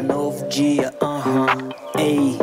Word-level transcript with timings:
dia, 0.00 0.02
novo 0.02 0.48
dia, 0.48 0.94
aham, 1.00 1.46
ei. 1.98 2.38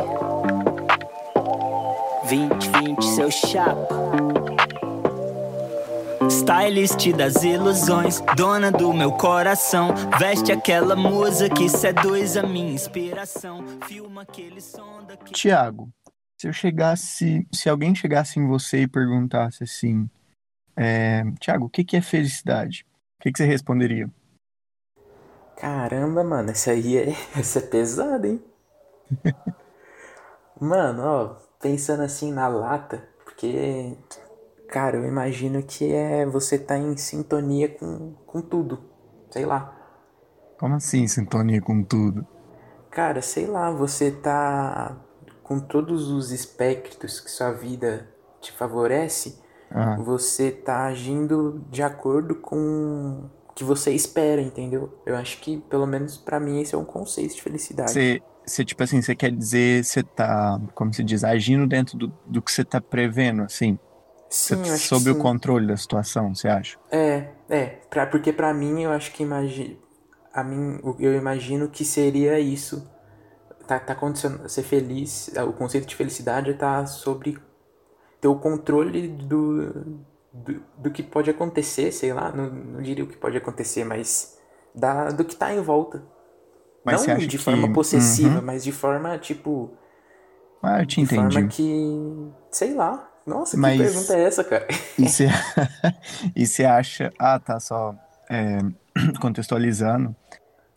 2020, 2.29 3.03
seu 3.03 3.31
chapa. 3.31 3.95
Stylist 6.29 7.11
das 7.13 7.43
ilusões, 7.43 8.21
dona 8.35 8.71
do 8.71 8.93
meu 8.93 9.11
coração. 9.13 9.93
Veste 10.19 10.51
aquela 10.51 10.95
musa 10.95 11.49
que 11.49 11.69
seduz 11.69 12.35
a 12.35 12.43
minha 12.43 12.73
inspiração. 12.73 13.63
Filma 13.87 14.23
aquele 14.23 14.61
som 14.61 15.03
daquele. 15.07 15.31
Tiago, 15.31 15.89
se 16.37 16.47
eu 16.47 16.53
chegasse, 16.53 17.47
se 17.53 17.69
alguém 17.69 17.95
chegasse 17.95 18.39
em 18.39 18.47
você 18.47 18.81
e 18.81 18.87
perguntasse 18.87 19.63
assim, 19.63 20.09
é, 20.75 21.23
Tiago, 21.39 21.65
o 21.65 21.69
que 21.69 21.95
é 21.95 22.01
felicidade? 22.01 22.85
O 23.19 23.23
que 23.23 23.31
você 23.35 23.45
responderia? 23.45 24.09
Caramba, 25.57 26.23
mano, 26.23 26.51
essa 26.51 26.71
aí 26.71 26.97
é, 26.97 27.09
essa 27.37 27.59
é 27.59 27.61
pesada, 27.61 28.25
hein? 28.27 28.41
Mano, 30.59 31.03
ó, 31.03 31.35
pensando 31.61 32.03
assim 32.03 32.31
na 32.31 32.47
lata, 32.47 33.07
porque, 33.23 33.97
cara, 34.67 34.97
eu 34.97 35.05
imagino 35.05 35.63
que 35.63 35.91
é 35.93 36.25
você 36.25 36.57
tá 36.59 36.77
em 36.77 36.97
sintonia 36.97 37.69
com, 37.69 38.13
com 38.25 38.41
tudo, 38.41 38.79
sei 39.29 39.45
lá. 39.45 39.75
Como 40.59 40.75
assim, 40.75 41.07
sintonia 41.07 41.61
com 41.61 41.83
tudo? 41.83 42.27
Cara, 42.89 43.21
sei 43.21 43.45
lá, 43.45 43.69
você 43.71 44.11
tá 44.11 44.97
com 45.43 45.59
todos 45.59 46.09
os 46.09 46.31
espectros 46.31 47.19
que 47.19 47.29
sua 47.29 47.51
vida 47.51 48.09
te 48.41 48.51
favorece, 48.51 49.41
Ah, 49.69 49.95
você 49.95 50.51
tá 50.51 50.85
agindo 50.87 51.65
de 51.69 51.83
acordo 51.83 52.35
com 52.35 53.29
que 53.57 53.63
você 53.63 53.91
espera, 53.91 54.39
entendeu? 54.39 54.93
Eu 55.03 55.15
acho 55.15 55.39
que, 55.41 55.57
pelo 55.57 55.87
menos 55.87 56.15
pra 56.15 56.39
mim, 56.39 56.61
esse 56.61 56.75
é 56.75 56.77
um 56.77 56.85
conceito 56.85 57.33
de 57.33 57.41
felicidade. 57.41 57.89
você, 57.89 58.21
você, 58.45 58.63
tipo 58.63 58.83
assim, 58.83 59.01
você 59.01 59.15
quer 59.15 59.31
dizer, 59.31 59.83
você 59.83 60.03
tá, 60.03 60.61
como 60.75 60.93
se 60.93 61.03
diz, 61.03 61.23
agindo 61.23 61.65
dentro 61.65 61.97
do, 61.97 62.13
do 62.23 62.39
que 62.39 62.51
você 62.51 62.63
tá 62.63 62.79
prevendo, 62.79 63.41
assim? 63.41 63.79
Você 64.29 64.55
Sim, 64.55 64.61
que 64.61 64.69
sob 64.77 65.09
o 65.09 65.15
sim. 65.15 65.19
controle 65.19 65.65
da 65.65 65.75
situação, 65.75 66.35
você 66.35 66.47
acha? 66.47 66.77
É, 66.91 67.31
é, 67.49 67.65
pra, 67.89 68.05
porque 68.05 68.31
pra 68.31 68.53
mim 68.53 68.83
eu 68.83 68.91
acho 68.91 69.11
que 69.11 69.23
imagi 69.23 69.79
a 70.31 70.43
mim, 70.43 70.79
eu 70.99 71.15
imagino 71.15 71.67
que 71.67 71.83
seria 71.83 72.39
isso. 72.39 72.87
Tá, 73.65 73.79
tá 73.79 73.93
acontecendo, 73.93 74.47
ser 74.47 74.61
feliz, 74.61 75.31
o 75.47 75.51
conceito 75.51 75.87
de 75.87 75.95
felicidade 75.95 76.53
tá 76.53 76.85
sobre 76.85 77.39
ter 78.21 78.27
o 78.27 78.35
controle 78.35 79.07
do, 79.07 79.99
do, 80.33 80.61
do 80.77 80.91
que 80.91 81.01
pode 81.03 81.29
acontecer, 81.29 81.91
sei 81.91 82.13
lá, 82.13 82.31
não, 82.31 82.49
não 82.49 82.81
diria 82.81 83.03
o 83.03 83.07
que 83.07 83.17
pode 83.17 83.37
acontecer, 83.37 83.83
mas 83.83 84.37
da, 84.75 85.09
do 85.09 85.23
que 85.25 85.35
tá 85.35 85.53
em 85.53 85.61
volta. 85.61 86.03
Mas 86.83 87.05
não 87.05 87.17
de 87.17 87.27
que- 87.27 87.37
forma 87.37 87.71
possessiva, 87.73 88.39
Uhum. 88.39 88.45
mas 88.45 88.63
de 88.63 88.71
forma, 88.71 89.17
tipo, 89.17 89.71
Ah, 90.63 90.81
eu 90.81 90.85
te 90.85 90.95
de 90.95 91.01
entendi. 91.01 91.33
forma 91.35 91.47
que, 91.49 92.31
sei 92.51 92.73
lá. 92.73 93.09
Nossa, 93.25 93.57
Mas- 93.57 93.77
que 93.77 93.83
pergunta 93.83 94.15
é 94.15 94.23
essa, 94.23 94.43
cara? 94.43 94.67
E 94.97 95.09
você, 95.09 95.27
e 96.35 96.47
você 96.47 96.63
acha. 96.63 97.11
Ah, 97.19 97.37
tá, 97.39 97.59
só 97.59 97.93
é, 98.29 98.59
contextualizando. 99.19 100.15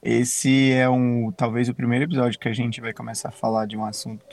Esse 0.02 0.72
é 0.72 0.88
um, 0.88 1.30
talvez 1.30 1.68
o 1.68 1.74
primeiro 1.74 2.06
episódio 2.06 2.40
que 2.40 2.48
a 2.48 2.52
gente 2.52 2.80
vai 2.80 2.92
começar 2.92 3.28
a 3.28 3.32
falar 3.32 3.66
de 3.66 3.76
um 3.76 3.84
assunto 3.84 4.24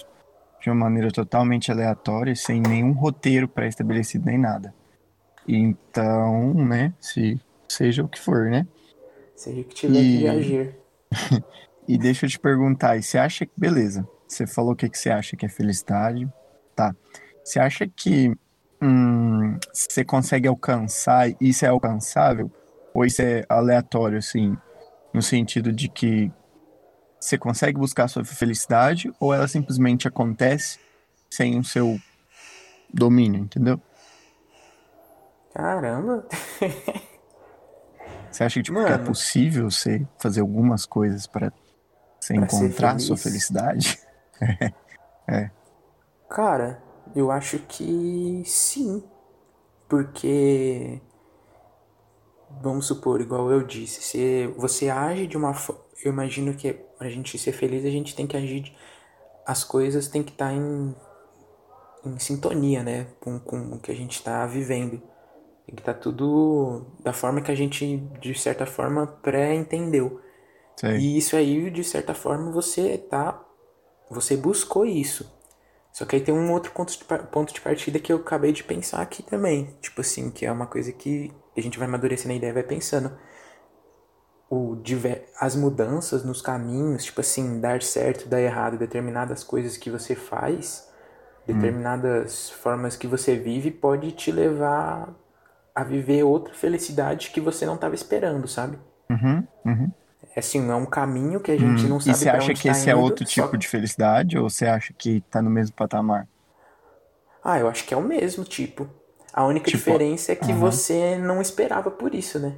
de 0.62 0.70
uma 0.70 0.76
maneira 0.86 1.12
totalmente 1.12 1.72
aleatória, 1.72 2.36
sem 2.36 2.60
nenhum 2.62 2.92
roteiro 2.94 3.48
pré-estabelecido 3.48 4.26
nem 4.26 4.38
nada. 4.38 4.74
Então, 5.48 6.54
né, 6.68 6.94
se 7.00 7.40
seja 7.72 8.04
o 8.04 8.10
que 8.10 8.20
for, 8.20 8.50
né? 8.50 8.68
Seja 9.36 9.62
o 9.62 9.64
que 9.64 9.76
tiver 9.76 10.04
E- 10.04 10.20
que 10.20 10.28
agir. 10.28 10.76
E 11.88 11.98
deixa 11.98 12.26
eu 12.26 12.30
te 12.30 12.40
perguntar, 12.40 12.98
e 12.98 13.04
você 13.04 13.18
acha 13.18 13.46
que, 13.46 13.52
beleza, 13.58 14.08
você 14.28 14.46
falou 14.46 14.74
o 14.74 14.76
que, 14.76 14.90
que 14.90 14.98
você 14.98 15.10
acha 15.10 15.38
que 15.38 15.46
é 15.46 15.50
felicidade, 15.50 16.28
tá. 16.76 16.94
Você 17.44 17.60
acha 17.60 17.88
que 17.88 18.30
hum, 18.82 19.58
você 19.74 20.04
consegue 20.04 20.48
alcançar, 20.50 21.30
isso 21.40 21.66
é 21.66 21.70
alcançável? 21.70 22.52
Ou 22.94 23.06
isso 23.06 23.22
é 23.22 23.46
aleatório, 23.50 24.18
assim, 24.18 24.58
no 25.14 25.22
sentido 25.22 25.72
de 25.74 25.90
que 25.90 26.32
você 27.20 27.38
consegue 27.38 27.78
buscar 27.80 28.06
a 28.06 28.08
sua 28.08 28.26
felicidade 28.26 29.12
ou 29.20 29.34
ela 29.34 29.48
simplesmente 29.48 30.08
acontece 30.08 30.80
sem 31.34 31.60
o 31.60 31.64
seu 31.64 32.02
domínio, 32.90 33.42
entendeu? 33.44 33.82
Caramba. 35.58 36.24
Você 38.32 38.44
acha 38.44 38.60
que, 38.60 38.64
tipo, 38.64 38.84
que 38.86 38.94
é 38.94 38.98
possível 38.98 39.72
você 39.72 40.06
fazer 40.20 40.42
algumas 40.42 40.86
coisas 40.86 41.26
para 41.26 41.52
você 42.20 42.34
Pra 42.34 42.44
encontrar 42.44 43.00
sua 43.00 43.18
felicidade? 43.18 44.00
Cara, 46.30 46.82
eu 47.16 47.32
acho 47.32 47.60
que 47.60 48.44
sim. 48.46 49.04
Porque, 49.90 51.02
vamos 52.62 52.86
supor, 52.88 53.22
igual 53.22 53.52
eu 53.52 53.64
disse, 53.64 54.02
se 54.02 54.48
você 54.58 54.90
age 54.90 55.28
de 55.28 55.38
uma 55.38 55.54
forma. 55.54 55.82
Eu 56.04 56.12
imagino 56.12 56.54
que 56.54 56.74
pra 56.98 57.10
gente 57.10 57.38
ser 57.40 57.52
feliz, 57.52 57.84
a 57.84 57.90
gente 57.90 58.16
tem 58.16 58.28
que 58.28 58.38
agir. 58.38 58.62
de- 58.62 58.78
As 59.46 59.64
coisas 59.64 60.08
têm 60.10 60.24
que 60.24 60.32
estar 60.32 60.54
em, 60.54 60.96
em 62.06 62.20
sintonia, 62.20 62.84
né? 62.84 63.06
Com, 63.20 63.40
com 63.40 63.58
o 63.74 63.80
que 63.80 63.92
a 63.92 63.96
gente 63.96 64.22
tá 64.24 64.46
vivendo. 64.46 65.02
Tem 65.68 65.76
que 65.76 65.82
estar 65.82 65.96
tudo 65.96 66.88
da 67.04 67.14
forma 67.14 67.42
que 67.42 67.52
a 67.52 67.56
gente, 67.56 67.98
de 68.22 68.34
certa 68.40 68.66
forma, 68.66 69.06
pré-entendeu. 69.06 70.22
E 70.98 71.18
isso 71.18 71.36
aí, 71.36 71.70
de 71.72 71.84
certa 71.84 72.14
forma, 72.16 72.52
você 72.52 72.98
tá. 72.98 73.44
Você 74.10 74.38
buscou 74.38 74.86
isso. 74.86 75.32
Só 75.92 76.06
que 76.06 76.16
aí 76.16 76.22
tem 76.24 76.34
um 76.34 76.54
outro 76.54 76.72
ponto 76.72 76.92
de, 76.98 77.04
ponto 77.06 77.54
de 77.54 77.62
partida 77.62 78.00
que 78.00 78.14
eu 78.14 78.18
acabei 78.18 78.54
de 78.54 78.64
pensar 78.64 79.02
aqui 79.02 79.24
também. 79.24 79.76
Tipo 79.82 80.02
assim, 80.02 80.32
que 80.32 80.46
é 80.46 80.52
uma 80.52 80.68
coisa 80.68 80.92
que 80.94 81.34
a 81.58 81.62
gente 81.62 81.78
vai 81.80 81.88
amadurecendo 81.88 82.34
a 82.34 82.38
ideia 82.38 82.52
e 82.52 82.54
vai 82.54 82.64
pensando. 82.64 83.12
O, 84.50 84.78
diver- 84.78 85.28
as 85.40 85.56
mudanças 85.56 86.24
nos 86.24 86.42
caminhos, 86.42 87.04
tipo 87.04 87.20
assim, 87.20 87.60
dar 87.60 87.82
certo, 87.82 88.30
dar 88.30 88.42
errado, 88.42 88.78
determinadas 88.78 89.44
coisas 89.44 89.76
que 89.76 89.90
você 89.90 90.16
faz, 90.16 90.90
determinadas 91.46 92.50
formas 92.50 92.96
que 92.96 93.08
você 93.08 93.36
vive, 93.36 93.72
pode 93.72 94.14
te 94.14 94.32
levar 94.32 95.14
a 95.78 95.84
viver 95.86 96.24
outra 96.24 96.54
felicidade 96.56 97.32
que 97.32 97.42
você 97.42 97.66
não 97.66 97.76
estava 97.76 97.96
esperando, 97.96 98.48
sabe? 98.48 98.80
Uhum, 99.12 99.48
uhum. 99.66 99.96
É 100.36 100.40
assim, 100.40 100.70
é 100.70 100.76
um 100.76 100.86
caminho 100.86 101.42
que 101.42 101.52
a 101.52 101.58
gente 101.58 101.86
Hum, 101.86 101.90
não 101.90 102.00
e 102.06 102.14
sabe 102.14 102.26
você 102.26 102.30
pra 102.30 102.44
acha 102.44 102.56
que 102.56 102.68
tá 102.68 102.70
esse 102.70 102.90
é 102.90 102.96
indo, 102.96 102.96
outro 102.96 103.26
só- 103.26 103.26
tipo 103.26 103.58
de 103.58 103.68
felicidade 103.68 104.38
ou 104.38 104.50
você 104.50 104.66
acha 104.68 104.94
que 104.94 105.22
tá 105.24 105.42
no 105.42 105.50
mesmo 105.50 105.76
patamar? 105.76 106.28
Ah, 107.44 107.60
eu 107.60 107.68
acho 107.68 107.86
que 107.86 107.94
é 107.94 107.98
o 107.98 108.02
mesmo 108.02 108.44
tipo. 108.44 108.88
A 109.34 109.46
única 109.46 109.70
Tipo, 109.70 109.70
diferença 109.72 110.32
é 110.32 110.36
que 110.36 110.52
aham. 110.52 110.54
você 110.54 111.18
não 111.18 111.42
esperava 111.42 111.92
por 111.92 112.14
isso, 112.16 112.40
né? 112.40 112.58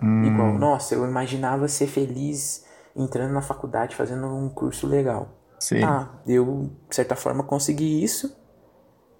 Hum, 0.00 0.18
Igual, 0.22 0.58
nossa, 0.58 0.94
eu 0.94 1.06
imaginava 1.06 1.68
ser 1.68 1.86
feliz 1.88 2.66
entrando 2.96 3.32
na 3.34 3.42
faculdade, 3.42 3.96
fazendo 3.96 4.26
um 4.28 4.50
curso 4.50 4.86
legal. 4.86 5.30
sei. 5.58 5.96
Ah, 5.96 6.20
eu, 6.26 6.70
de 6.88 6.96
certa 6.96 7.16
forma, 7.16 7.44
consegui 7.44 8.02
isso. 8.02 8.36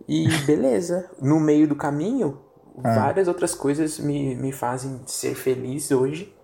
E 0.09 0.39
beleza. 0.39 1.11
No 1.21 1.41
meio 1.41 1.69
do 1.69 1.77
caminho, 1.77 2.41
Ah. 2.79 2.95
várias 2.95 3.29
outras 3.29 3.55
coisas 3.55 3.99
me, 3.99 4.35
me 4.35 4.53
fazem 4.53 5.01
ser 5.07 5.35
feliz 5.35 5.91
hoje 5.91 6.35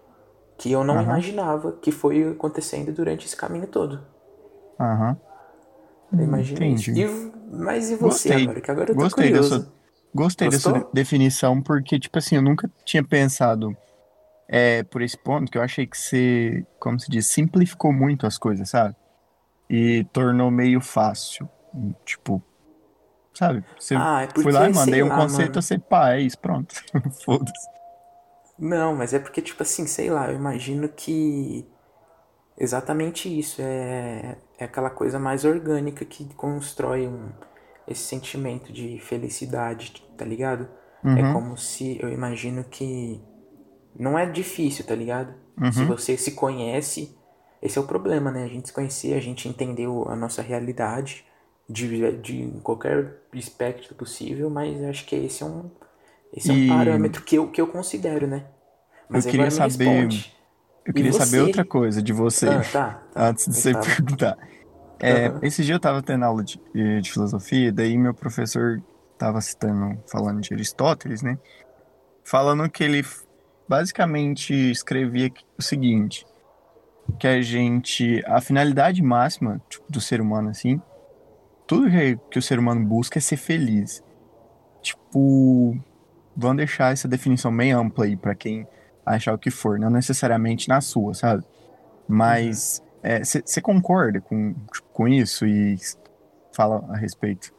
que 0.59 0.73
eu 0.73 0.83
não 0.85 0.95
Aham. 0.95 1.05
imaginava 1.05 1.73
que 1.73 1.93
foi 1.93 2.29
acontecendo 2.31 2.93
durante 2.93 3.27
esse 3.27 3.37
caminho 3.37 3.67
todo. 3.67 4.01
Aham. 4.79 5.17
Eu 6.13 6.25
imagino 6.25 6.65
isso. 6.65 6.91
entendi. 6.91 7.03
E, 7.03 7.33
mas 7.57 7.91
e 7.91 7.97
você 7.97 8.31
Gostei. 8.31 8.45
agora? 8.45 8.61
Que 8.61 8.71
agora 8.71 8.91
eu 8.91 8.95
tô 8.95 9.03
Gostei 9.03 9.31
curioso. 9.31 9.61
dessa, 9.61 9.73
gostei 10.15 10.49
Gostou? 10.49 10.73
dessa 10.73 10.85
de- 10.87 10.93
definição, 10.93 11.63
porque, 11.63 11.99
tipo 11.99 12.19
assim, 12.19 12.37
eu 12.37 12.43
nunca 12.43 12.71
tinha 12.85 13.05
pensado 13.05 13.77
é, 14.49 14.83
por 14.83 15.03
esse 15.03 15.17
ponto, 15.17 15.51
que 15.51 15.59
eu 15.59 15.63
achei 15.63 15.87
que 15.87 15.97
você, 15.97 16.65
como 16.81 16.99
se 16.99 17.11
diz, 17.11 17.27
simplificou 17.27 17.93
muito 17.93 18.27
as 18.27 18.39
coisas, 18.39 18.71
sabe? 18.71 18.97
E 19.69 20.05
tornou 20.13 20.51
meio 20.51 20.81
fácil. 20.81 21.49
Tipo, 22.05 22.43
sabe? 23.39 23.65
Você 23.79 23.95
Ah, 23.95 24.23
é 24.23 24.27
porque, 24.29 24.39
foi 24.43 24.53
lá 24.53 24.67
e 24.67 24.71
mandei 24.71 25.03
um 25.03 25.11
lá, 25.11 25.13
conceito, 25.13 25.61
mano. 25.61 25.63
você, 25.63 25.79
pá, 25.79 26.13
é 26.15 26.21
isso, 26.23 26.39
pronto. 26.39 26.75
Foda-se. 27.25 27.69
Não, 28.59 28.95
mas 28.95 29.15
é 29.15 29.19
porque, 29.19 29.41
tipo 29.41 29.63
assim, 29.63 29.87
sei 29.87 30.11
lá, 30.11 30.29
eu 30.31 30.35
imagino 30.37 30.89
que 30.89 31.67
exatamente 32.59 33.29
isso. 33.39 33.63
É, 33.63 34.39
é 34.59 34.65
aquela 34.67 34.91
coisa 34.91 35.19
mais 35.19 35.45
orgânica 35.45 36.05
que 36.05 36.35
constrói 36.35 37.09
um, 37.09 37.33
esse 37.87 38.03
sentimento 38.05 38.73
de 38.73 38.99
felicidade, 39.01 39.93
tá 40.17 40.25
ligado? 40.25 40.69
É 41.15 41.23
Uhum. 41.23 41.25
como 41.25 41.57
se 41.59 41.99
eu 42.03 42.11
imagino 42.11 42.65
que 42.65 43.21
não 43.95 44.19
é 44.19 44.27
difícil, 44.31 44.87
tá 44.87 44.95
ligado? 44.95 45.35
Se 45.69 45.85
Uhum. 45.85 45.87
você 45.87 46.17
se 46.17 46.33
conhece, 46.33 47.19
esse 47.63 47.79
é 47.79 47.81
o 47.81 47.87
problema, 47.87 48.31
né? 48.31 48.45
A 48.45 48.49
gente 48.49 48.69
se 48.69 48.75
conhecer, 48.75 49.15
a 49.15 49.21
gente 49.21 49.49
entendeu 49.49 50.09
a 50.09 50.17
nossa 50.17 50.43
realidade 50.43 51.27
de, 51.69 52.13
de 52.19 52.61
qualquer 52.63 53.15
espectro 53.35 53.95
possível, 53.95 54.49
mas 54.49 54.83
acho 54.85 55.05
que 55.05 55.15
esse 55.17 55.43
é 55.43 55.47
um, 55.47 55.71
esse 56.33 56.51
é 56.51 56.53
um 56.55 56.57
E- 56.57 56.69
parâmetro 56.69 57.23
que 57.23 57.37
eu, 57.37 57.51
que 57.51 57.61
eu 57.61 57.67
considero, 57.67 58.27
né? 58.27 58.45
Mas 59.09 59.25
Eu 59.25 59.31
queria 59.33 59.51
saber- 59.51 59.85
responde. 59.85 60.35
eu 60.85 60.95
queria 60.95 61.13
saber 61.13 61.41
outra 61.41 61.65
coisa 61.65 62.03
de 62.03 62.13
você, 62.13 62.49
Ah, 62.49 62.63
tá. 62.73 63.03
tá. 63.13 63.29
antes 63.29 63.47
de 63.47 63.55
você 63.55 63.73
Fala. 63.73 63.85
perguntar. 63.85 64.39
É, 65.01 65.27
Aham. 65.29 65.39
Esse 65.43 65.65
dia 65.65 65.75
eu 65.77 65.81
tava 65.81 66.03
tendo 66.03 66.25
aula 66.25 66.43
de, 66.43 66.61
de 67.01 67.13
filosofia, 67.13 67.71
daí 67.73 67.97
meu 67.97 68.13
professor 68.13 68.83
tava 69.17 69.41
citando, 69.41 70.03
falando 70.11 70.41
de 70.41 70.53
Aristóteles, 70.53 71.23
né? 71.23 71.39
Falando 72.25 72.69
que 72.69 72.83
ele 72.83 73.05
basicamente 73.69 74.53
escrevia 74.71 75.31
o 75.59 75.63
seguinte, 75.63 76.27
que 77.19 77.27
a 77.27 77.41
gente, 77.41 78.23
a 78.27 78.41
finalidade 78.41 79.03
máxima 79.03 79.61
tipo, 79.69 79.85
do 79.89 80.01
ser 80.01 80.21
humano, 80.21 80.49
assim, 80.51 80.81
tudo 81.69 81.89
que, 81.89 82.19
que 82.33 82.39
o 82.39 82.43
ser 82.43 82.59
humano 82.59 82.85
busca 82.85 83.19
é 83.19 83.23
ser 83.23 83.37
feliz. 83.37 84.03
Tipo, 84.83 85.77
vamos 86.37 86.57
deixar 86.57 86.93
essa 86.93 87.07
definição 87.07 87.55
bem 87.57 87.73
ampla 87.73 88.07
aí 88.07 88.17
pra 88.17 88.35
quem 88.35 88.67
achar 89.05 89.35
o 89.35 89.39
que 89.39 89.51
for, 89.51 89.79
não 89.79 89.91
necessariamente 89.91 90.69
na 90.69 90.81
sua, 90.81 91.15
sabe? 91.15 91.45
Mas 92.09 92.83
você 93.23 93.61
concorda 93.61 94.21
com, 94.21 94.55
com 94.93 95.07
isso 95.07 95.47
e 95.47 95.77
fala 96.53 96.85
a 96.91 96.97
respeito? 96.97 97.53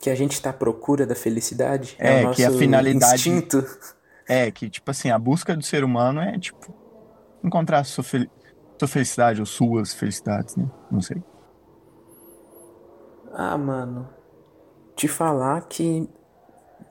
Que 0.00 0.10
a 0.10 0.14
gente 0.14 0.40
tá 0.40 0.50
à 0.50 0.52
procura 0.52 1.06
da 1.06 1.14
felicidade? 1.14 1.96
É, 1.98 2.26
o 2.26 2.32
que 2.32 2.44
a 2.44 2.50
finalidade- 2.50 3.14
instinto. 3.28 3.64
É, 4.30 4.50
que, 4.50 4.68
tipo 4.68 4.90
assim, 4.90 5.08
a 5.08 5.18
busca 5.18 5.56
do 5.56 5.62
ser 5.62 5.82
humano 5.82 6.20
é, 6.20 6.38
tipo, 6.38 6.70
encontrar 7.42 7.82
sua, 7.84 8.04
fel- 8.04 8.26
sua 8.78 8.86
felicidade 8.86 9.40
ou 9.40 9.46
suas 9.46 9.94
felicidades, 9.94 10.54
né? 10.54 10.66
Não 10.90 11.00
sei. 11.00 11.16
Ah, 13.38 13.56
mano. 13.56 14.08
Te 14.96 15.06
falar 15.06 15.60
que, 15.68 16.10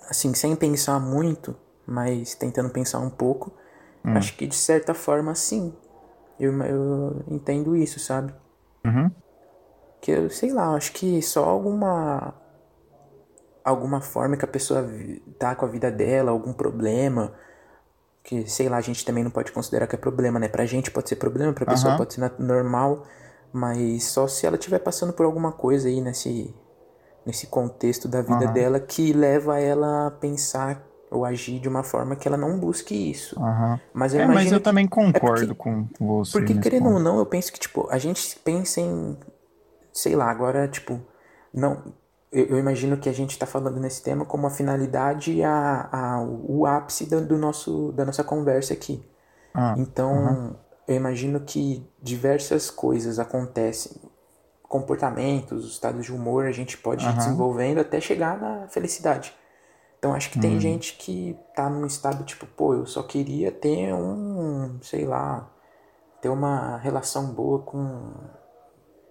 assim, 0.09 0.33
sem 0.33 0.55
pensar 0.55 0.97
muito, 0.97 1.53
mas 1.85 2.35
tentando 2.35 2.69
pensar 2.69 2.99
um 2.99 3.09
pouco, 3.09 3.51
Hum. 4.05 4.15
acho 4.15 4.37
que 4.37 4.47
de 4.47 4.55
certa 4.55 4.93
forma 4.93 5.35
sim. 5.35 5.73
Eu, 6.39 6.53
eu 6.63 7.23
entendo 7.27 7.75
isso, 7.75 7.99
sabe? 7.99 8.33
Uhum. 8.85 9.11
Que 10.01 10.11
eu 10.11 10.29
sei 10.29 10.53
lá, 10.53 10.73
acho 10.75 10.93
que 10.93 11.21
só 11.21 11.43
alguma. 11.43 12.33
Alguma 13.63 13.99
forma 13.99 14.37
que 14.37 14.45
a 14.45 14.47
pessoa 14.47 14.87
tá 15.37 15.53
com 15.53 15.65
a 15.65 15.67
vida 15.67 15.91
dela, 15.91 16.31
algum 16.31 16.53
problema. 16.53 17.33
Que, 18.23 18.49
sei 18.49 18.69
lá, 18.69 18.77
a 18.77 18.81
gente 18.81 19.05
também 19.05 19.23
não 19.23 19.31
pode 19.31 19.51
considerar 19.51 19.87
que 19.87 19.95
é 19.95 19.99
problema, 19.99 20.39
né? 20.39 20.47
Pra 20.47 20.65
gente 20.65 20.91
pode 20.91 21.09
ser 21.09 21.17
problema, 21.17 21.51
pra 21.53 21.65
pessoa 21.65 21.93
Aham. 21.93 21.97
pode 21.97 22.13
ser 22.13 22.31
normal. 22.39 23.05
Mas 23.53 24.03
só 24.05 24.27
se 24.27 24.45
ela 24.45 24.55
estiver 24.57 24.79
passando 24.79 25.13
por 25.13 25.25
alguma 25.25 25.51
coisa 25.51 25.87
aí 25.87 26.01
nesse, 26.01 26.53
nesse 27.25 27.47
contexto 27.47 28.07
da 28.07 28.21
vida 28.21 28.45
Aham. 28.45 28.53
dela 28.53 28.79
que 28.79 29.13
leva 29.13 29.59
ela 29.59 30.07
a 30.07 30.11
pensar 30.11 30.85
ou 31.09 31.23
agir 31.23 31.59
de 31.59 31.69
uma 31.69 31.83
forma 31.83 32.15
que 32.15 32.27
ela 32.27 32.35
não 32.37 32.59
busque 32.59 32.93
isso. 32.93 33.39
Aham. 33.41 33.79
Mas 33.93 34.13
eu 34.13 34.21
É, 34.21 34.27
mas 34.27 34.51
eu 34.51 34.59
também 34.59 34.87
concordo 34.87 35.55
porque- 35.55 35.55
com 35.55 35.87
você. 35.99 36.37
porque, 36.37 36.53
querendo 36.59 36.87
ou 36.87 36.93
ponto. 36.93 37.03
não, 37.03 37.17
eu 37.19 37.25
penso 37.25 37.51
que, 37.51 37.59
tipo, 37.59 37.87
a 37.89 37.97
gente 37.97 38.37
pensa 38.39 38.81
em. 38.81 39.17
Sei 39.93 40.15
lá, 40.15 40.29
agora, 40.29 40.67
tipo. 40.67 40.99
Não. 41.53 41.81
Eu, 42.29 42.45
eu 42.47 42.59
imagino 42.59 42.97
que 42.97 43.07
a 43.07 43.13
gente 43.13 43.39
tá 43.39 43.45
falando 43.45 43.79
nesse 43.79 44.03
tema 44.03 44.25
como 44.25 44.45
a 44.45 44.49
finalidade, 44.49 45.41
a, 45.41 45.87
a, 45.89 46.21
o 46.21 46.65
ápice 46.65 47.05
do, 47.09 47.25
do 47.25 47.37
nosso, 47.37 47.93
da 47.93 48.03
nossa 48.03 48.21
conversa 48.23 48.73
aqui. 48.73 49.01
Ah, 49.53 49.73
Então, 49.77 50.55
eu 50.87 50.95
imagino 50.95 51.41
que 51.41 51.85
diversas 52.01 52.69
coisas 52.69 53.19
acontecem. 53.19 53.93
Comportamentos, 54.63 55.71
estados 55.71 56.05
de 56.05 56.13
humor, 56.13 56.45
a 56.45 56.51
gente 56.51 56.77
pode 56.77 57.09
ir 57.09 57.13
Aham. 57.13 57.15
desenvolvendo 57.15 57.79
até 57.79 58.01
chegar 58.01 58.39
na 58.39 58.67
felicidade. 58.69 59.33
Então, 59.99 60.13
acho 60.13 60.29
que 60.31 60.39
tem 60.39 60.59
gente 60.59 60.97
que 60.97 61.37
tá 61.55 61.69
num 61.69 61.85
estado 61.85 62.23
tipo, 62.25 62.45
pô, 62.47 62.73
eu 62.75 62.85
só 62.85 63.03
queria 63.03 63.51
ter 63.51 63.93
um, 63.93 64.79
sei 64.81 65.05
lá, 65.05 65.49
ter 66.21 66.29
uma 66.29 66.77
relação 66.77 67.27
boa 67.33 67.59
com, 67.63 68.13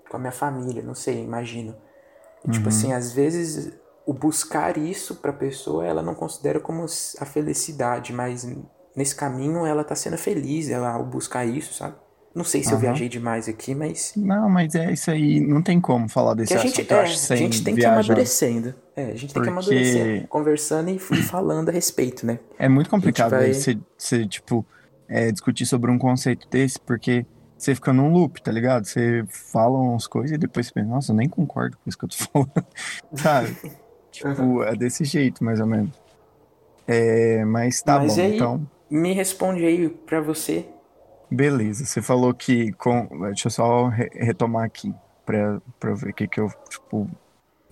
com 0.08 0.16
a 0.16 0.20
minha 0.20 0.32
família, 0.32 0.82
não 0.82 0.94
sei, 0.94 1.22
imagino. 1.22 1.76
E, 2.44 2.48
tipo 2.48 2.68
Uhum. 2.68 2.68
assim, 2.68 2.92
às 2.92 3.12
vezes 3.12 3.72
o 4.06 4.12
buscar 4.14 4.78
isso 4.78 5.16
pra 5.16 5.32
pessoa, 5.32 5.84
ela 5.86 6.02
não 6.02 6.14
considera 6.14 6.60
como 6.60 6.84
a 7.20 7.24
felicidade, 7.26 8.12
mas 8.12 8.44
nesse 8.96 9.14
caminho 9.14 9.64
ela 9.66 9.84
tá 9.84 9.94
sendo 9.94 10.16
feliz, 10.18 10.68
ela 10.70 10.90
ao 10.90 11.04
buscar 11.04 11.44
isso, 11.44 11.74
sabe? 11.74 11.94
Não 12.34 12.44
sei 12.44 12.62
se 12.62 12.68
eu 12.68 12.72
Aham. 12.72 12.80
viajei 12.82 13.08
demais 13.08 13.48
aqui, 13.48 13.74
mas 13.74 14.12
Não, 14.16 14.48
mas 14.50 14.74
é 14.74 14.92
isso 14.92 15.10
aí, 15.10 15.40
não 15.40 15.62
tem 15.62 15.80
como 15.80 16.08
falar 16.08 16.34
desse 16.34 16.52
que 16.52 16.58
a 16.58 16.62
gente, 16.62 16.74
assunto, 16.80 16.90
eu 16.92 16.98
é, 16.98 17.02
acho, 17.02 17.32
a 17.32 17.36
gente 17.36 17.64
tem 17.64 17.74
que 17.74 17.80
ir 17.80 17.82
viajar. 17.84 17.94
amadurecendo. 17.94 18.74
É, 18.94 19.04
a 19.06 19.14
gente 19.14 19.20
tem 19.20 19.26
que 19.28 19.34
Porque- 19.34 19.50
amadurecer, 19.50 20.28
conversando 20.28 20.90
e, 20.90 20.98
falando 20.98 21.68
a 21.68 21.72
respeito, 21.72 22.26
né? 22.26 22.38
É 22.58 22.68
muito 22.68 22.90
complicado 22.90 23.30
vai- 23.30 23.52
você, 23.54 23.78
você, 23.96 24.26
tipo, 24.26 24.66
é, 25.08 25.30
discutir 25.32 25.64
sobre 25.66 25.90
um 25.90 25.98
conceito 25.98 26.46
desse, 26.50 26.78
porque 26.80 27.24
você 27.56 27.74
fica 27.74 27.92
num 27.92 28.10
loop, 28.12 28.42
tá 28.42 28.52
ligado? 28.52 28.84
Você 28.86 29.24
fala 29.52 29.78
umas 29.78 30.06
coisas 30.06 30.32
e 30.32 30.38
depois 30.38 30.66
você 30.66 30.72
pensa, 30.74 30.88
nossa, 30.88 31.12
eu 31.12 31.16
nem 31.16 31.28
concordo 31.28 31.76
com 31.78 31.88
isso 31.88 31.96
que 31.96 32.04
eu 32.04 32.08
tô 32.08 32.16
falando, 32.16 32.66
sabe? 33.16 33.56
tipo, 34.12 34.62
é 34.62 34.74
desse 34.76 35.04
jeito, 35.04 35.42
mais 35.42 35.58
ou 35.60 35.66
menos. 35.66 35.98
É, 36.86 37.44
mas 37.44 37.80
tá 37.82 37.98
Mas 37.98 38.16
bom, 38.16 38.20
aí? 38.20 38.36
então, 38.36 38.66
Me 38.90 39.12
responde 39.12 39.64
aí 39.64 39.88
pra 39.88 40.20
você. 40.20 40.66
beleza. 41.30 41.84
Você 41.84 42.02
falou 42.02 42.34
que, 42.34 42.72
com, 42.72 43.06
deixa 43.26 43.48
eu 43.48 43.50
só 43.50 43.88
re- 43.88 44.10
retomar 44.14 44.64
aqui, 44.64 44.94
eu 45.90 45.96
ver 45.96 46.10
o 46.10 46.14
que 46.14 46.28
que 46.28 46.40
eu, 46.40 46.48
tipo, 46.68 47.08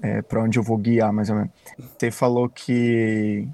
é, 0.02 0.22
pra 0.22 0.42
onde 0.42 0.58
eu 0.58 0.62
vou 0.62 0.78
guiar, 0.78 1.12
mais 1.12 1.30
ou 1.30 1.36
menos. 1.36 1.52
Você 1.78 2.10
falou 2.10 2.48
que 2.48 3.48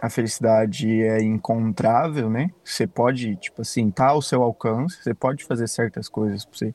a 0.00 0.10
felicidade 0.10 1.02
é 1.02 1.22
encontrável, 1.22 2.30
né? 2.30 2.50
Você 2.64 2.86
pode, 2.86 3.36
tipo 3.36 3.62
assim, 3.62 3.90
tá 3.90 4.08
ao 4.08 4.22
seu 4.22 4.42
alcance, 4.42 5.02
você 5.02 5.14
pode 5.14 5.44
fazer 5.44 5.68
certas 5.68 6.08
coisas 6.08 6.44
pra 6.44 6.58
você 6.58 6.74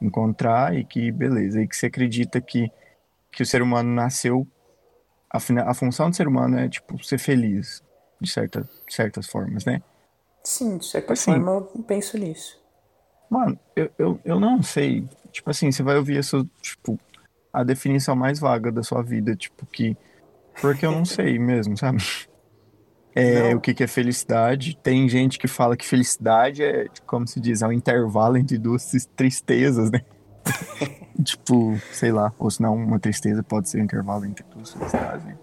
encontrar 0.00 0.76
e 0.76 0.84
que, 0.84 1.12
beleza, 1.12 1.62
e 1.62 1.68
que 1.68 1.76
você 1.76 1.86
acredita 1.86 2.40
que, 2.40 2.70
que 3.32 3.42
o 3.42 3.46
ser 3.46 3.62
humano 3.62 3.90
nasceu, 3.92 4.46
a, 5.30 5.38
a 5.70 5.74
função 5.74 6.10
do 6.10 6.16
ser 6.16 6.28
humano 6.28 6.58
é, 6.58 6.68
tipo, 6.68 7.02
ser 7.04 7.18
feliz, 7.18 7.82
de 8.20 8.30
certa, 8.30 8.68
certas 8.88 9.26
formas, 9.26 9.64
né? 9.64 9.82
Sim, 10.42 10.78
de 10.78 10.86
certa 10.86 11.12
Assim. 11.12 11.32
forma 11.32 11.50
eu 11.52 11.62
penso 11.82 12.16
nisso. 12.16 12.58
Mano, 13.28 13.58
eu, 13.74 13.90
eu, 13.98 14.20
eu 14.24 14.40
não 14.40 14.62
sei. 14.62 15.06
Tipo 15.32 15.50
assim, 15.50 15.70
você 15.72 15.82
vai 15.82 15.96
ouvir 15.96 16.18
essa, 16.18 16.46
tipo, 16.60 16.98
a 17.52 17.64
definição 17.64 18.14
mais 18.14 18.38
vaga 18.38 18.70
da 18.70 18.82
sua 18.82 19.02
vida, 19.02 19.34
tipo, 19.34 19.66
que. 19.66 19.96
Porque 20.60 20.86
eu 20.86 20.92
não 20.92 21.04
sei 21.04 21.38
mesmo, 21.38 21.76
sabe? 21.76 21.98
É, 23.14 23.50
Não. 23.50 23.56
o 23.56 23.60
que, 23.60 23.74
que 23.74 23.82
é 23.82 23.86
felicidade. 23.86 24.76
Tem 24.82 25.08
gente 25.08 25.38
que 25.38 25.48
fala 25.48 25.76
que 25.76 25.86
felicidade 25.86 26.62
é, 26.62 26.86
como 27.06 27.26
se 27.26 27.40
diz, 27.40 27.62
é 27.62 27.66
um 27.66 27.72
intervalo 27.72 28.36
entre 28.36 28.58
duas 28.58 28.86
tris- 28.86 29.08
tristezas, 29.16 29.90
né? 29.90 30.02
tipo, 31.24 31.76
sei 31.92 32.12
lá. 32.12 32.32
Ou 32.38 32.50
se 32.50 32.60
não, 32.62 32.74
uma 32.76 33.00
tristeza 33.00 33.42
pode 33.42 33.68
ser 33.68 33.80
um 33.80 33.84
intervalo 33.84 34.24
entre 34.24 34.44
duas 34.54 34.72
felicidades, 34.72 35.24
né? 35.24 35.36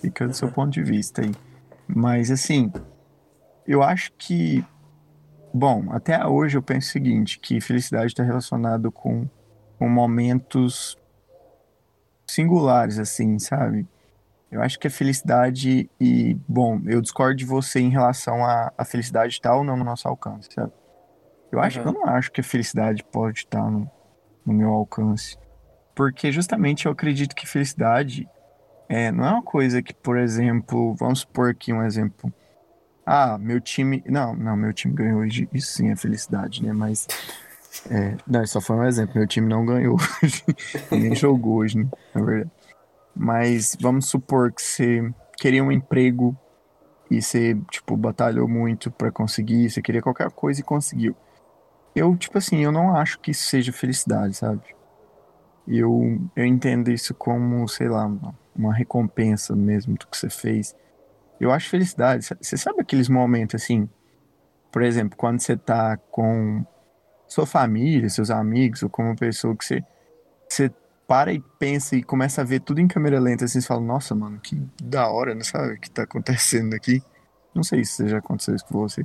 Fica 0.00 0.26
do 0.28 0.34
seu 0.34 0.50
ponto 0.50 0.72
de 0.72 0.82
vista 0.82 1.22
aí. 1.22 1.32
Mas, 1.86 2.30
assim, 2.30 2.72
eu 3.66 3.82
acho 3.82 4.10
que 4.18 4.64
Bom, 5.56 5.84
até 5.92 6.26
hoje 6.26 6.58
eu 6.58 6.62
penso 6.62 6.88
o 6.88 6.90
seguinte, 6.90 7.38
que 7.38 7.60
felicidade 7.60 8.06
está 8.06 8.24
relacionado 8.24 8.90
com, 8.90 9.24
com 9.78 9.88
momentos 9.88 10.96
singulares, 12.26 12.98
assim, 12.98 13.38
sabe? 13.38 13.86
Eu 14.50 14.60
acho 14.60 14.76
que 14.76 14.88
a 14.88 14.90
felicidade 14.90 15.88
e, 16.00 16.34
bom, 16.48 16.80
eu 16.86 17.00
discordo 17.00 17.36
de 17.36 17.44
você 17.44 17.78
em 17.78 17.88
relação 17.88 18.44
à 18.44 18.72
a, 18.76 18.84
felicidade 18.84 19.34
estar 19.34 19.54
ou 19.54 19.62
não 19.62 19.76
no 19.76 19.84
nosso 19.84 20.08
alcance, 20.08 20.48
sabe? 20.52 20.72
Eu 21.52 21.60
acho, 21.60 21.78
Uhum. 21.78 21.86
eu 21.86 21.92
não 21.92 22.06
acho 22.06 22.32
que 22.32 22.40
a 22.40 22.44
felicidade 22.44 23.04
pode 23.04 23.38
estar 23.38 23.70
no, 23.70 23.88
no 24.44 24.52
meu 24.52 24.70
alcance, 24.70 25.38
porque 25.94 26.32
justamente 26.32 26.86
eu 26.86 26.92
acredito 26.92 27.32
que 27.32 27.46
felicidade 27.46 28.28
é, 28.88 29.10
não 29.10 29.24
é 29.24 29.30
uma 29.30 29.42
coisa 29.42 29.82
que, 29.82 29.94
por 29.94 30.18
exemplo, 30.18 30.94
vamos 30.94 31.20
supor 31.20 31.50
aqui 31.50 31.72
um 31.72 31.82
exemplo, 31.82 32.32
ah, 33.06 33.36
meu 33.38 33.60
time. 33.60 34.02
Não, 34.06 34.34
não, 34.34 34.56
meu 34.56 34.72
time 34.72 34.94
ganhou 34.94 35.20
hoje. 35.20 35.48
Isso 35.52 35.72
sim 35.72 35.90
é 35.90 35.96
felicidade, 35.96 36.62
né? 36.62 36.72
Mas. 36.72 37.06
É, 37.90 38.16
não, 38.26 38.46
só 38.46 38.60
foi 38.60 38.76
um 38.76 38.84
exemplo. 38.84 39.18
Meu 39.18 39.26
time 39.26 39.48
não 39.48 39.66
ganhou 39.66 39.96
hoje. 40.22 40.44
Nem 40.90 41.14
jogou 41.14 41.56
hoje, 41.56 41.78
né? 41.78 41.88
Na 42.14 42.22
verdade. 42.22 42.50
Mas 43.14 43.76
vamos 43.80 44.08
supor 44.08 44.52
que 44.52 44.62
você 44.62 45.12
queria 45.36 45.62
um 45.62 45.70
emprego 45.70 46.36
e 47.10 47.20
você, 47.20 47.54
tipo, 47.70 47.96
batalhou 47.96 48.48
muito 48.48 48.90
pra 48.90 49.12
conseguir. 49.12 49.70
Você 49.70 49.82
queria 49.82 50.02
qualquer 50.02 50.30
coisa 50.30 50.60
e 50.60 50.64
conseguiu. 50.64 51.14
Eu, 51.94 52.16
tipo 52.16 52.38
assim, 52.38 52.58
eu 52.64 52.72
não 52.72 52.96
acho 52.96 53.20
que 53.20 53.30
isso 53.30 53.44
seja 53.44 53.72
felicidade, 53.72 54.34
sabe? 54.34 54.62
Eu, 55.68 56.20
eu 56.34 56.44
entendo 56.44 56.90
isso 56.90 57.14
como, 57.14 57.68
sei 57.68 57.88
lá, 57.88 58.10
uma, 58.56 58.72
recompensa 58.72 59.54
mesmo 59.54 59.96
do 59.96 60.06
que 60.06 60.16
você 60.16 60.30
fez. 60.30 60.74
Eu 61.40 61.50
acho 61.50 61.68
felicidade. 61.68 62.26
Você 62.40 62.56
sabe 62.56 62.80
aqueles 62.80 63.08
momentos 63.08 63.62
assim, 63.62 63.88
por 64.72 64.82
exemplo, 64.82 65.16
quando 65.16 65.40
você 65.40 65.56
tá 65.56 65.96
com 66.10 66.64
sua 67.26 67.46
família, 67.46 68.08
seus 68.08 68.30
amigos, 68.30 68.82
ou 68.82 68.88
com 68.88 69.04
uma 69.04 69.16
pessoa 69.16 69.56
que 69.56 69.64
você, 69.64 69.84
você 70.48 70.72
para 71.06 71.32
e 71.32 71.40
pensa 71.58 71.96
e 71.96 72.02
começa 72.02 72.40
a 72.40 72.44
ver 72.44 72.60
tudo 72.60 72.80
em 72.80 72.88
câmera 72.88 73.20
lenta, 73.20 73.44
assim, 73.44 73.60
você 73.60 73.66
fala, 73.66 73.80
nossa, 73.80 74.14
mano, 74.14 74.38
que 74.40 74.60
da 74.82 75.08
hora, 75.08 75.34
não 75.34 75.44
sabe 75.44 75.74
o 75.74 75.80
que 75.80 75.90
tá 75.90 76.04
acontecendo 76.04 76.74
aqui? 76.74 77.02
Não 77.54 77.62
sei 77.62 77.84
se 77.84 78.08
já 78.08 78.18
aconteceu 78.18 78.54
isso 78.54 78.64
com 78.66 78.78
você. 78.78 79.04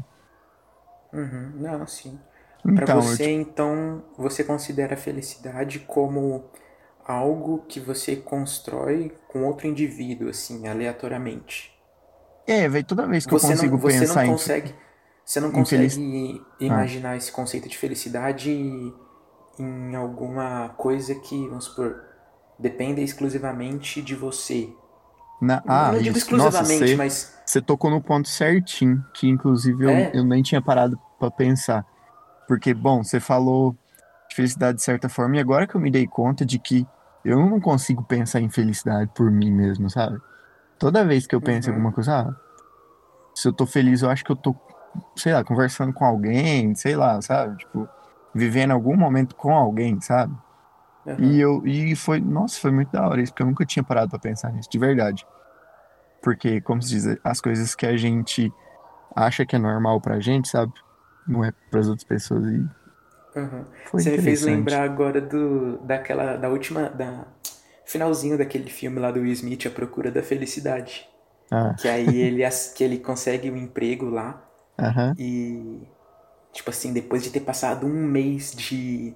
Uhum, 1.14 1.52
não, 1.56 1.86
sim. 1.88 2.20
Pra 2.64 2.74
Então, 2.74 2.96
eu, 2.98 3.02
você, 3.02 3.24
tipo, 3.24 3.30
então, 3.30 4.04
você 4.18 4.44
considera 4.44 4.94
a 4.94 4.98
felicidade 4.98 5.80
como 5.80 6.46
algo 7.10 7.66
que 7.68 7.80
você 7.80 8.16
constrói 8.16 9.18
com 9.28 9.46
outro 9.46 9.68
indivíduo, 9.68 10.30
assim, 10.30 10.68
aleatoriamente. 10.68 11.74
é, 12.48 12.68
velho, 12.68 12.86
toda 12.86 13.08
vez 13.08 13.26
que 13.26 13.34
eu 13.34 13.40
Você 13.40 13.56
não, 13.56 13.70
consigo 13.70 13.78
você 13.78 14.06
não 14.06 14.16
pensar 14.16 14.26
em, 14.26 14.32
consegue, 14.32 14.76
você 15.26 15.40
não 15.40 15.50
infeliz... 15.56 15.98
consegue 15.98 16.42
Ah, 16.68 16.86
imaginar 16.86 17.18
esse 17.18 17.32
conceito 17.32 17.70
de 17.70 17.78
felicidade 17.78 18.52
em 19.60 19.96
alguma 19.96 20.70
coisa 20.78 21.16
que, 21.16 21.48
vamos 21.48 21.66
supor, 21.66 22.04
dependa 22.58 23.02
exclusivamente 23.02 24.02
de 24.02 24.16
você. 24.16 24.70
na... 25.42 25.64
Eu 25.66 25.72
ah, 25.72 25.92
não 25.92 26.00
digo 26.00 26.18
isso. 26.18 26.36
Nossa, 26.36 26.64
exclusivamente, 26.64 26.88
você, 26.88 26.96
mas 26.96 27.34
você 27.46 27.62
tocou 27.62 27.90
no 27.92 28.02
ponto 28.02 28.28
certinho, 28.28 29.06
que 29.14 29.28
inclusive 29.28 29.84
eu, 29.86 29.90
é. 29.90 30.12
eu 30.14 30.24
nem 30.24 30.42
tinha 30.44 30.62
parado 30.62 31.00
pra 31.20 31.32
pensar. 31.32 31.86
Porque, 32.48 32.74
bom, 32.74 33.04
você 33.04 33.20
falou 33.20 33.76
de 34.30 34.36
felicidade 34.36 34.78
de 34.78 34.84
certa 34.84 35.10
forma, 35.10 35.38
e 35.38 35.40
agora 35.40 35.68
que 35.68 35.76
eu 35.76 35.82
me 35.82 35.92
dei 35.92 36.08
conta 36.08 36.46
de 36.46 36.60
que 36.60 36.88
eu 37.24 37.38
não 37.46 37.60
consigo 37.60 38.04
pensar 38.04 38.40
em 38.42 38.50
felicidade 38.50 39.10
por 39.14 39.30
mim 39.32 39.52
mesmo, 39.52 39.90
sabe? 39.90 40.22
Toda 40.78 41.06
vez 41.06 41.28
que 41.28 41.36
eu 41.36 41.42
penso 41.42 41.68
em 41.70 41.72
Uhum. 41.72 41.78
alguma 41.78 41.94
coisa, 41.94 42.20
ah, 42.22 42.34
se 43.34 43.48
eu 43.48 43.54
tô 43.54 43.66
feliz, 43.66 44.02
eu 44.02 44.10
acho 44.10 44.24
que 44.24 44.32
eu 44.32 44.36
tô, 44.36 44.56
sei 45.18 45.34
lá, 45.34 45.44
conversando 45.44 45.94
com 45.94 46.06
alguém, 46.06 46.74
sei 46.76 46.96
lá, 46.96 47.22
sabe? 47.22 47.58
Tipo, 47.58 47.90
vivendo 48.34 48.72
algum 48.72 48.96
momento 48.96 49.36
com 49.36 49.54
alguém, 49.56 50.00
sabe? 50.02 50.36
E 51.06 51.12
Aham. 51.12 51.34
eu, 51.36 51.68
e 51.68 51.96
foi, 51.96 52.20
nossa, 52.22 52.60
foi 52.60 52.72
muito 52.72 52.90
da 52.92 53.08
hora 53.08 53.22
isso, 53.22 53.32
porque 53.34 53.44
eu 53.44 53.48
nunca 53.48 53.66
tinha 53.66 53.84
parado 53.84 54.10
pra 54.10 54.20
pensar 54.20 54.52
nisso, 54.54 54.70
de 54.70 54.78
verdade. 54.80 55.28
Porque, 56.22 56.62
como 56.62 56.82
se 56.82 56.90
diz, 56.90 57.06
as 57.24 57.40
coisas 57.42 57.76
que 57.76 57.86
a 57.86 57.96
gente 57.98 58.54
acha 59.16 59.46
que 59.46 59.56
é 59.56 59.60
normal 59.60 60.00
pra 60.02 60.20
gente, 60.20 60.48
sabe? 60.50 60.74
Não 61.26 61.44
é 61.44 61.52
pras 61.70 61.88
outras 61.88 62.04
pessoas. 62.06 62.46
E 62.54 62.68
Foi 63.90 64.04
Você 64.04 64.18
me 64.18 64.18
fez 64.18 64.42
lembrar 64.42 64.84
agora 64.84 65.22
do 65.22 65.78
daquela 65.80 66.36
da 66.38 66.50
última 66.50 66.90
da 66.90 67.28
finalzinho 67.86 68.38
daquele 68.38 68.70
filme 68.70 69.00
lá 69.00 69.12
do 69.12 69.20
Will 69.22 69.32
Smith, 69.34 69.66
A 69.68 69.70
Procura 69.70 70.12
da 70.12 70.24
Felicidade, 70.24 71.08
Ah, 71.52 71.76
que 71.78 71.88
aí 71.90 72.18
ele 72.22 72.44
que 72.76 72.84
ele 72.84 73.00
consegue 73.00 73.52
um 73.52 73.58
emprego 73.58 74.08
lá 74.10 74.44
aham. 74.78 75.18
e 75.18 75.82
tipo 76.54 76.70
assim, 76.70 76.94
depois 76.94 77.24
de 77.24 77.32
ter 77.32 77.42
passado 77.42 77.86
um 77.88 77.94
mês 77.94 78.54
de 78.56 79.16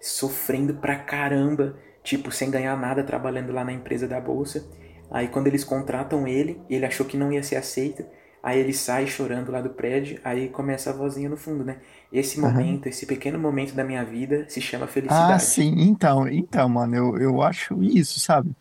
sofrendo 0.00 0.74
pra 0.74 0.96
caramba, 0.96 1.76
tipo, 2.02 2.30
sem 2.30 2.50
ganhar 2.50 2.76
nada 2.76 3.04
trabalhando 3.04 3.52
lá 3.52 3.64
na 3.64 3.72
empresa 3.72 4.08
da 4.08 4.20
bolsa. 4.20 4.64
Aí 5.10 5.28
quando 5.28 5.48
eles 5.48 5.64
contratam 5.64 6.26
ele, 6.28 6.60
ele 6.68 6.86
achou 6.86 7.06
que 7.06 7.16
não 7.16 7.32
ia 7.32 7.42
ser 7.42 7.56
aceito. 7.56 8.04
Aí 8.42 8.58
ele 8.60 8.72
sai 8.72 9.06
chorando 9.06 9.50
lá 9.52 9.60
do 9.60 9.70
prédio, 9.70 10.20
aí 10.24 10.48
começa 10.48 10.90
a 10.90 10.92
vozinha 10.92 11.28
no 11.28 11.36
fundo, 11.36 11.64
né? 11.64 11.80
Esse 12.12 12.38
momento, 12.40 12.86
esse 12.88 13.06
pequeno 13.06 13.38
momento 13.38 13.74
da 13.74 13.84
minha 13.84 14.04
vida 14.04 14.48
se 14.48 14.60
chama 14.60 14.86
Ah, 15.06 15.38
felicidade. 15.38 15.38
sim, 15.38 15.72
então, 15.80 16.28
então, 16.28 16.68
mano, 16.68 16.94
eu, 16.94 17.16
eu 17.18 17.42
acho 17.42 17.82
isso, 17.82 18.20
sabe? 18.20 18.54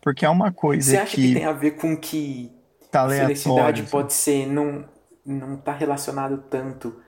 Porque 0.00 0.24
é 0.24 0.28
uma 0.28 0.52
Você 0.76 0.96
coisa 0.96 0.98
acha 0.98 1.16
que 1.18 1.28
tem 1.28 1.44
que 1.44 1.46
a 1.46 1.52
ver 1.52 1.72
com 1.72 1.96
que 1.96 2.52
tá 2.90 3.04
a 3.04 3.10
felicidade 3.10 3.82
sabe? 3.82 3.84
pode 3.84 4.12
ser 4.12 4.46
não 4.46 4.88
não 5.26 5.56
tá 5.56 5.72
relacionado 5.72 6.42
tanto 6.50 7.00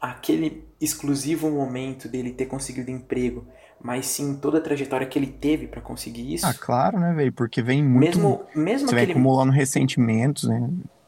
àquele 0.00 0.68
exclusivo 0.80 1.50
momento 1.50 2.08
dele 2.08 2.32
ter 2.34 2.46
conseguido 2.46 2.90
emprego, 2.90 3.46
mas 3.80 4.06
sim 4.06 4.36
toda 4.40 4.58
a 4.58 4.62
trajetória 4.62 5.06
que 5.06 5.18
ele 5.18 5.32
teve 5.32 5.68
pra 5.68 5.80
conseguir 5.82 6.34
Ah, 6.40 6.54
isso? 6.54 6.54
claro, 6.54 6.98
né, 7.00 7.12
velho? 7.14 7.32
Porque 7.32 7.62
vem 7.62 7.82
muito. 7.84 8.18
Mesmo 8.18 8.48
mesmo 8.54 8.88
Você 8.88 8.94
vai 8.94 9.04
aquele 9.04 9.04
acumulando 9.04 9.52
ressentimentos, 9.52 10.44
né? 10.44 10.60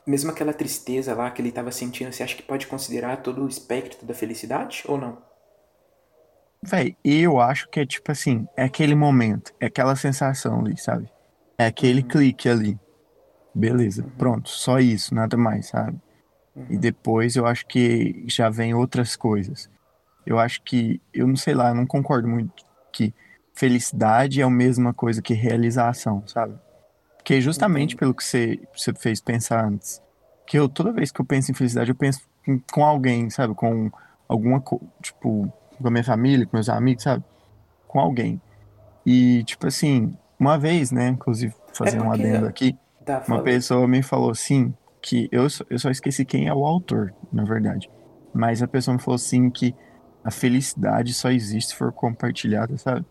Mesmo 0.08 0.30
aquela 0.30 0.54
tristeza 0.54 1.14
lá 1.14 1.30
que 1.30 1.42
ele 1.42 1.52
tava 1.52 1.70
sentindo, 1.72 2.12
você 2.12 2.22
acha 2.24 2.36
que 2.36 2.42
pode 2.42 2.66
considerar 2.66 3.22
todo 3.22 3.44
o 3.44 3.48
espectro 3.48 4.06
da 4.06 4.14
felicidade 4.14 4.82
ou 4.88 4.98
não? 4.98 5.22
Véi, 6.62 6.96
eu 7.04 7.40
acho 7.40 7.68
que 7.70 7.80
é 7.80 7.86
tipo 7.86 8.10
assim, 8.10 8.46
é 8.56 8.64
aquele 8.64 8.94
momento, 8.94 9.52
é 9.60 9.66
aquela 9.66 9.94
sensação 9.94 10.60
ali, 10.60 10.76
sabe? 10.76 11.08
É 11.58 11.66
aquele 11.66 12.02
Uhum, 12.02 12.02
clique 12.02 12.48
ali. 12.48 12.78
Beleza, 13.54 14.04
uhum, 14.04 14.12
pronto, 14.18 14.48
só 14.50 14.80
isso, 14.80 15.14
nada 15.14 15.36
mais, 15.36 15.68
sabe? 15.68 15.98
E 16.68 16.78
uhum, 16.78 16.78
depois 16.78 17.36
eu 17.36 17.46
acho 17.46 17.66
que 17.66 18.24
já 18.28 18.50
vem 18.50 18.74
outras 18.74 19.16
coisas. 19.16 19.70
Eu 20.26 20.38
acho 20.38 20.62
que, 20.64 21.02
eu 21.14 21.26
não 21.28 21.36
sei 21.36 21.54
lá, 21.54 21.70
eu 21.70 21.76
não 21.76 21.86
concordo 21.86 22.28
muito 22.28 22.64
que 22.92 23.14
felicidade 23.54 24.40
é 24.40 24.44
a 24.44 24.50
mesma 24.50 24.94
coisa 24.94 25.22
que 25.22 25.34
realização, 25.34 26.26
sabe? 26.26 26.58
Porque 27.18 27.40
justamente 27.40 27.96
pelo 27.96 28.14
que 28.14 28.24
você, 28.24 28.60
você 28.74 28.94
fez 28.94 29.20
pensar 29.20 29.64
antes, 29.66 30.02
que 30.46 30.58
eu 30.58 30.68
toda 30.68 30.92
vez 30.92 31.12
que 31.12 31.20
eu 31.20 31.26
penso 31.26 31.50
em 31.50 31.54
felicidade, 31.54 31.90
eu 31.90 31.96
penso 31.96 32.20
com, 32.44 32.60
com 32.72 32.84
alguém, 32.84 33.28
sabe? 33.30 33.54
Com 33.54 33.90
alguma, 34.28 34.60
co- 34.62 34.80
tipo, 35.02 35.52
com 35.78 35.88
a 35.88 35.90
minha 35.90 36.04
família, 36.04 36.46
com 36.46 36.56
meus 36.56 36.68
amigos, 36.68 37.02
sabe? 37.04 37.24
Com 37.86 38.00
alguém. 38.00 38.40
E, 39.06 39.44
tipo 39.44 39.66
assim, 39.66 40.16
uma 40.38 40.58
vez, 40.58 40.90
né, 40.90 41.08
inclusive 41.08 41.54
É 41.54 41.72
fazer 41.76 42.00
um 42.00 42.06
porque 42.10 42.22
adendo 42.22 42.46
aqui, 42.46 42.78
tá, 43.04 43.20
uma 43.26 43.42
pessoa 43.42 43.88
me 43.88 44.02
falou 44.02 44.30
assim, 44.30 44.74
que 45.02 45.28
eu, 45.32 45.48
só- 45.50 45.64
eu 45.70 45.78
só 45.78 45.90
esqueci 45.90 46.24
quem 46.24 46.46
é 46.48 46.54
o 46.54 46.66
autor, 46.66 47.14
na 47.32 47.44
verdade. 47.44 47.90
Mas 48.32 48.62
a 48.62 48.68
pessoa 48.68 48.96
me 48.96 49.02
falou 49.02 49.16
assim 49.16 49.50
que 49.50 49.74
a 50.22 50.30
felicidade 50.30 51.14
só 51.14 51.30
existe 51.30 51.70
se 51.70 51.76
for 51.76 51.92
compartilhada, 51.92 52.76
sabe? 52.78 53.06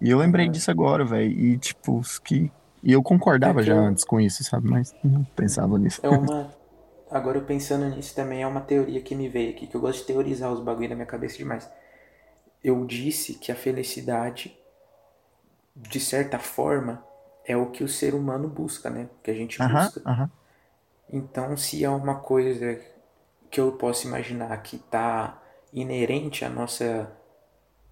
E 0.00 0.10
eu 0.10 0.18
lembrei 0.18 0.48
disso 0.48 0.70
agora, 0.70 1.04
velho. 1.04 1.30
E, 1.32 1.58
tipo, 1.58 2.00
que. 2.24 2.52
E 2.82 2.92
eu 2.92 3.02
É 3.42 3.52
concordava 3.52 3.62
que 3.62 3.68
já 3.68 3.74
eu 3.74 3.78
antes 3.78 4.04
com 4.04 4.20
isso, 4.20 4.44
sabe? 4.44 4.68
Mas 4.68 4.94
não 5.02 5.24
pensava 5.36 5.78
nisso. 5.78 6.02
é 6.02 6.08
uma 6.08 6.52
agora 7.10 7.38
eu 7.38 7.44
pensando 7.44 7.86
nisso 7.88 8.14
também 8.14 8.42
é 8.42 8.46
uma 8.46 8.60
teoria 8.60 9.00
que 9.00 9.14
me 9.14 9.28
veio 9.28 9.50
aqui, 9.50 9.66
que 9.66 9.74
eu 9.76 9.80
gosto 9.80 10.00
de 10.00 10.06
teorizar 10.06 10.52
os 10.52 10.60
bagulho 10.60 10.88
na 10.90 10.94
minha 10.96 11.06
cabeça 11.06 11.36
demais. 11.38 11.68
Eu 12.64 12.84
disse 12.86 13.34
que 13.34 13.52
a 13.52 13.56
felicidade, 13.56 14.56
de 15.74 15.98
certa 16.00 16.38
forma, 16.38 17.02
é 17.44 17.56
o 17.56 17.70
que 17.70 17.82
o 17.82 17.88
ser 17.88 18.14
humano 18.14 18.48
busca, 18.48 18.90
né? 18.90 19.08
Que 19.22 19.30
a 19.30 19.34
gente 19.34 19.60
busca. 19.62 20.02
Então, 21.10 21.56
se 21.56 21.84
é 21.84 21.88
uma 21.90 22.16
coisa 22.20 22.80
que 23.50 23.60
eu 23.60 23.72
posso 23.72 24.06
imaginar 24.08 24.56
que 24.62 24.76
está 24.76 25.42
inerente 25.72 26.44
à 26.44 26.48
nossa 26.50 27.10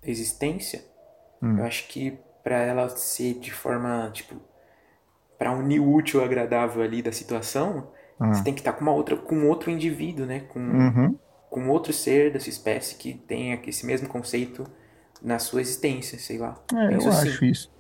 existência, 0.03 0.85
eu 1.57 1.63
Hum, 1.63 1.65
acho 1.65 1.89
que 1.89 2.19
para 2.45 2.57
ela 2.59 2.89
ser 2.91 3.35
de 3.41 3.53
forma, 3.53 4.11
tipo, 4.13 4.37
para 5.39 5.53
unir 5.53 5.81
o 5.81 5.93
útil 5.93 6.21
ao 6.21 6.27
agradável 6.27 6.83
ali 6.83 7.03
da 7.03 7.13
situação, 7.13 7.89
você 8.19 8.41
ah, 8.41 8.45
tem 8.45 8.55
que 8.55 8.61
estar 8.61 8.73
com 8.73 8.81
uma 8.83 8.93
outra, 8.93 9.17
com 9.17 9.47
outro 9.49 9.71
indivíduo, 9.71 10.25
né? 10.27 10.41
Com, 10.49 10.61
uhum. 10.61 11.19
com 11.51 11.69
outro 11.69 11.93
ser 11.93 12.33
dessa 12.33 12.49
espécie 12.49 12.97
que 12.97 13.15
tenha 13.15 13.61
esse 13.67 13.85
mesmo 13.87 14.09
conceito 14.09 14.65
na 15.23 15.39
sua 15.39 15.61
existência, 15.61 16.19
sei 16.19 16.39
lá. 16.39 16.59
É, 16.75 16.95
eu 16.95 17.11
assim. 17.11 17.29
acho 17.31 17.45
isso. 17.45 17.71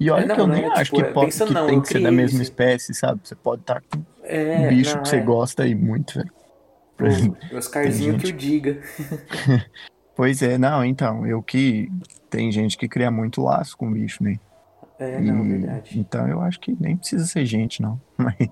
E 0.00 0.10
É, 0.12 0.12
olha 0.12 0.28
que 0.28 0.36
não, 0.36 0.44
eu 0.44 0.46
não 0.46 0.54
nem 0.54 0.64
é 0.64 0.68
acho 0.68 0.92
tipo, 0.92 0.96
que, 0.96 1.04
po- 1.04 1.20
pensando 1.20 1.54
que 1.54 1.54
não, 1.54 1.66
tem 1.66 1.80
que 1.80 1.88
ser 1.88 2.00
da 2.00 2.12
mesma 2.12 2.42
esse. 2.42 2.42
espécie, 2.42 2.94
sabe? 2.94 3.20
Você 3.24 3.34
pode 3.34 3.62
estar 3.62 3.80
com 3.82 3.98
um 3.98 4.04
É, 4.22 4.68
bicho 4.68 4.94
não, 4.94 5.02
que 5.02 5.08
você 5.08 5.16
é. 5.16 5.20
gosta 5.20 5.62
aí 5.64 5.74
muito, 5.74 6.14
velho. 6.18 6.32
Tem 6.96 7.58
Oscarzinho 7.58 8.16
que 8.16 8.26
o 8.26 8.28
gente. 8.28 8.32
diga. 8.32 8.80
Pois 10.14 10.42
é, 10.42 10.58
não, 10.58 10.84
então, 10.84 11.26
eu 11.26 11.42
que. 11.42 11.88
Tem 12.28 12.50
gente 12.52 12.76
que 12.76 12.88
cria 12.88 13.10
muito 13.10 13.42
laço 13.42 13.76
com 13.76 13.90
bicho, 13.90 14.22
né? 14.22 14.38
É, 14.98 15.20
não, 15.20 15.44
E 15.44 15.48
verdade. 15.48 15.98
então 15.98 16.26
eu 16.28 16.40
acho 16.40 16.58
que 16.60 16.76
nem 16.80 16.96
precisa 16.96 17.26
ser 17.26 17.44
gente, 17.46 17.80
não. 17.80 18.00
Mas, 18.16 18.48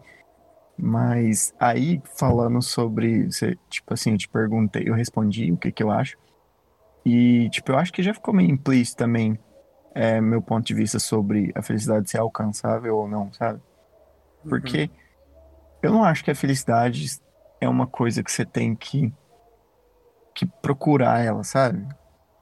mas 0.79 1.55
aí, 1.59 2.03
falando 2.19 2.61
sobre. 2.61 3.29
Tipo 3.71 3.95
assim, 3.95 4.13
eu 4.13 4.19
te 4.19 4.29
perguntei, 4.29 4.85
eu 4.87 4.95
respondi 4.95 5.51
o 5.51 5.57
que 5.57 5.73
que 5.73 5.83
eu 5.83 5.91
acho. 5.91 6.19
E, 7.05 7.49
tipo, 7.49 7.73
eu 7.73 7.79
acho 7.79 7.93
que 7.93 8.03
já 8.03 8.13
ficou 8.13 8.35
meio 8.35 8.51
implícito 8.51 8.99
também 8.99 9.39
é, 9.97 10.21
meu 10.21 10.43
ponto 10.43 10.67
de 10.67 10.75
vista 10.75 10.99
sobre 10.99 11.51
a 11.55 11.63
felicidade 11.63 12.11
ser 12.11 12.19
alcançável 12.19 12.95
ou 12.99 13.09
não, 13.09 13.33
sabe? 13.33 13.63
Uhum. 14.45 14.51
Porque 14.51 14.91
eu 15.83 15.91
não 15.91 16.05
acho 16.05 16.23
que 16.23 16.31
a 16.31 16.35
felicidade 16.35 17.19
é 17.59 17.67
uma 17.67 17.87
coisa 17.87 18.23
que 18.23 18.31
você 18.31 18.45
tem 18.45 18.77
que, 18.77 19.11
que 20.35 20.45
procurar 20.61 21.25
ela, 21.25 21.43
sabe? 21.43 21.87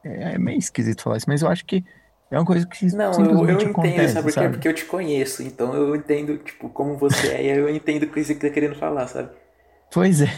É, 0.02 0.34
é 0.34 0.38
meio 0.38 0.58
esquisito 0.58 1.02
falar 1.02 1.18
isso, 1.18 1.28
mas 1.28 1.42
eu 1.42 1.48
acho 1.48 1.64
que 1.64 1.84
é 2.30 2.38
uma 2.38 2.44
coisa 2.44 2.66
que 2.66 2.86
Não, 2.90 3.46
eu, 3.46 3.48
eu 3.48 3.62
entendo, 3.62 3.68
acontece, 3.70 4.14
sabe 4.14 4.30
por 4.30 4.34
quê? 4.34 4.48
sabe? 4.48 4.50
Porque 4.50 4.68
eu 4.68 4.74
te 4.74 4.84
conheço, 4.86 5.42
então 5.42 5.74
eu 5.74 5.94
entendo, 5.96 6.38
tipo, 6.38 6.68
como 6.70 6.96
você 6.96 7.28
é, 7.28 7.42
e 7.44 7.48
eu 7.58 7.68
entendo 7.68 8.04
o 8.04 8.10
que 8.12 8.22
você 8.24 8.34
tá 8.34 8.48
querendo 8.50 8.76
falar, 8.76 9.06
sabe? 9.08 9.30
Pois 9.90 10.20
é. 10.20 10.28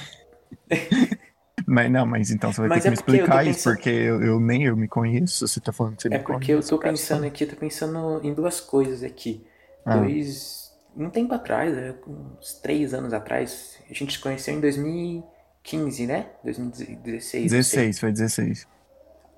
Mas 1.66 1.90
não, 1.90 2.06
mas 2.06 2.30
então 2.30 2.52
você 2.52 2.60
vai 2.60 2.70
ter 2.70 2.80
Mas 2.80 2.82
que 2.82 2.86
é 2.86 2.90
me 2.90 2.94
porque 2.94 3.16
eu 3.16 3.30
tô 3.30 3.38
explicar 3.38 3.44
isso, 3.46 3.62
pensando. 3.62 3.74
porque 3.74 3.88
eu, 3.90 4.22
eu 4.22 4.40
nem 4.40 4.64
eu 4.64 4.76
me 4.76 4.88
conheço. 4.88 5.46
Você 5.46 5.60
tá 5.60 5.72
falando 5.72 5.96
que 5.96 6.02
você 6.02 6.08
É 6.08 6.18
me 6.18 6.18
porque 6.18 6.52
eu 6.52 6.62
conhece, 6.62 6.68
tô 6.68 6.76
eu 6.76 6.78
quero 6.78 6.94
pensando 6.96 7.24
aqui, 7.26 7.44
eu 7.44 7.50
tô 7.50 7.56
pensando 7.56 8.20
em 8.24 8.32
duas 8.34 8.60
coisas 8.60 9.02
aqui. 9.02 9.46
Ah, 9.84 9.94
Dois. 10.02 10.72
Um 10.96 11.10
tempo 11.10 11.34
atrás, 11.34 11.76
é, 11.76 11.94
uns 12.06 12.54
três 12.54 12.94
anos 12.94 13.12
atrás, 13.12 13.78
a 13.90 13.92
gente 13.92 14.12
se 14.14 14.18
conheceu 14.18 14.54
em 14.54 14.60
2015, 14.60 16.06
né? 16.06 16.30
2016, 16.44 17.54
não 17.54 17.62
sei. 17.62 17.90
16, 17.90 17.98
foi 18.00 18.12
16. 18.12 18.66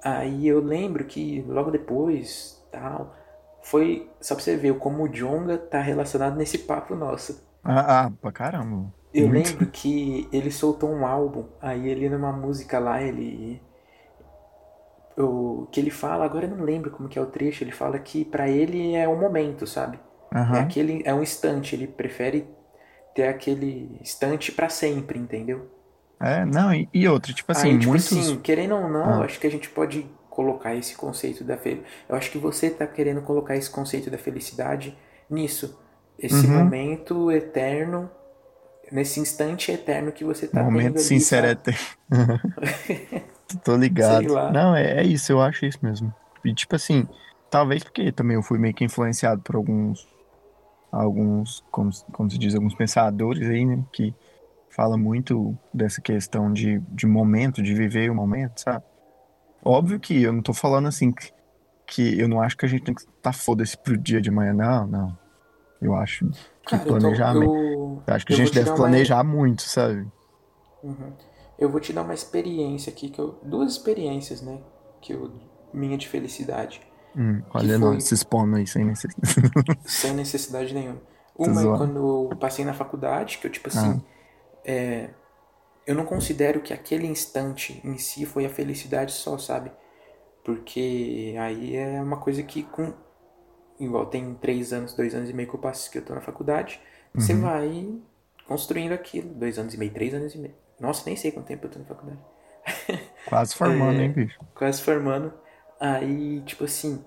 Aí 0.03 0.47
eu 0.47 0.61
lembro 0.61 1.05
que 1.05 1.43
logo 1.43 1.71
depois, 1.71 2.63
tal, 2.71 3.15
foi 3.63 4.11
só 4.21 4.35
pra 4.35 4.45
você 4.45 4.57
ver 4.57 4.79
como 4.79 5.05
o 5.05 5.09
Jonga 5.09 5.59
tá 5.59 5.81
relacionado 5.81 6.37
nesse 6.37 6.59
papo 6.59 6.95
nosso. 6.95 7.47
Ah, 7.65 8.07
ah, 8.07 8.11
pra 8.21 8.33
caramba. 8.33 8.93
Eu 9.13 9.29
Muito. 9.29 9.31
lembro 9.31 9.67
que 9.71 10.27
ele 10.33 10.51
soltou 10.51 10.91
um 10.91 11.05
álbum, 11.07 11.47
aí 11.61 11.89
ele 11.89 12.09
numa 12.09 12.33
música 12.33 12.79
lá, 12.79 13.03
ele 13.03 13.61
o 15.17 15.67
que 15.73 15.81
ele 15.81 15.91
fala, 15.91 16.25
agora 16.25 16.47
eu 16.47 16.57
não 16.57 16.65
lembro 16.65 16.91
como 16.91 17.09
que 17.09 17.19
é 17.19 17.23
o 17.23 17.27
trecho, 17.27 17.65
ele 17.65 17.73
fala 17.73 17.99
que 17.99 18.25
para 18.25 18.49
ele 18.49 18.95
é 18.95 19.09
um 19.09 19.19
momento, 19.19 19.67
sabe? 19.67 19.99
Aham. 20.35 20.57
É 20.57 20.61
aquele 20.61 21.03
é 21.05 21.13
um 21.13 21.23
instante, 21.23 21.75
ele 21.75 21.87
prefere 21.87 22.47
ter 23.15 23.29
aquele 23.29 23.99
instante 24.01 24.53
para 24.53 24.69
sempre, 24.69 25.19
entendeu? 25.19 25.69
É, 26.21 26.45
não, 26.45 26.75
e, 26.75 26.89
e 26.93 27.07
outra, 27.09 27.33
tipo 27.33 27.53
assim, 27.53 27.69
Aí, 27.71 27.79
tipo 27.79 27.91
muitos. 27.91 28.13
assim, 28.13 28.39
querendo 28.41 28.75
ou 28.75 28.89
não, 28.89 29.23
Ah. 29.23 29.25
acho 29.25 29.39
que 29.39 29.47
a 29.47 29.51
gente 29.51 29.69
pode 29.71 30.05
colocar 30.31 30.75
esse 30.75 30.95
conceito 30.97 31.45
da 31.45 31.57
fel... 31.57 31.79
Eu 32.09 32.15
acho 32.17 32.31
que 32.31 32.39
você 32.39 32.71
tá 32.71 32.87
querendo 32.87 33.23
colocar 33.23 33.57
esse 33.57 33.71
conceito 33.71 34.11
da 34.11 34.19
felicidade 34.19 34.97
nisso. 35.31 35.79
Esse 36.19 36.47
Uhum. 36.47 36.59
momento 36.59 37.31
eterno, 37.31 38.11
nesse 38.91 39.21
instante 39.21 39.71
eterno 39.71 40.11
que 40.13 40.25
você 40.25 40.49
tá 40.49 40.63
Momento 40.63 40.87
tendo 40.87 40.97
ali, 40.97 41.05
sincero 41.05 41.47
sabe? 41.49 41.63
ter. 41.63 41.79
Tô 43.65 43.77
ligado. 43.77 44.27
Não, 44.53 44.75
é, 44.77 45.01
é 45.01 45.03
isso, 45.05 45.33
eu 45.33 45.41
acho 45.41 45.65
isso 45.67 45.79
mesmo. 45.83 46.13
E 46.45 46.53
tipo 46.55 46.75
assim, 46.77 47.07
talvez 47.51 47.83
porque 47.83 48.11
também 48.13 48.35
eu 48.37 48.43
fui 48.43 48.59
meio 48.59 48.75
que 48.75 48.85
influenciado 48.85 49.41
por 49.43 49.57
alguns, 49.57 50.07
alguns, 50.93 51.65
como, 51.71 51.91
como 52.13 52.31
se 52.31 52.39
diz, 52.39 52.55
alguns 52.55 52.75
pensadores 52.75 53.49
aí, 53.49 53.65
né, 53.65 53.83
que 53.93 54.15
fala 54.79 54.97
muito 54.97 55.59
dessa 55.75 56.01
questão 56.01 56.53
de, 56.53 56.79
de 56.93 57.05
momento, 57.05 57.61
de 57.61 57.75
viver 57.75 58.09
o 58.13 58.15
momento, 58.15 58.61
sabe? 58.61 58.85
Óbvio 59.65 59.99
que 59.99 60.23
eu 60.23 60.33
não 60.33 60.41
tô 60.41 60.55
falando 60.55 60.87
assim 60.87 61.11
que, 61.11 61.33
que 61.85 62.17
eu 62.21 62.29
não 62.29 62.41
acho 62.41 62.57
que 62.57 62.65
a 62.65 62.69
gente 62.69 62.85
tem 62.85 62.95
que 62.95 63.01
estar 63.01 63.33
foda-se 63.33 63.77
pro 63.77 63.99
dia 63.99 64.21
de 64.21 64.31
amanhã, 64.31 64.53
não, 64.53 64.87
não. 64.87 65.19
Eu 65.83 65.97
acho 65.97 66.29
que 66.29 66.39
Cara, 66.71 66.85
planejamento. 66.85 67.53
eu, 67.53 68.03
Eu 68.07 68.15
acho 68.15 68.25
que 68.25 68.33
a 68.33 68.35
eu 68.35 68.39
vou 68.39 68.47
gente 68.47 68.53
te 68.53 68.55
deve 68.55 68.67
dar 68.67 68.71
uma- 68.71 68.79
planejar 68.79 69.25
muito, 69.25 69.63
sabe? 69.63 70.07
Uhum. 70.85 71.13
Eu 71.59 71.69
vou 71.69 71.81
te 71.81 71.93
dar 71.93 72.03
uma 72.03 72.15
experiência 72.15 72.93
aqui, 72.93 73.09
que 73.09 73.19
eu... 73.21 73.37
duas 73.43 73.73
experiências, 73.73 74.43
né? 74.43 74.61
Que 75.01 75.13
eu... 75.13 75.33
Minha 75.75 75.99
de 75.99 76.07
felicidade. 76.07 76.81
Hum, 77.17 77.43
olha 77.53 77.79
foi? 77.81 77.95
nós 77.95 78.05
se 78.05 78.15
expondo 78.15 78.55
aí 78.57 78.67
sem 78.67 78.85
necessidade. 78.85 79.79
sem 79.87 80.15
necessidade 80.15 80.73
nenhuma. 80.73 81.01
Uma 81.37 81.63
é 81.63 81.77
quando 81.77 82.31
eu 82.31 82.37
passei 82.37 82.65
na 82.65 82.73
faculdade, 82.75 83.39
que 83.39 83.47
eu, 83.47 83.51
tipo 83.51 83.69
assim, 83.69 84.01
é, 84.65 85.11
eu 85.87 85.95
não 85.95 86.07
considero 86.07 86.61
que 86.63 86.73
aquele 86.75 87.07
instante 87.07 87.81
em 87.85 87.99
si 87.99 88.27
foi 88.27 88.47
a 88.47 88.51
felicidade 88.51 89.13
só, 89.13 89.39
sabe? 89.39 89.73
Porque 90.45 91.35
aí 91.41 91.77
é 91.77 92.03
uma 92.03 92.19
coisa 92.21 92.43
que 92.43 92.63
com. 92.65 92.95
Igual 93.81 94.07
tem 94.07 94.35
três 94.37 94.73
anos, 94.73 94.95
dois 94.95 95.15
anos 95.15 95.31
e 95.31 95.33
meio 95.33 95.49
que 95.49 95.55
eu 95.57 95.61
passo 95.61 95.91
que 95.91 95.99
eu 95.99 96.05
tô 96.05 96.15
na 96.15 96.21
faculdade, 96.21 96.81
você 97.17 97.35
Uhum. 97.35 97.43
vai 97.43 97.89
construindo 98.47 98.93
aquilo. 98.93 99.31
Dois 99.35 99.59
anos 99.59 99.75
e 99.75 99.79
meio, 99.79 99.93
três 99.93 100.15
anos 100.15 100.35
e 100.35 100.39
meio. 100.39 100.55
Nossa, 100.81 101.05
nem 101.07 101.17
sei 101.17 101.33
quanto 101.33 101.47
tempo 101.47 101.67
eu 101.67 101.71
tô 101.71 101.79
na 101.79 101.85
faculdade. 101.87 102.21
Quase 103.25 103.55
formando, 103.55 104.01
É. 104.01 104.03
hein, 104.03 104.13
bicho? 104.13 104.41
Quase 104.55 104.83
formando. 104.83 105.33
Aí, 105.81 106.41
tipo 106.43 106.65
assim, 106.65 107.05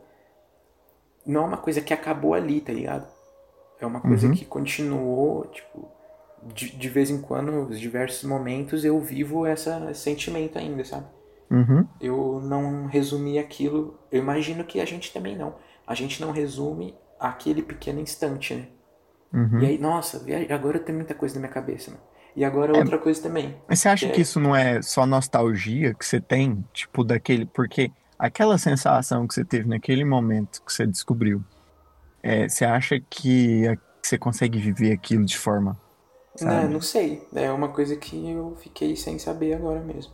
não 1.25 1.43
é 1.43 1.47
uma 1.47 1.57
coisa 1.57 1.81
que 1.81 1.93
acabou 1.93 2.33
ali, 2.33 2.61
tá 2.61 2.73
ligado? 2.73 3.07
É 3.79 3.85
uma 3.85 4.01
coisa 4.01 4.29
Uhum. 4.29 4.31
que 4.31 4.45
continuou, 4.45 5.45
tipo, 5.47 5.89
de, 6.53 6.75
de 6.75 6.89
vez 6.89 7.09
em 7.09 7.21
quando, 7.21 7.51
nos 7.51 7.79
diversos 7.79 8.23
momentos, 8.23 8.83
eu 8.83 8.99
vivo 8.99 9.45
essa, 9.45 9.87
esse 9.91 10.01
sentimento 10.01 10.57
ainda, 10.57 10.83
sabe? 10.83 11.05
Uhum. 11.49 11.85
Eu 11.99 12.41
não 12.43 12.85
resumi 12.87 13.37
aquilo, 13.37 13.99
eu 14.11 14.19
imagino 14.19 14.63
que 14.63 14.79
a 14.79 14.85
gente 14.85 15.11
também 15.13 15.37
não. 15.37 15.55
A 15.85 15.93
gente 15.93 16.21
não 16.21 16.31
resume 16.31 16.95
aquele 17.19 17.61
pequeno 17.61 17.99
instante, 17.99 18.53
né? 18.55 18.67
Uhum. 19.33 19.59
E 19.59 19.65
aí, 19.65 19.77
nossa, 19.77 20.25
agora 20.49 20.79
tenho 20.79 20.97
muita 20.97 21.13
coisa 21.13 21.35
na 21.35 21.41
minha 21.41 21.51
cabeça, 21.51 21.91
mano. 21.91 22.03
E 22.35 22.45
agora 22.45 22.75
É. 22.75 22.79
outra 22.79 22.97
coisa 22.97 23.21
também. 23.21 23.55
Mas 23.67 23.79
você 23.79 23.89
acha 23.89 24.07
É. 24.07 24.09
que 24.09 24.21
isso 24.21 24.39
não 24.39 24.55
é 24.55 24.81
só 24.81 25.05
nostalgia 25.05 25.93
que 25.93 26.05
você 26.05 26.21
tem? 26.21 26.63
Tipo, 26.73 27.03
daquele. 27.03 27.45
Porque 27.45 27.91
aquela 28.17 28.57
sensação 28.57 29.27
que 29.27 29.33
você 29.33 29.43
teve 29.43 29.67
naquele 29.67 30.05
momento 30.05 30.61
que 30.65 30.71
você 30.71 30.87
descobriu, 30.87 31.43
é, 32.23 32.47
você 32.47 32.63
acha 32.65 32.99
que 32.99 33.77
que 34.01 34.07
você 34.07 34.17
consegue 34.17 34.57
viver 34.57 34.91
aquilo 34.93 35.23
de 35.23 35.37
forma. 35.37 35.77
Não, 36.39 36.47
Sabe? 36.49 36.73
não 36.73 36.81
sei. 36.81 37.27
É 37.35 37.51
uma 37.51 37.69
coisa 37.69 37.95
que 37.95 38.29
eu 38.31 38.55
fiquei 38.61 38.95
sem 38.95 39.19
saber 39.19 39.53
agora 39.53 39.79
mesmo. 39.81 40.13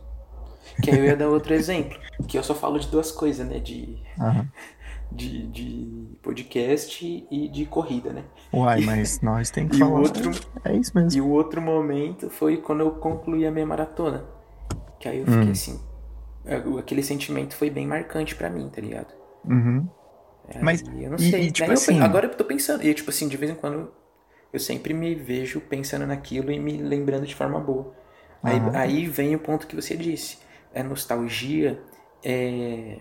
Que 0.82 0.90
aí 0.90 0.98
eu 0.98 1.04
ia 1.04 1.16
dar 1.16 1.28
outro 1.28 1.54
exemplo. 1.54 1.98
Que 2.26 2.36
eu 2.38 2.42
só 2.42 2.54
falo 2.54 2.78
de 2.78 2.88
duas 2.88 3.10
coisas, 3.12 3.46
né? 3.46 3.58
De, 3.58 3.98
Aham. 4.20 4.46
de, 5.12 5.46
de 5.46 6.18
podcast 6.22 7.26
e 7.30 7.48
de 7.48 7.64
corrida, 7.66 8.12
né? 8.12 8.24
Uai, 8.52 8.80
mas 8.82 9.20
nós 9.22 9.50
tem 9.50 9.68
que 9.68 9.76
E 9.76 9.78
falar. 9.78 10.00
outro, 10.00 10.30
É 10.64 10.74
isso 10.76 10.92
mesmo. 10.94 11.16
e 11.18 11.20
o 11.20 11.30
outro 11.30 11.60
momento 11.62 12.28
foi 12.28 12.56
quando 12.58 12.80
eu 12.80 12.90
concluí 12.92 13.46
a 13.46 13.50
minha 13.50 13.66
maratona. 13.66 14.24
Que 14.98 15.08
aí 15.08 15.18
eu 15.20 15.24
fiquei 15.26 15.48
Hum. 15.48 15.52
assim. 15.52 15.80
é, 16.44 16.56
Aquele 16.78 17.02
sentimento 17.02 17.54
foi 17.54 17.70
bem 17.70 17.86
marcante 17.86 18.34
pra 18.34 18.50
mim, 18.50 18.68
tá 18.68 18.80
ligado? 18.80 19.14
Uhum. 19.44 19.88
Mas, 20.60 20.80
E 20.80 21.04
eu 21.04 21.10
não 21.10 21.16
e- 21.18 21.30
sei. 21.30 21.42
e, 21.44 21.50
tipo 21.52 21.68
Daí 21.68 21.76
eu 21.76 21.80
pe- 21.80 21.92
assim- 21.92 22.00
agora 22.00 22.26
eu 22.26 22.34
tô 22.34 22.44
pensando. 22.44 22.82
E 22.84 22.92
tipo 22.92 23.08
assim, 23.10 23.28
de 23.28 23.36
vez 23.36 23.50
em 23.52 23.54
quando 23.54 23.90
eu 24.52 24.58
sempre 24.60 24.94
me 24.94 25.14
vejo 25.14 25.60
pensando 25.60 26.06
naquilo 26.06 26.50
e 26.52 26.58
me 26.58 26.78
lembrando 26.78 27.26
de 27.26 27.34
forma 27.34 27.60
boa. 27.60 27.94
Aí, 28.42 28.62
Aham. 28.62 28.74
aí 28.74 29.06
vem 29.06 29.34
o 29.34 29.38
ponto 29.40 29.66
que 29.66 29.76
você 29.76 29.96
disse. 29.96 30.38
É 30.72 30.82
nostalgia. 30.82 31.82
É... 32.22 32.98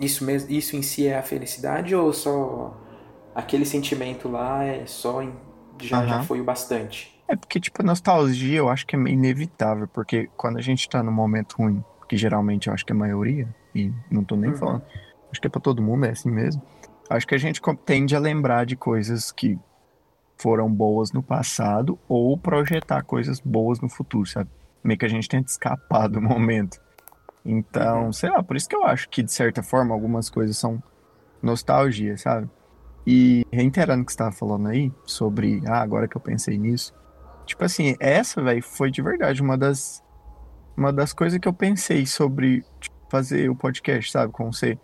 Isso, 0.00 0.24
mesmo, 0.24 0.50
isso 0.50 0.76
em 0.76 0.82
si 0.82 1.06
é 1.06 1.18
a 1.18 1.22
felicidade 1.22 1.94
ou 1.94 2.12
só 2.12 2.76
aquele 3.34 3.64
sentimento 3.66 4.28
lá 4.28 4.64
é 4.64 4.86
só 4.86 5.22
em- 5.22 5.34
já, 5.82 6.06
já 6.06 6.18
Aham. 6.18 6.20
foi 6.20 6.40
o 6.40 6.44
bastante? 6.44 7.12
É 7.28 7.36
porque, 7.36 7.60
tipo, 7.60 7.82
a 7.82 7.84
nostalgia 7.84 8.58
eu 8.58 8.68
acho 8.68 8.86
que 8.86 8.96
é 8.96 8.98
inevitável, 8.98 9.86
porque 9.88 10.30
quando 10.36 10.58
a 10.58 10.62
gente 10.62 10.88
tá 10.88 11.02
num 11.02 11.12
momento 11.12 11.56
ruim, 11.58 11.84
que 12.08 12.16
geralmente 12.16 12.68
eu 12.68 12.74
acho 12.74 12.84
que 12.86 12.92
é 12.92 12.96
a 12.96 12.98
maioria, 12.98 13.48
e 13.74 13.92
não 14.10 14.24
tô 14.24 14.34
nem 14.36 14.52
Uhum. 14.52 14.54
falando, 14.54 14.84
acho 15.30 15.40
que 15.40 15.46
é 15.46 15.50
pra 15.50 15.60
todo 15.60 15.82
mundo, 15.82 16.06
é 16.06 16.10
assim 16.10 16.30
mesmo. 16.30 16.62
Acho 17.10 17.26
que 17.26 17.34
a 17.34 17.38
gente 17.38 17.60
tende 17.84 18.16
a 18.16 18.18
lembrar 18.18 18.64
de 18.64 18.76
coisas 18.76 19.30
que 19.30 19.58
foram 20.38 20.72
boas 20.72 21.12
no 21.12 21.22
passado 21.22 21.98
ou 22.08 22.36
projetar 22.38 23.02
coisas 23.02 23.40
boas 23.40 23.80
no 23.80 23.88
futuro, 23.88 24.26
sabe? 24.26 24.48
Meio 24.84 24.98
que 24.98 25.04
a 25.06 25.08
gente 25.08 25.28
tenta 25.28 25.50
escapar 25.50 26.08
do 26.08 26.20
momento. 26.22 26.78
Então, 27.44 28.06
Uhum. 28.06 28.12
sei 28.12 28.30
lá, 28.30 28.42
por 28.42 28.56
isso 28.56 28.68
que 28.68 28.76
eu 28.76 28.84
acho 28.84 29.08
que, 29.08 29.22
de 29.22 29.32
certa 29.32 29.62
forma, 29.62 29.94
algumas 29.94 30.28
coisas 30.28 30.56
são 30.56 30.82
nostalgia, 31.42 32.16
sabe? 32.16 32.48
E 33.06 33.44
reiterando 33.52 34.02
o 34.02 34.06
que 34.06 34.12
você 34.12 34.16
estava 34.16 34.32
falando 34.32 34.68
aí, 34.68 34.92
sobre, 35.04 35.62
ah, 35.66 35.80
agora 35.80 36.06
que 36.06 36.16
eu 36.16 36.20
pensei 36.20 36.58
nisso, 36.58 36.92
tipo 37.46 37.64
assim, 37.64 37.96
essa, 37.98 38.42
velho, 38.42 38.62
foi 38.62 38.90
de 38.90 39.00
verdade 39.00 39.40
uma 39.40 39.56
das, 39.56 40.02
uma 40.76 40.92
das 40.92 41.12
coisas 41.12 41.38
que 41.38 41.48
eu 41.48 41.52
pensei 41.52 42.04
sobre 42.04 42.62
tipo, 42.80 42.96
fazer 43.10 43.48
o 43.48 43.56
podcast, 43.56 44.12
sabe, 44.12 44.32
com 44.32 44.52
você. 44.52 44.78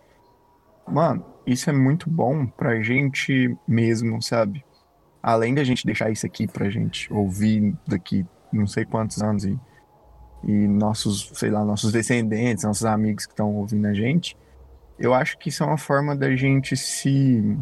Mano, 0.87 1.23
isso 1.45 1.69
é 1.69 1.73
muito 1.73 2.09
bom 2.09 2.47
pra 2.47 2.81
gente 2.81 3.55
mesmo, 3.67 4.21
sabe? 4.21 4.65
Além 5.27 5.55
da 5.55 5.63
gente 5.63 5.87
deixar 5.87 6.11
isso 6.11 6.23
aqui 6.23 6.45
pra 6.45 6.69
gente 6.69 7.11
ouvir 7.11 7.75
daqui 7.87 8.23
não 8.53 8.67
sei 8.67 8.85
quantos 8.85 9.23
anos 9.23 9.43
e, 9.43 9.59
e 10.43 10.67
nossos, 10.67 11.31
sei 11.33 11.49
lá, 11.49 11.65
nossos 11.65 11.91
descendentes, 11.91 12.63
nossos 12.63 12.85
amigos 12.85 13.25
que 13.25 13.31
estão 13.31 13.55
ouvindo 13.55 13.87
a 13.87 13.93
gente, 13.95 14.37
eu 14.99 15.15
acho 15.15 15.35
que 15.39 15.49
isso 15.49 15.63
é 15.63 15.65
uma 15.65 15.79
forma 15.79 16.15
da 16.15 16.35
gente 16.35 16.77
se. 16.77 17.57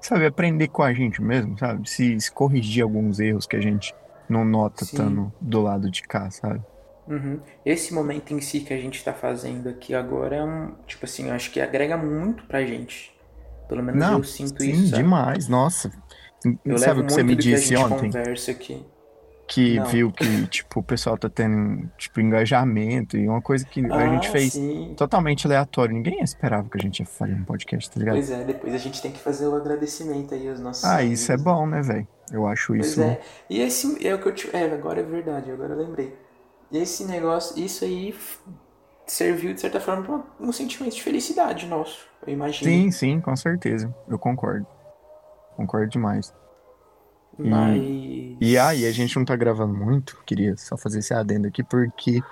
Sabe, 0.00 0.26
aprender 0.26 0.66
com 0.66 0.82
a 0.82 0.92
gente 0.92 1.22
mesmo, 1.22 1.56
sabe? 1.56 1.88
Se, 1.88 2.20
se 2.20 2.32
corrigir 2.32 2.82
alguns 2.82 3.20
erros 3.20 3.46
que 3.46 3.54
a 3.54 3.60
gente 3.60 3.94
não 4.28 4.44
nota 4.44 4.84
Sim. 4.84 4.96
estando 4.96 5.32
do 5.40 5.62
lado 5.62 5.88
de 5.88 6.02
cá, 6.02 6.28
sabe? 6.28 6.60
Uhum. 7.06 7.38
Esse 7.64 7.94
momento 7.94 8.34
em 8.34 8.40
si 8.40 8.62
que 8.62 8.74
a 8.74 8.78
gente 8.78 9.04
tá 9.04 9.12
fazendo 9.12 9.68
aqui 9.68 9.94
agora 9.94 10.34
é 10.34 10.44
um, 10.44 10.74
tipo 10.88 11.04
assim, 11.04 11.28
eu 11.28 11.34
acho 11.34 11.52
que 11.52 11.60
agrega 11.60 11.96
muito 11.96 12.42
pra 12.46 12.66
gente. 12.66 13.15
Pelo 13.68 13.82
menos 13.82 14.00
Não, 14.00 14.18
eu 14.18 14.24
sinto 14.24 14.62
sim, 14.62 14.70
isso, 14.70 14.88
sabe? 14.90 15.02
demais, 15.02 15.48
nossa. 15.48 15.90
Eu 16.64 16.78
sabe 16.78 17.00
o 17.00 17.06
que 17.06 17.12
você 17.12 17.22
me 17.22 17.36
que 17.36 17.48
a 17.52 17.56
disse 17.56 17.68
gente 17.76 17.78
ontem? 17.92 18.10
Que 19.48 19.76
Não. 19.78 19.86
viu 19.86 20.10
que, 20.10 20.46
tipo, 20.48 20.80
o 20.80 20.82
pessoal 20.82 21.16
tá 21.16 21.28
tendo, 21.28 21.88
tipo, 21.96 22.20
engajamento 22.20 23.16
e 23.16 23.28
uma 23.28 23.40
coisa 23.40 23.64
que 23.64 23.80
a 23.86 23.94
Ah, 23.96 24.08
gente 24.08 24.28
fez 24.30 24.54
sim. 24.54 24.92
totalmente 24.96 25.46
aleatório. 25.46 25.94
Ninguém 25.94 26.20
esperava 26.20 26.68
que 26.68 26.76
a 26.76 26.80
gente 26.82 26.98
ia 27.00 27.06
fazer 27.06 27.32
um 27.34 27.44
podcast, 27.44 27.88
tá 27.88 28.00
ligado? 28.00 28.14
Pois 28.16 28.30
é, 28.30 28.42
depois 28.44 28.74
a 28.74 28.78
gente 28.78 29.00
tem 29.00 29.12
que 29.12 29.20
fazer 29.20 29.46
o 29.46 29.54
agradecimento 29.54 30.34
aí 30.34 30.48
aos 30.48 30.58
nossos 30.58 30.84
Ah, 30.84 31.02
isso 31.04 31.30
é 31.30 31.36
amigos. 31.36 31.52
bom, 31.52 31.64
né, 31.66 31.80
velho? 31.80 32.08
Eu 32.32 32.44
acho 32.48 32.72
Pois 32.72 32.88
isso. 32.88 33.00
é. 33.02 33.20
E 33.48 33.60
esse 33.60 34.04
é 34.04 34.12
o 34.14 34.18
que 34.20 34.26
eu 34.28 34.34
te... 34.34 34.50
É, 34.52 34.64
agora 34.72 34.98
é 34.98 35.04
verdade, 35.04 35.48
agora 35.50 35.74
eu 35.74 35.78
lembrei. 35.78 36.12
Esse 36.72 37.04
negócio, 37.04 37.56
isso 37.62 37.84
aí 37.84 38.12
serviu 39.06 39.54
de 39.54 39.60
certa 39.60 39.80
forma 39.80 40.02
pra 40.02 40.46
um 40.46 40.52
sentimento 40.52 40.94
de 40.94 41.02
felicidade 41.02 41.66
nosso, 41.66 42.06
eu 42.26 42.32
imagino. 42.32 42.70
Sim, 42.70 42.90
sim, 42.90 43.20
com 43.20 43.36
certeza. 43.36 43.94
Eu 44.08 44.18
concordo. 44.18 44.66
Concordo 45.56 45.88
demais. 45.88 46.34
Mas. 47.38 47.82
E 48.40 48.58
aí, 48.58 48.86
a 48.86 48.92
gente 48.92 49.16
não 49.16 49.24
tá 49.24 49.36
gravando 49.36 49.74
muito, 49.74 50.22
queria 50.24 50.56
só 50.56 50.76
fazer 50.76 51.00
esse 51.00 51.12
adendo 51.12 51.46
aqui, 51.46 51.62
porque 51.62 52.22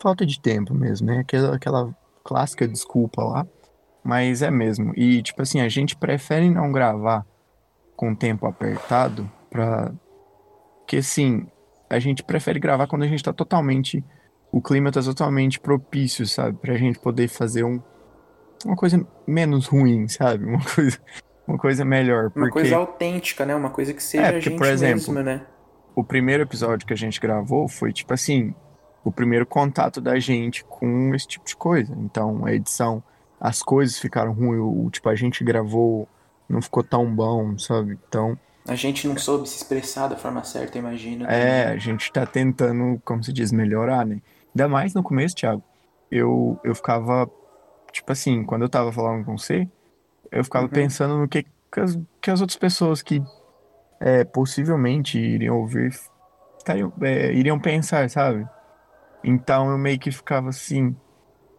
falta 0.00 0.24
de 0.24 0.40
tempo 0.40 0.72
mesmo, 0.74 1.06
né? 1.06 1.18
Aquela, 1.18 1.56
aquela 1.56 1.96
clássica 2.22 2.66
desculpa 2.66 3.22
lá, 3.22 3.46
mas 4.02 4.42
é 4.42 4.50
mesmo. 4.50 4.92
E, 4.96 5.22
tipo 5.22 5.42
assim, 5.42 5.60
a 5.60 5.68
gente 5.68 5.96
prefere 5.96 6.48
não 6.48 6.70
gravar 6.70 7.26
com 7.96 8.14
tempo 8.14 8.46
apertado 8.46 9.30
pra. 9.50 9.92
Porque, 10.80 10.98
assim, 10.98 11.46
a 11.88 11.98
gente 11.98 12.22
prefere 12.22 12.60
gravar 12.60 12.86
quando 12.86 13.02
a 13.02 13.08
gente 13.08 13.22
tá 13.22 13.32
totalmente 13.32 14.04
o 14.56 14.62
clima 14.62 14.92
tá 14.92 15.02
totalmente 15.02 15.58
propício, 15.58 16.26
sabe? 16.26 16.56
Pra 16.58 16.76
gente 16.76 16.98
poder 16.98 17.28
fazer 17.28 17.64
um, 17.64 17.82
uma 18.64 18.76
coisa 18.76 19.04
menos 19.26 19.66
ruim, 19.66 20.06
sabe? 20.08 20.44
Uma 20.44 20.62
coisa, 20.64 20.98
uma 21.46 21.58
coisa 21.58 21.84
melhor. 21.84 22.30
Uma 22.36 22.50
coisa 22.50 22.76
autêntica, 22.76 23.44
né? 23.44 23.54
Uma 23.54 23.70
coisa 23.70 23.92
que 23.92 24.02
seja 24.02 24.24
É, 24.24 24.28
a 24.28 24.32
porque, 24.32 24.50
gente 24.50 24.58
por 24.58 24.66
exemplo, 24.66 25.12
mesmo, 25.12 25.22
né? 25.22 25.42
o 25.96 26.04
primeiro 26.04 26.42
episódio 26.44 26.86
que 26.86 26.92
a 26.92 26.96
gente 26.96 27.20
gravou 27.20 27.68
foi 27.68 27.92
tipo 27.92 28.12
assim, 28.14 28.54
o 29.04 29.10
primeiro 29.12 29.44
contato 29.46 30.00
da 30.00 30.18
gente 30.18 30.64
com 30.64 31.12
esse 31.14 31.26
tipo 31.26 31.44
de 31.46 31.56
coisa. 31.56 31.92
Então, 31.98 32.46
a 32.46 32.52
edição, 32.52 33.02
as 33.40 33.60
coisas 33.62 33.98
ficaram 33.98 34.32
ruins, 34.32 34.60
o, 34.62 34.88
tipo, 34.90 35.08
a 35.08 35.14
gente 35.16 35.42
gravou, 35.44 36.08
não 36.48 36.62
ficou 36.62 36.82
tão 36.84 37.12
bom, 37.12 37.58
sabe? 37.58 37.98
Então, 38.08 38.38
A 38.66 38.74
gente 38.76 39.06
não 39.08 39.16
soube 39.18 39.48
se 39.48 39.56
expressar 39.56 40.06
da 40.08 40.16
forma 40.16 40.42
certa, 40.44 40.78
imagino. 40.78 41.26
é, 41.28 41.66
a 41.72 41.76
gente 41.76 42.10
tá 42.12 42.24
tentando, 42.24 43.00
como 43.04 43.22
se 43.22 43.32
diz, 43.32 43.50
melhorar, 43.52 44.06
né? 44.06 44.20
Ainda 44.54 44.68
mais 44.68 44.94
no 44.94 45.02
começo, 45.02 45.34
Thiago, 45.34 45.62
eu, 46.10 46.58
eu 46.62 46.74
ficava, 46.74 47.28
tipo 47.92 48.12
assim, 48.12 48.44
quando 48.44 48.62
eu 48.62 48.68
tava 48.68 48.92
falando 48.92 49.24
com 49.24 49.36
você, 49.36 49.68
eu 50.30 50.44
ficava 50.44 50.64
Uhum. 50.66 50.70
pensando 50.70 51.18
no 51.18 51.28
que, 51.28 51.42
que, 51.72 51.80
as, 51.80 51.98
que 52.20 52.30
as 52.30 52.40
outras 52.40 52.58
pessoas 52.58 53.02
que 53.02 53.22
é, 54.00 54.24
possivelmente 54.24 55.18
iriam 55.18 55.56
ouvir 55.58 55.92
estariam, 56.58 56.92
é, 57.02 57.32
iriam 57.32 57.58
pensar, 57.58 58.08
sabe? 58.10 58.46
Então 59.22 59.70
eu 59.70 59.78
meio 59.78 59.98
que 59.98 60.10
ficava 60.12 60.50
assim, 60.50 60.94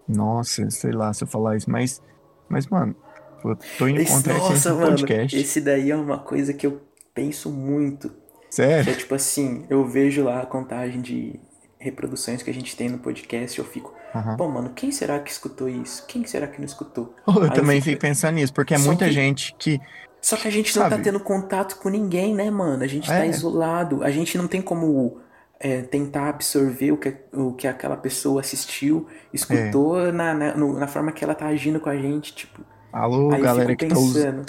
nossa, 0.08 0.70
sei 0.70 0.92
lá 0.92 1.12
se 1.14 1.24
eu 1.24 1.28
falar 1.28 1.58
isso, 1.58 1.70
mas, 1.70 2.02
mas 2.48 2.68
mano, 2.68 2.96
eu 3.44 3.58
tô 3.78 3.88
indo 3.88 4.02
Esse- 4.02 4.30
nossa, 4.30 4.74
mano, 4.74 4.90
podcast. 4.98 5.36
esse 5.38 5.60
daí 5.62 5.92
é 5.92 5.96
uma 5.96 6.20
coisa 6.20 6.54
que 6.54 6.66
eu 6.68 6.82
penso 7.14 7.50
muito. 7.52 8.10
Que 8.10 8.56
Sério? 8.56 8.92
é 8.92 8.96
tipo 8.96 9.16
assim, 9.16 9.66
eu 9.70 9.86
vejo 9.86 10.24
lá 10.24 10.42
a 10.42 10.46
contagem 10.46 11.02
de 11.02 11.40
reproduções 11.86 12.42
que 12.44 12.50
a 12.50 12.54
gente 12.54 12.76
tem 12.76 12.90
no 12.90 12.98
podcast, 12.98 13.58
eu 13.60 13.64
fico, 13.66 13.94
Aham. 14.14 14.36
pô, 14.38 14.48
mano, 14.50 14.72
quem 14.76 14.92
será 14.92 15.20
que 15.20 15.32
escutou 15.32 15.70
isso? 15.70 16.06
Quem 16.08 16.26
será 16.26 16.48
que 16.48 16.58
não 16.60 16.66
escutou? 16.66 17.14
Eu 17.28 17.44
Aí 17.44 17.52
também 17.54 17.78
fico- 17.80 17.92
fico 17.92 18.02
pensando 18.02 18.36
nisso, 18.36 18.54
porque 18.54 18.74
é 18.74 18.78
muita 18.78 19.06
que- 19.06 19.12
gente 19.12 19.56
que. 19.60 19.80
Só 20.22 20.36
que 20.36 20.48
a 20.48 20.52
gente 20.52 20.76
não 20.76 20.86
tá 20.86 20.90
Sabe? 20.92 21.04
tendo 21.04 21.20
contato 21.20 21.78
com 21.78 21.88
ninguém, 21.88 22.34
né, 22.34 22.50
mano? 22.50 22.84
A 22.84 22.88
gente 22.88 23.08
tá 23.08 23.24
É. 23.24 23.28
isolado. 23.28 24.04
A 24.04 24.10
gente 24.10 24.36
não 24.40 24.48
tem 24.48 24.60
como 24.62 25.20
é, 25.60 25.84
tentar 25.84 26.30
absorver 26.30 26.92
o 26.92 26.98
que, 26.98 27.16
o 27.32 27.54
que 27.54 27.66
aquela 27.68 27.96
pessoa 27.96 28.42
assistiu, 28.42 29.08
escutou 29.32 30.00
É. 30.08 30.12
na, 30.12 30.34
na, 30.34 30.56
no- 30.58 30.78
na 30.80 30.88
forma 30.88 31.12
que 31.12 31.24
ela 31.24 31.34
tá 31.36 31.46
agindo 31.48 31.80
com 31.80 31.90
a 31.90 31.96
gente, 31.96 32.34
tipo. 32.36 32.62
Alô, 32.92 33.32
eu 33.34 33.42
galera 33.42 33.76
que 33.76 33.86
tá, 33.88 33.96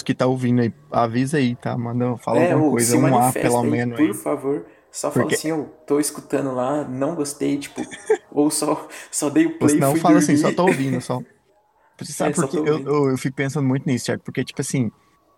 que 0.05 0.13
tá 0.13 0.25
ouvindo 0.25 0.61
aí, 0.61 0.73
avisa 0.91 1.37
aí, 1.37 1.55
tá? 1.55 1.77
Manda, 1.77 2.15
fala 2.17 2.39
é, 2.39 2.53
alguma 2.53 2.71
coisa, 2.71 2.97
um 2.97 3.17
A 3.17 3.31
pelo 3.31 3.61
aí, 3.61 3.69
menos 3.69 3.97
por 3.97 4.07
aí. 4.07 4.13
favor. 4.13 4.65
Só 4.97 5.11
fala 5.11 5.25
Porque- 5.25 5.35
assim, 5.35 5.49
eu 5.49 5.65
tô 5.85 5.99
escutando 5.99 6.51
lá, 6.55 6.83
não 6.83 7.13
gostei, 7.13 7.55
tipo, 7.59 7.79
ou 8.31 8.49
só, 8.49 8.87
só 9.11 9.29
dei 9.29 9.45
o 9.45 9.59
play 9.59 9.67
e 9.67 9.73
senão 9.75 9.91
fui 9.91 9.99
fala 9.99 10.17
assim, 10.17 10.33
dormir. 10.35 10.41
só 10.41 10.51
tô 10.55 10.63
ouvindo, 10.65 10.99
só. 11.01 11.21
Você 11.99 12.11
sabe 12.13 12.31
É, 12.31 12.33
só 12.33 12.41
por 12.41 12.49
que 12.49 12.57
tô 12.57 12.65
eu, 12.65 12.79
eu, 12.79 13.09
eu 13.11 13.17
fico 13.17 13.35
pensando 13.35 13.67
muito 13.67 13.85
nisso, 13.85 14.05
Thiago? 14.05 14.23
Porque, 14.23 14.43
tipo 14.43 14.59
assim, 14.59 14.91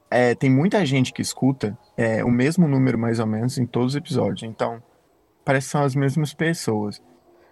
é, 0.09 0.33
tem 0.33 0.49
muita 0.49 0.85
gente 0.85 1.11
que 1.11 1.21
escuta 1.21 1.77
é, 1.97 2.23
o 2.23 2.31
mesmo 2.31 2.69
número, 2.69 2.97
mais 2.97 3.19
ou 3.19 3.25
menos, 3.25 3.57
em 3.57 3.65
todos 3.65 3.93
os 3.93 3.95
episódios. 3.97 4.43
Então, 4.43 4.81
parece 5.43 5.67
que 5.67 5.71
são 5.73 5.83
as 5.83 5.93
mesmas 5.93 6.33
pessoas. 6.33 7.01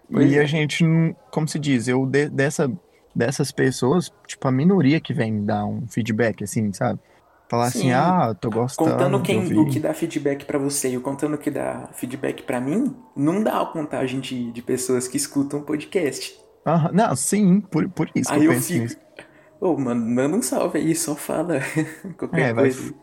Pois 0.10 0.32
e 0.32 0.38
é. 0.38 0.42
a 0.42 0.46
gente 0.46 0.86
não, 0.86 1.14
como 1.30 1.46
se 1.46 1.60
diz, 1.60 1.90
eu 1.90 2.06
de- 2.06 2.30
dessa, 2.30 2.72
dessas 3.14 3.52
pessoas, 3.52 4.10
tipo, 4.26 4.48
a 4.48 4.52
minoria 4.52 5.02
que 5.02 5.14
vem 5.14 5.44
dar 5.44 5.66
um 5.66 5.86
feedback, 5.90 6.42
assim, 6.46 6.72
sabe? 6.72 7.02
Falar 7.50 7.68
assim, 7.68 7.92
Sim. 7.92 7.92
ah, 7.94 8.34
tô 8.36 8.52
gostando. 8.52 8.76
Contando 8.76 9.22
de 9.22 9.24
quem, 9.24 9.38
ouvir. 9.38 9.58
o 9.58 9.66
que 9.68 9.80
dá 9.80 9.94
feedback 9.94 10.46
pra 10.46 10.60
você 10.60 10.90
e 10.92 10.98
o 10.98 11.02
contando 11.02 11.36
o 11.36 11.38
que 11.38 11.52
dá 11.52 11.90
feedback 11.94 12.44
pra 12.44 12.62
mim, 12.62 12.96
não 13.16 13.44
dá 13.44 13.62
a 13.62 13.66
contagem 13.66 14.20
de, 14.20 14.52
de 14.52 14.62
pessoas 14.62 15.08
que 15.08 15.18
escutam 15.18 15.60
o 15.60 15.64
podcast. 15.66 16.40
Aham, 16.66 16.92
Não, 16.94 17.16
sim, 17.16 17.62
por, 17.62 17.90
por 17.90 18.10
isso 18.16 18.34
que 18.34 18.40
Aí 18.40 18.40
eu 18.40 18.46
eu 18.46 18.54
penso 18.54 18.74
fico. 18.74 18.78
nisso. 18.78 18.98
Ô, 19.60 19.78
mano, 19.78 20.02
manda 20.06 20.38
um 20.38 20.42
salve 20.42 20.78
aí, 20.80 20.96
só 20.96 21.16
fala 21.16 21.60
qualquer 22.18 22.50
É, 22.50 22.54
vai, 22.54 22.70
coisa. 22.70 22.94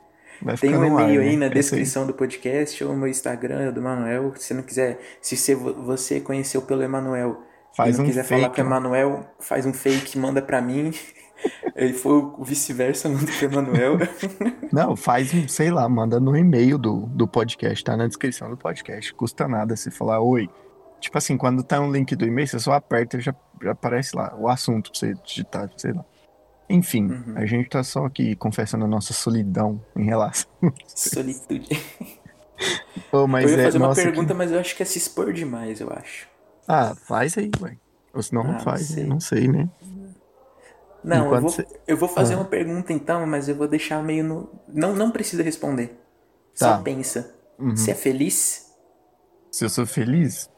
vai 0.40 0.56
Tem 0.60 0.76
um 0.76 0.84
e-mail 0.84 1.22
aí 1.22 1.36
né? 1.36 1.38
na 1.38 1.48
Essa 1.48 1.76
descrição 1.80 2.06
do 2.06 2.14
podcast 2.14 2.82
ou 2.84 2.92
no 2.92 2.98
meu 2.98 3.08
Instagram, 3.08 3.60
é 3.68 3.72
do 3.72 3.82
Manuel. 3.82 4.34
Se 4.36 4.44
você 4.48 4.54
não 4.54 4.62
quiser, 4.62 5.00
se 5.20 5.36
você, 5.36 5.54
você 5.54 6.20
conheceu 6.20 6.62
pelo 6.62 6.82
Emanuel 6.82 7.42
Faz 7.76 7.98
um 7.98 8.04
quiser 8.04 8.24
falar 8.24 8.42
fake, 8.42 8.56
com 8.56 8.62
o 8.62 8.64
ó. 8.64 8.66
Emanuel, 8.68 9.26
faz 9.40 9.66
um 9.66 9.72
fake, 9.72 10.18
manda 10.18 10.40
pra 10.42 10.60
mim. 10.62 10.92
Ele 11.74 11.92
for 11.92 12.34
o 12.40 12.44
vice-versa, 12.44 13.08
manda 13.08 13.30
pro 13.32 13.44
Emanuel. 13.46 13.98
Não, 14.72 14.94
faz 14.96 15.34
um, 15.34 15.46
sei 15.48 15.70
lá, 15.70 15.88
manda 15.88 16.20
no 16.20 16.36
e-mail 16.36 16.78
do, 16.78 17.00
do 17.08 17.26
podcast, 17.26 17.82
tá 17.84 17.96
na 17.96 18.06
descrição 18.06 18.48
do 18.48 18.56
podcast. 18.56 19.12
Custa 19.14 19.48
nada 19.48 19.74
você 19.76 19.90
falar 19.90 20.20
oi. 20.20 20.48
Tipo 21.00 21.18
assim, 21.18 21.36
quando 21.36 21.62
tá 21.62 21.80
um 21.80 21.90
link 21.92 22.14
do 22.16 22.24
e-mail, 22.24 22.46
você 22.46 22.58
só 22.60 22.72
aperta 22.72 23.18
e 23.18 23.20
já, 23.20 23.34
já 23.62 23.72
aparece 23.72 24.16
lá 24.16 24.34
o 24.38 24.48
assunto 24.48 24.90
pra 24.90 25.00
você 25.00 25.14
digitar, 25.24 25.68
sei 25.76 25.92
lá. 25.92 26.04
Enfim, 26.70 27.08
Uhum. 27.10 27.34
a 27.36 27.44
gente 27.44 27.68
tá 27.68 27.82
só 27.82 28.06
aqui 28.06 28.34
confessando 28.36 28.86
a 28.86 28.88
nossa 28.88 29.12
solidão 29.12 29.84
em 29.94 30.04
relação. 30.04 30.48
Solitude. 30.86 31.68
Ô, 33.12 33.26
mas 33.26 33.50
eu 33.50 33.56
ia 33.58 33.62
é, 33.62 33.64
fazer 33.66 33.78
uma 33.78 33.88
nossa, 33.88 34.00
que- 34.00 34.06
pergunta, 34.08 34.32
mas 34.32 34.50
eu 34.50 34.58
acho 34.60 34.74
que 34.74 34.82
é 34.82 34.86
se 34.86 34.96
expor 34.96 35.32
demais, 35.32 35.80
eu 35.80 35.90
acho. 35.90 36.26
Ah, 36.66 36.94
faz 36.94 37.36
aí, 37.38 37.50
ué. 37.60 37.76
Ou 38.12 38.22
senão 38.22 38.42
Ah, 38.42 38.44
não 38.46 38.52
não 38.54 38.60
faz, 38.60 38.90
né? 38.90 38.94
sei. 38.96 39.04
não 39.04 39.20
sei, 39.20 39.48
né? 39.48 39.68
Não, 41.02 41.34
eu 41.34 41.40
vou, 41.40 41.50
você- 41.50 41.66
eu 41.86 41.96
vou 41.96 42.08
fazer 42.08 42.34
Ah. 42.34 42.38
uma 42.38 42.44
pergunta 42.46 42.92
então, 42.92 43.26
mas 43.26 43.48
eu 43.48 43.54
vou 43.54 43.68
deixar 43.68 44.02
meio 44.02 44.24
no. 44.24 44.50
Não, 44.68 44.94
não 44.94 45.10
precisa 45.10 45.42
responder. 45.42 46.00
Só 46.54 46.76
Tá. 46.76 46.82
pensa. 46.82 47.34
Uhum. 47.58 47.76
Você 47.76 47.90
é 47.90 47.94
feliz? 47.94 48.72
Se 49.50 49.64
eu 49.64 49.68
sou 49.68 49.86
feliz, 49.86 50.48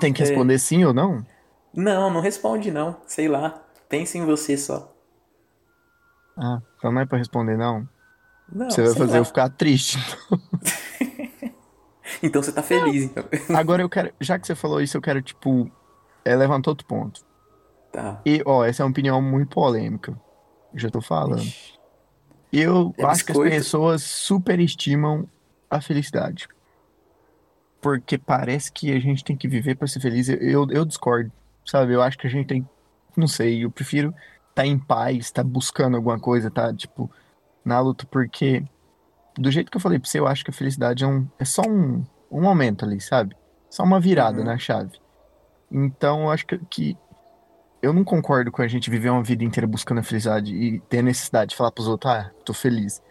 tem 0.00 0.12
que 0.12 0.22
É. 0.22 0.26
responder 0.26 0.58
sim 0.58 0.84
ou 0.84 0.92
não? 0.92 1.24
Não, 1.72 2.10
não 2.10 2.20
responde 2.20 2.70
não. 2.70 2.96
Sei 3.06 3.28
lá. 3.28 3.62
Pensa 3.88 4.18
em 4.18 4.24
você 4.24 4.56
só. 4.56 4.92
Ah, 6.36 6.60
então 6.76 6.90
não 6.90 7.00
é 7.02 7.06
pra 7.06 7.18
responder, 7.18 7.56
não. 7.56 7.88
Não, 8.52 8.68
Você 8.70 8.82
vai 8.82 8.94
fazer 8.94 9.12
lá. 9.12 9.18
eu 9.18 9.24
ficar 9.24 9.48
triste. 9.50 9.98
Então 10.26 10.40
você 12.32 12.52
tá 12.52 12.62
feliz, 12.62 13.04
então. 13.04 13.24
Agora 13.56 13.82
eu 13.82 13.88
quero, 13.88 14.12
já 14.20 14.38
que 14.38 14.46
você 14.46 14.54
falou 14.54 14.80
isso, 14.80 14.96
eu 14.96 15.02
quero, 15.02 15.22
tipo, 15.22 15.70
é, 16.24 16.34
levantar 16.34 16.70
outro 16.70 16.86
ponto. 16.86 17.24
Tá. 17.92 18.20
E, 18.26 18.42
ó, 18.44 18.64
essa 18.64 18.82
é 18.82 18.84
uma 18.84 18.90
opinião 18.90 19.22
muito 19.22 19.50
polêmica. 19.50 20.18
Já 20.74 20.90
tô 20.90 21.00
falando. 21.00 21.42
Ixi. 21.42 21.74
Eu 22.52 22.94
É 22.96 23.04
acho 23.04 23.24
que 23.24 23.32
as 23.32 23.36
biscoito. 23.38 23.50
pessoas 23.50 24.02
superestimam 24.02 25.28
a 25.68 25.80
felicidade. 25.80 26.48
Porque 27.80 28.16
parece 28.16 28.72
que 28.72 28.92
a 28.92 28.98
gente 28.98 29.24
tem 29.24 29.36
que 29.36 29.48
viver 29.48 29.74
pra 29.76 29.86
ser 29.88 30.00
feliz. 30.00 30.28
Eu, 30.28 30.38
eu, 30.38 30.66
eu 30.70 30.84
discordo, 30.84 31.30
sabe? 31.66 31.92
Eu 31.92 32.02
acho 32.02 32.16
que 32.16 32.26
a 32.26 32.30
gente 32.30 32.46
tem. 32.46 32.68
Não 33.16 33.28
sei, 33.28 33.64
eu 33.64 33.70
prefiro 33.70 34.08
estar 34.08 34.62
tá 34.62 34.66
em 34.66 34.78
paz, 34.78 35.18
estar 35.18 35.42
tá 35.42 35.48
buscando 35.48 35.96
alguma 35.96 36.18
coisa, 36.18 36.50
tá, 36.50 36.72
tipo, 36.72 37.10
na 37.64 37.80
luta, 37.80 38.06
porque 38.10 38.64
do 39.36 39.50
jeito 39.50 39.70
que 39.70 39.76
eu 39.76 39.80
falei 39.80 39.98
pra 39.98 40.08
você, 40.08 40.18
eu 40.18 40.26
acho 40.26 40.44
que 40.44 40.50
a 40.50 40.54
felicidade 40.54 41.04
é, 41.04 41.06
um, 41.06 41.26
é 41.38 41.44
só 41.44 41.62
um, 41.62 42.04
um 42.30 42.40
momento 42.42 42.84
ali, 42.84 43.00
sabe? 43.00 43.36
Só 43.70 43.82
uma 43.82 44.00
virada 44.00 44.38
Uhum. 44.38 44.44
na 44.44 44.58
chave. 44.58 44.98
Então, 45.70 46.22
eu 46.22 46.30
acho 46.30 46.46
que, 46.46 46.58
que 46.70 46.98
eu 47.82 47.92
não 47.92 48.04
concordo 48.04 48.50
com 48.52 48.62
a 48.62 48.68
gente 48.68 48.90
viver 48.90 49.10
uma 49.10 49.22
vida 49.22 49.44
inteira 49.44 49.66
buscando 49.66 49.98
a 49.98 50.02
felicidade 50.02 50.54
e 50.54 50.80
ter 50.80 50.98
a 51.00 51.02
necessidade 51.02 51.50
de 51.50 51.56
falar 51.56 51.70
pros 51.72 51.88
outros, 51.88 52.12
ah, 52.12 52.30
tô 52.44 52.54
feliz. 52.54 53.02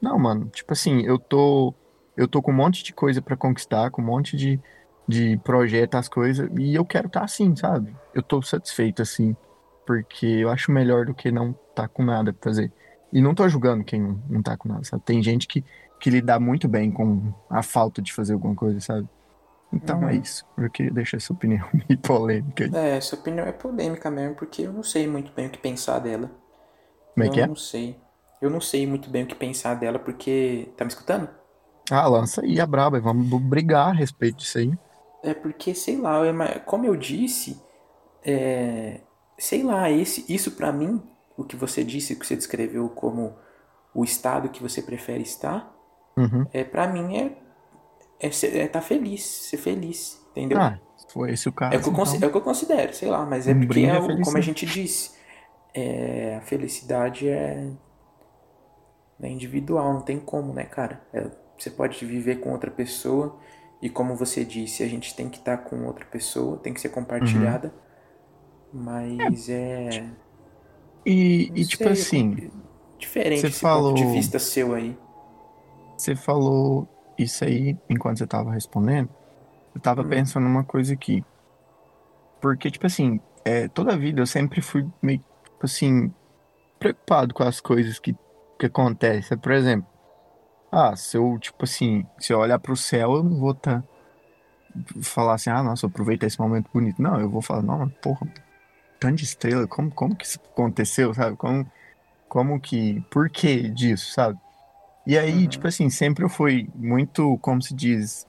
Não, 0.00 0.18
mano, 0.18 0.46
tipo 0.46 0.72
assim, 0.72 1.02
eu 1.02 1.18
tô 1.18 1.74
eu 2.16 2.26
tô 2.26 2.42
com 2.42 2.50
um 2.50 2.54
monte 2.54 2.82
de 2.82 2.92
coisa 2.92 3.22
pra 3.22 3.36
conquistar, 3.36 3.90
com 3.92 4.02
um 4.02 4.04
monte 4.04 4.36
de, 4.36 4.60
de 5.06 5.36
projeto, 5.44 5.94
as 5.94 6.08
coisas, 6.08 6.50
e 6.58 6.74
eu 6.74 6.84
quero 6.84 7.06
estar 7.06 7.22
assim, 7.22 7.54
sabe? 7.54 7.94
Eu 8.12 8.24
tô 8.24 8.42
satisfeito 8.42 9.00
assim, 9.02 9.36
porque 9.86 10.26
eu 10.26 10.50
acho 10.50 10.72
melhor 10.72 11.06
do 11.06 11.14
que 11.14 11.30
não 11.30 11.52
tá 11.76 11.86
com 11.86 12.02
nada 12.04 12.32
pra 12.32 12.50
fazer. 12.50 12.72
E 13.12 13.20
não 13.22 13.34
tô 13.34 13.48
julgando 13.48 13.84
quem 13.84 14.00
não, 14.00 14.22
não 14.28 14.42
tá 14.42 14.56
com 14.56 14.68
nada, 14.68 14.84
sabe? 14.84 15.02
Tem 15.04 15.22
gente 15.22 15.46
que, 15.48 15.64
que 15.98 16.10
lida 16.10 16.38
muito 16.40 16.68
bem 16.68 16.90
com 16.92 17.34
a 17.48 17.62
falta 17.62 18.02
de 18.02 18.12
fazer 18.12 18.34
alguma 18.34 18.54
coisa, 18.54 18.80
sabe? 18.80 19.08
Então 19.72 20.08
Uhum. 20.08 20.08
é 20.08 20.16
isso. 20.16 20.46
Eu 20.56 20.70
queria 20.70 20.92
deixar 20.92 21.18
essa 21.18 21.32
opinião 21.32 21.68
meio 21.88 22.00
polêmica 22.02 22.64
aí. 22.66 22.74
É, 22.74 22.96
essa 22.96 23.14
opinião 23.16 23.46
é 23.46 23.52
polêmica 23.52 24.10
mesmo, 24.10 24.34
porque 24.36 24.62
eu 24.62 24.72
não 24.72 24.82
sei 24.82 25.06
muito 25.06 25.32
bem 25.32 25.46
o 25.46 25.50
que 25.50 25.58
pensar 25.58 25.98
dela. 26.00 26.30
Como 27.14 27.24
é 27.26 27.30
eu 27.30 27.30
que 27.30 27.40
é? 27.40 27.48
não 27.48 27.56
sei. 27.56 28.00
Eu 28.40 28.50
não 28.50 28.60
sei 28.60 28.86
muito 28.86 29.10
bem 29.10 29.24
o 29.24 29.28
que 29.28 29.34
pensar 29.36 29.74
dela, 29.76 29.98
porque. 29.98 30.72
Tá 30.76 30.84
me 30.84 30.90
escutando? 30.90 31.28
Ah, 31.90 32.06
lança 32.08 32.42
aí 32.42 32.60
a 32.60 32.66
braba, 32.66 33.00
vamos 33.00 33.40
brigar 33.42 33.88
a 33.88 33.92
respeito 33.92 34.38
disso 34.38 34.58
aí. 34.58 34.70
É 35.22 35.34
porque, 35.34 35.74
sei 35.74 35.96
lá, 35.96 36.24
eu 36.24 36.34
como 36.64 36.86
eu 36.86 36.96
disse, 36.96 37.60
é, 38.24 39.02
sei 39.38 39.62
lá, 39.64 39.90
esse, 39.90 40.24
isso 40.32 40.52
pra 40.52 40.72
mim, 40.72 41.02
o 41.38 41.44
que 41.44 41.56
você 41.56 41.84
disse, 41.84 42.14
o 42.14 42.20
que 42.20 42.26
você 42.26 42.36
descreveu 42.36 42.90
como 42.90 43.36
o 43.94 44.04
estado 44.04 44.50
que 44.50 44.62
você 44.62 44.82
prefere 44.82 45.22
estar, 45.24 45.74
Uhum. 46.16 46.46
é 46.52 46.64
para 46.64 46.88
mim 46.88 47.18
é 47.18 47.38
é, 48.20 48.30
ser- 48.32 48.56
é 48.56 48.68
tá 48.68 48.80
feliz, 48.82 49.24
ser 49.24 49.58
feliz, 49.58 50.20
entendeu? 50.32 50.58
Ah, 50.58 50.78
for 51.12 51.28
esse 51.28 51.48
o 51.48 51.52
caso. 51.52 51.74
é, 51.74 51.78
o 51.78 51.82
que 51.82 51.88
eu, 51.88 51.92
então. 51.92 52.04
é 52.22 52.26
o 52.26 52.30
que 52.32 52.36
eu 52.38 52.42
considero, 52.42 52.94
sei 52.94 53.08
lá, 53.08 53.24
mas 53.26 53.48
é 53.48 53.54
Um 53.54 53.60
porque 53.60 53.80
é 53.80 53.98
o- 53.98 54.20
como 54.20 54.36
a 54.36 54.40
gente 54.40 54.66
disse, 54.66 55.12
é, 55.74 56.36
a 56.36 56.40
felicidade 56.42 57.28
é, 57.28 57.70
é 59.20 59.28
individual, 59.28 59.92
não 59.94 60.00
tem 60.02 60.18
como, 60.18 60.52
né, 60.52 60.64
cara? 60.64 61.00
É, 61.12 61.26
você 61.58 61.70
pode 61.70 62.04
viver 62.04 62.36
com 62.40 62.52
outra 62.52 62.70
pessoa 62.70 63.38
E 63.80 63.88
como 63.88 64.16
você 64.16 64.44
disse, 64.44 64.82
a 64.82 64.88
gente 64.88 65.14
tem 65.14 65.28
que 65.28 65.38
estar 65.38 65.58
com 65.58 65.86
outra 65.86 66.04
pessoa, 66.04 66.56
tem 66.58 66.74
que 66.74 66.80
ser 66.80 66.88
compartilhada. 66.88 67.72
Uhum. 68.72 68.82
Mas 68.84 69.48
é. 69.48 70.04
E, 71.08 71.50
e 71.54 71.64
tipo 71.64 71.88
assim. 71.88 72.50
Diferente 72.98 73.46
esse 73.46 73.60
falou... 73.60 73.94
ponto 73.94 74.04
de 74.04 74.12
vista 74.12 74.38
seu 74.38 74.74
aí. 74.74 74.94
Você 75.96 76.14
falou 76.14 76.86
isso 77.16 77.44
aí 77.44 77.78
enquanto 77.88 78.18
você 78.18 78.26
tava 78.26 78.52
respondendo. 78.52 79.08
Eu 79.74 79.80
tava 79.80 80.02
hum. 80.02 80.08
pensando 80.08 80.44
numa 80.44 80.64
coisa 80.64 80.92
aqui. 80.92 81.24
Porque, 82.42 82.70
tipo 82.70 82.86
assim, 82.86 83.20
é, 83.42 83.68
toda 83.68 83.94
a 83.94 83.96
vida 83.96 84.20
eu 84.20 84.26
sempre 84.26 84.60
fui 84.60 84.86
meio, 85.00 85.18
tipo 85.44 85.64
assim, 85.64 86.12
preocupado 86.78 87.32
com 87.32 87.42
as 87.42 87.58
coisas 87.58 87.98
que, 87.98 88.14
que 88.58 88.66
acontecem. 88.66 89.38
Por 89.38 89.52
exemplo, 89.52 89.88
ah, 90.70 90.94
se 90.94 91.16
eu, 91.16 91.38
tipo 91.40 91.64
assim, 91.64 92.06
se 92.18 92.34
eu 92.34 92.38
olhar 92.38 92.58
pro 92.58 92.76
céu, 92.76 93.14
eu 93.14 93.22
não 93.22 93.38
vou 93.38 93.54
tá, 93.54 93.82
falar 95.02 95.34
assim, 95.34 95.48
ah, 95.48 95.62
nossa, 95.62 95.86
aproveita 95.86 96.26
esse 96.26 96.38
momento 96.38 96.70
bonito. 96.72 97.00
Não, 97.00 97.18
eu 97.18 97.30
vou 97.30 97.40
falar, 97.40 97.62
não, 97.62 97.88
porra, 97.88 98.26
tanto 98.98 99.16
de 99.16 99.24
estrela, 99.24 99.66
como, 99.66 99.90
como 99.90 100.16
que 100.16 100.26
isso 100.26 100.40
aconteceu, 100.52 101.12
sabe? 101.14 101.36
Como, 101.36 101.70
como 102.28 102.60
que, 102.60 103.00
por 103.10 103.30
que 103.30 103.68
disso, 103.68 104.12
sabe? 104.12 104.38
E 105.06 105.16
aí, 105.16 105.42
uhum. 105.42 105.48
tipo 105.48 105.66
assim, 105.66 105.88
sempre 105.88 106.24
eu 106.24 106.28
fui 106.28 106.68
muito, 106.74 107.38
como 107.38 107.62
se 107.62 107.74
diz, 107.74 108.26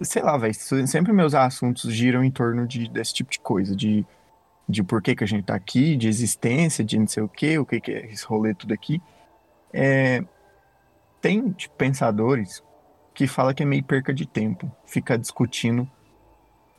sei 0.00 0.22
lá, 0.22 0.36
velho, 0.36 0.54
sempre 0.54 1.12
meus 1.12 1.34
assuntos 1.34 1.92
giram 1.94 2.24
em 2.24 2.30
torno 2.30 2.66
de, 2.66 2.88
desse 2.88 3.14
tipo 3.14 3.30
de 3.30 3.38
coisa, 3.38 3.76
de, 3.76 4.04
de 4.68 4.82
por 4.82 5.00
que 5.00 5.14
que 5.14 5.24
a 5.24 5.26
gente 5.26 5.44
tá 5.44 5.54
aqui, 5.54 5.96
de 5.96 6.08
existência, 6.08 6.84
de 6.84 6.98
não 6.98 7.06
sei 7.06 7.22
o 7.22 7.28
que, 7.28 7.58
o 7.58 7.66
que 7.66 7.80
que 7.80 7.92
é 7.92 8.06
esse 8.06 8.24
rolê 8.24 8.54
tudo 8.54 8.74
aqui. 8.74 9.00
É, 9.72 10.24
tem 11.20 11.50
tipo, 11.52 11.74
pensadores 11.76 12.62
que 13.14 13.26
fala 13.26 13.54
que 13.54 13.62
é 13.62 13.66
meio 13.66 13.84
perca 13.84 14.12
de 14.12 14.26
tempo 14.26 14.70
ficar 14.84 15.16
discutindo 15.16 15.88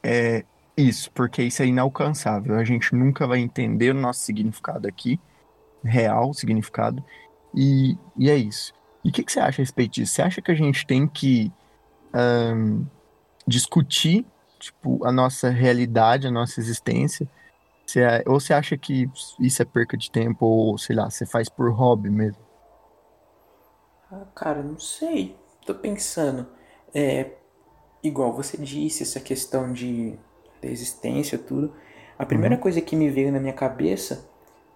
é, 0.03 0.43
isso, 0.75 1.11
porque 1.11 1.43
isso 1.43 1.61
é 1.61 1.65
inalcançável. 1.65 2.55
A 2.55 2.63
gente 2.63 2.93
nunca 2.95 3.27
vai 3.27 3.39
entender 3.39 3.91
o 3.91 3.99
nosso 3.99 4.21
significado 4.21 4.87
aqui, 4.87 5.19
real 5.83 6.33
significado, 6.33 7.03
e, 7.53 7.97
e 8.17 8.29
é 8.29 8.35
isso. 8.35 8.73
E 9.03 9.09
o 9.09 9.11
que, 9.11 9.23
que, 9.23 9.31
você 9.31 9.39
acha 9.39 9.61
a 9.61 9.63
respeito 9.63 9.93
disso? 9.93 10.13
Você 10.13 10.21
acha 10.21 10.41
que 10.41 10.51
a 10.51 10.55
gente 10.55 10.85
tem 10.87 11.07
que 11.07 11.51
um, 12.13 12.85
discutir 13.45 14.25
tipo, 14.59 15.05
a 15.05 15.11
nossa 15.11 15.49
realidade, 15.49 16.27
a 16.27 16.31
nossa 16.31 16.59
existência? 16.59 17.27
É, 17.95 18.23
ou 18.25 18.39
você 18.39 18.53
acha 18.53 18.77
que 18.77 19.09
isso 19.39 19.61
é 19.61 19.65
perca 19.65 19.97
de 19.97 20.09
tempo, 20.09 20.45
ou 20.45 20.77
sei 20.77 20.95
lá, 20.95 21.09
você 21.09 21.25
faz 21.25 21.49
por 21.49 21.69
hobby 21.71 22.09
mesmo? 22.09 22.41
Ah, 24.09 24.25
cara, 24.33 24.63
não 24.63 24.79
sei. 24.79 25.37
Tô 25.65 25.75
pensando. 25.75 26.47
É, 26.93 27.31
igual 28.01 28.33
você 28.33 28.57
disse, 28.57 29.03
essa 29.03 29.19
questão 29.19 29.73
de 29.73 30.17
da 30.63 30.71
existência, 30.71 31.37
tudo. 31.37 31.73
A 32.17 32.25
primeira 32.25 32.55
uhum. 32.55 32.61
coisa 32.61 32.81
que 32.81 32.95
me 32.95 33.09
veio 33.09 33.31
na 33.31 33.39
minha 33.39 33.53
cabeça 33.53 34.29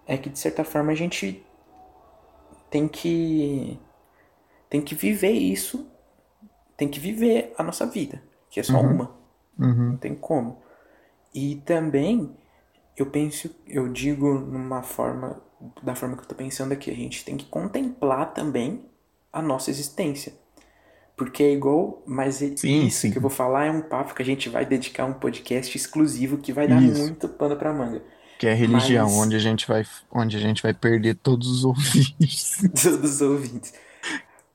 é 0.06 0.16
que 0.16 0.28
de 0.28 0.38
certa 0.38 0.64
forma 0.64 0.92
a 0.92 0.94
gente 0.94 1.44
tem 2.70 2.86
que 2.86 3.78
tem 4.68 4.82
que 4.82 4.94
viver 4.94 5.32
isso, 5.32 5.90
tem 6.76 6.88
que 6.88 7.00
viver 7.00 7.54
a 7.56 7.62
nossa 7.62 7.86
vida, 7.86 8.22
que 8.50 8.60
é 8.60 8.62
só 8.62 8.78
uhum. 8.78 8.92
uma. 8.92 9.16
Uhum. 9.58 9.90
Não 9.90 9.96
tem 9.96 10.14
como. 10.14 10.62
E 11.34 11.56
também 11.56 12.36
eu 12.96 13.06
penso, 13.06 13.54
eu 13.66 13.88
digo 13.88 14.34
numa 14.34 14.82
forma 14.82 15.42
da 15.82 15.94
forma 15.94 16.16
que 16.16 16.22
eu 16.22 16.28
tô 16.28 16.34
pensando 16.34 16.72
aqui, 16.72 16.90
a 16.90 16.94
gente 16.94 17.24
tem 17.24 17.36
que 17.36 17.46
contemplar 17.46 18.32
também 18.32 18.84
a 19.32 19.42
nossa 19.42 19.70
existência. 19.70 20.32
Porque 21.18 21.42
é 21.42 21.52
igual, 21.52 22.00
mas 22.06 22.36
sim, 22.36 22.86
isso 22.86 23.00
sim. 23.00 23.10
que 23.10 23.18
eu 23.18 23.22
vou 23.22 23.30
falar 23.30 23.66
é 23.66 23.70
um 23.72 23.82
papo 23.82 24.14
que 24.14 24.22
a 24.22 24.24
gente 24.24 24.48
vai 24.48 24.64
dedicar 24.64 25.04
um 25.04 25.12
podcast 25.12 25.76
exclusivo 25.76 26.38
que 26.38 26.52
vai 26.52 26.68
dar 26.68 26.80
isso. 26.80 26.96
muito 26.96 27.28
pano 27.28 27.56
pra 27.56 27.74
manga. 27.74 28.00
Que 28.38 28.46
é 28.46 28.52
a 28.52 28.54
religião, 28.54 29.06
mas... 29.06 29.16
onde, 29.16 29.34
a 29.34 29.40
gente 29.40 29.66
vai, 29.66 29.84
onde 30.12 30.36
a 30.36 30.40
gente 30.40 30.62
vai 30.62 30.72
perder 30.72 31.16
todos 31.16 31.48
os 31.48 31.64
ouvintes. 31.66 32.58
todos 32.80 33.14
os 33.14 33.20
ouvintes. 33.20 33.74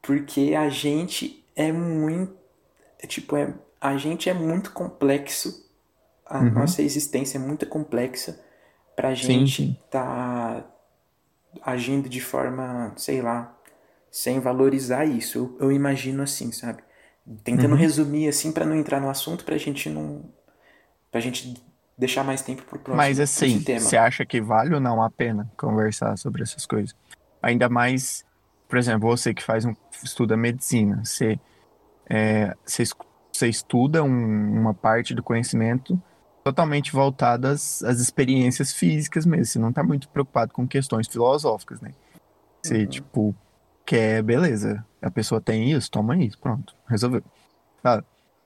Porque 0.01 0.53
a 0.57 0.69
gente 0.69 1.43
é 1.53 1.69
muito. 1.69 2.33
É, 2.97 3.07
tipo, 3.07 3.35
é, 3.35 3.53
a 3.81 3.97
gente 3.97 4.29
é 4.29 4.33
muito 4.33 4.71
complexo. 4.71 5.69
A 6.25 6.39
uhum. 6.39 6.51
nossa 6.51 6.81
existência 6.81 7.37
é 7.37 7.41
muito 7.41 7.65
complexa 7.65 8.39
pra 8.95 9.13
gente 9.13 9.77
estar 9.85 10.61
tá 10.61 10.65
agindo 11.61 12.07
de 12.07 12.21
forma, 12.21 12.93
sei 12.95 13.21
lá, 13.21 13.53
sem 14.13 14.39
valorizar 14.39 15.05
isso. 15.05 15.39
Eu, 15.59 15.67
eu 15.67 15.71
imagino 15.71 16.21
assim, 16.21 16.51
sabe? 16.51 16.83
Tentando 17.43 17.71
uhum. 17.71 17.79
resumir 17.79 18.27
assim 18.27 18.51
para 18.51 18.63
não 18.63 18.75
entrar 18.75 19.01
no 19.01 19.09
assunto, 19.09 19.43
pra 19.43 19.57
gente 19.57 19.89
não. 19.89 20.29
pra 21.11 21.19
gente 21.19 21.55
deixar 21.97 22.23
mais 22.23 22.41
tempo 22.43 22.61
pro 22.63 22.77
próximo 22.77 22.97
Mas 22.97 23.19
assim, 23.19 23.59
você 23.59 23.97
acha 23.97 24.23
que 24.23 24.39
vale 24.39 24.75
ou 24.75 24.79
não 24.79 25.01
a 25.01 25.09
pena 25.09 25.51
conversar 25.57 26.15
sobre 26.15 26.43
essas 26.43 26.65
coisas? 26.67 26.95
Ainda 27.41 27.67
mais, 27.67 28.23
por 28.67 28.77
exemplo, 28.77 29.09
você 29.09 29.33
que 29.33 29.43
faz 29.43 29.65
um, 29.65 29.73
estuda 30.03 30.37
medicina, 30.37 31.01
você, 31.03 31.39
é, 32.07 32.55
você, 32.63 32.83
você 33.31 33.47
estuda 33.47 34.03
um, 34.03 34.59
uma 34.59 34.75
parte 34.75 35.15
do 35.15 35.23
conhecimento 35.23 35.99
totalmente 36.43 36.91
voltada 36.91 37.49
às, 37.49 37.81
às 37.83 37.99
experiências 37.99 38.73
físicas 38.73 39.25
mesmo. 39.25 39.45
Você 39.45 39.59
não 39.59 39.69
está 39.69 39.81
muito 39.81 40.07
preocupado 40.09 40.53
com 40.53 40.67
questões 40.67 41.07
filosóficas, 41.07 41.81
né? 41.81 41.93
Você, 42.61 42.79
uhum. 42.79 42.87
tipo, 42.87 43.35
quer, 43.85 44.21
beleza. 44.23 44.85
A 45.01 45.11
pessoa 45.11 45.41
tem 45.41 45.71
isso, 45.71 45.91
toma 45.91 46.17
isso, 46.17 46.39
pronto, 46.39 46.75
resolveu. 46.87 47.23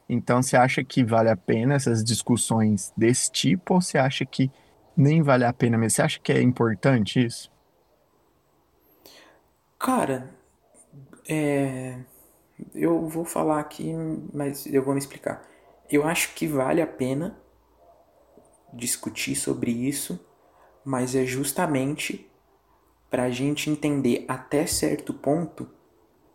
Então, 0.09 0.41
você 0.41 0.55
acha 0.55 0.83
que 0.83 1.03
vale 1.03 1.29
a 1.29 1.37
pena 1.37 1.75
essas 1.75 2.03
discussões 2.03 2.93
desse 2.95 3.31
tipo 3.31 3.73
ou 3.73 3.81
você 3.81 3.97
acha 3.97 4.25
que 4.25 4.49
nem 4.95 5.21
vale 5.21 5.43
a 5.45 5.53
pena 5.53 5.77
mesmo? 5.77 5.95
Você 5.95 6.01
acha 6.01 6.19
que 6.19 6.31
é 6.31 6.41
importante 6.41 7.23
isso? 7.23 7.51
Cara, 9.77 10.33
é... 11.27 11.99
eu 12.73 13.07
vou 13.07 13.25
falar 13.25 13.59
aqui, 13.59 13.93
mas 14.33 14.65
eu 14.65 14.83
vou 14.83 14.93
me 14.93 14.99
explicar. 14.99 15.45
Eu 15.89 16.05
acho 16.07 16.33
que 16.33 16.47
vale 16.47 16.81
a 16.81 16.87
pena 16.87 17.37
discutir 18.73 19.35
sobre 19.35 19.71
isso, 19.71 20.19
mas 20.83 21.15
é 21.15 21.25
justamente 21.25 22.26
para 23.09 23.23
a 23.23 23.29
gente 23.29 23.69
entender 23.69 24.25
até 24.27 24.65
certo 24.65 25.13
ponto 25.13 25.67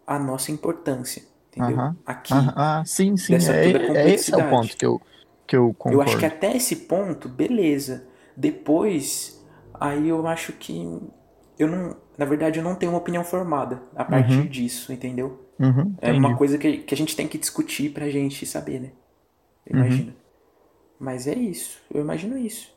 a 0.07 0.19
nossa 0.19 0.51
importância. 0.51 1.23
Entendeu? 1.49 1.77
Uh 1.77 1.81
-huh. 1.81 1.97
Aqui. 2.07 2.33
Uh 2.33 2.37
-huh. 2.37 2.53
Ah, 2.57 2.83
sim, 2.85 3.17
sim. 3.17 3.35
É, 3.35 3.99
é, 3.99 4.11
esse 4.11 4.33
é 4.33 4.37
o 4.37 4.49
ponto 4.49 4.77
que 4.77 4.87
eu, 4.87 5.01
que 5.47 5.57
eu 5.57 5.75
concordo. 5.75 5.99
Eu 5.99 6.03
acho 6.03 6.19
que 6.19 6.27
até 6.27 6.57
esse 6.57 6.77
ponto, 6.77 7.29
beleza. 7.29 8.07
Depois, 8.37 9.45
aí 9.75 10.09
eu 10.09 10.27
acho 10.27 10.53
que. 10.55 10.99
Eu 11.59 11.69
não. 11.69 11.97
Na 12.17 12.25
verdade, 12.25 12.59
eu 12.59 12.65
não 12.65 12.75
tenho 12.75 12.93
uma 12.93 12.99
opinião 12.99 13.25
formada 13.25 13.83
a 13.97 14.05
partir 14.05 14.39
uhum. 14.39 14.47
disso, 14.47 14.93
entendeu? 14.93 15.47
Uhum, 15.59 15.95
é 16.01 16.13
uma 16.13 16.37
coisa 16.37 16.59
que, 16.59 16.79
que 16.79 16.95
a 16.95 16.97
gente 16.97 17.15
tem 17.15 17.29
que 17.29 17.39
discutir 17.39 17.93
pra 17.93 18.09
gente 18.11 18.45
saber, 18.45 18.81
né? 18.81 18.91
Imagina. 19.69 20.11
Uhum. 20.11 20.17
Mas 20.99 21.27
é 21.27 21.35
isso. 21.35 21.81
Eu 21.93 22.01
imagino 22.01 22.37
isso. 22.37 22.73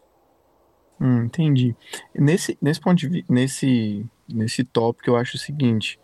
Hum, 0.99 1.25
entendi. 1.25 1.75
Nesse, 2.13 2.57
nesse 2.61 2.79
ponto 2.79 3.07
de 3.07 3.25
nesse, 3.27 4.05
nesse 4.27 4.63
tópico, 4.63 5.09
eu 5.09 5.17
acho 5.17 5.35
o 5.35 5.39
seguinte, 5.39 5.99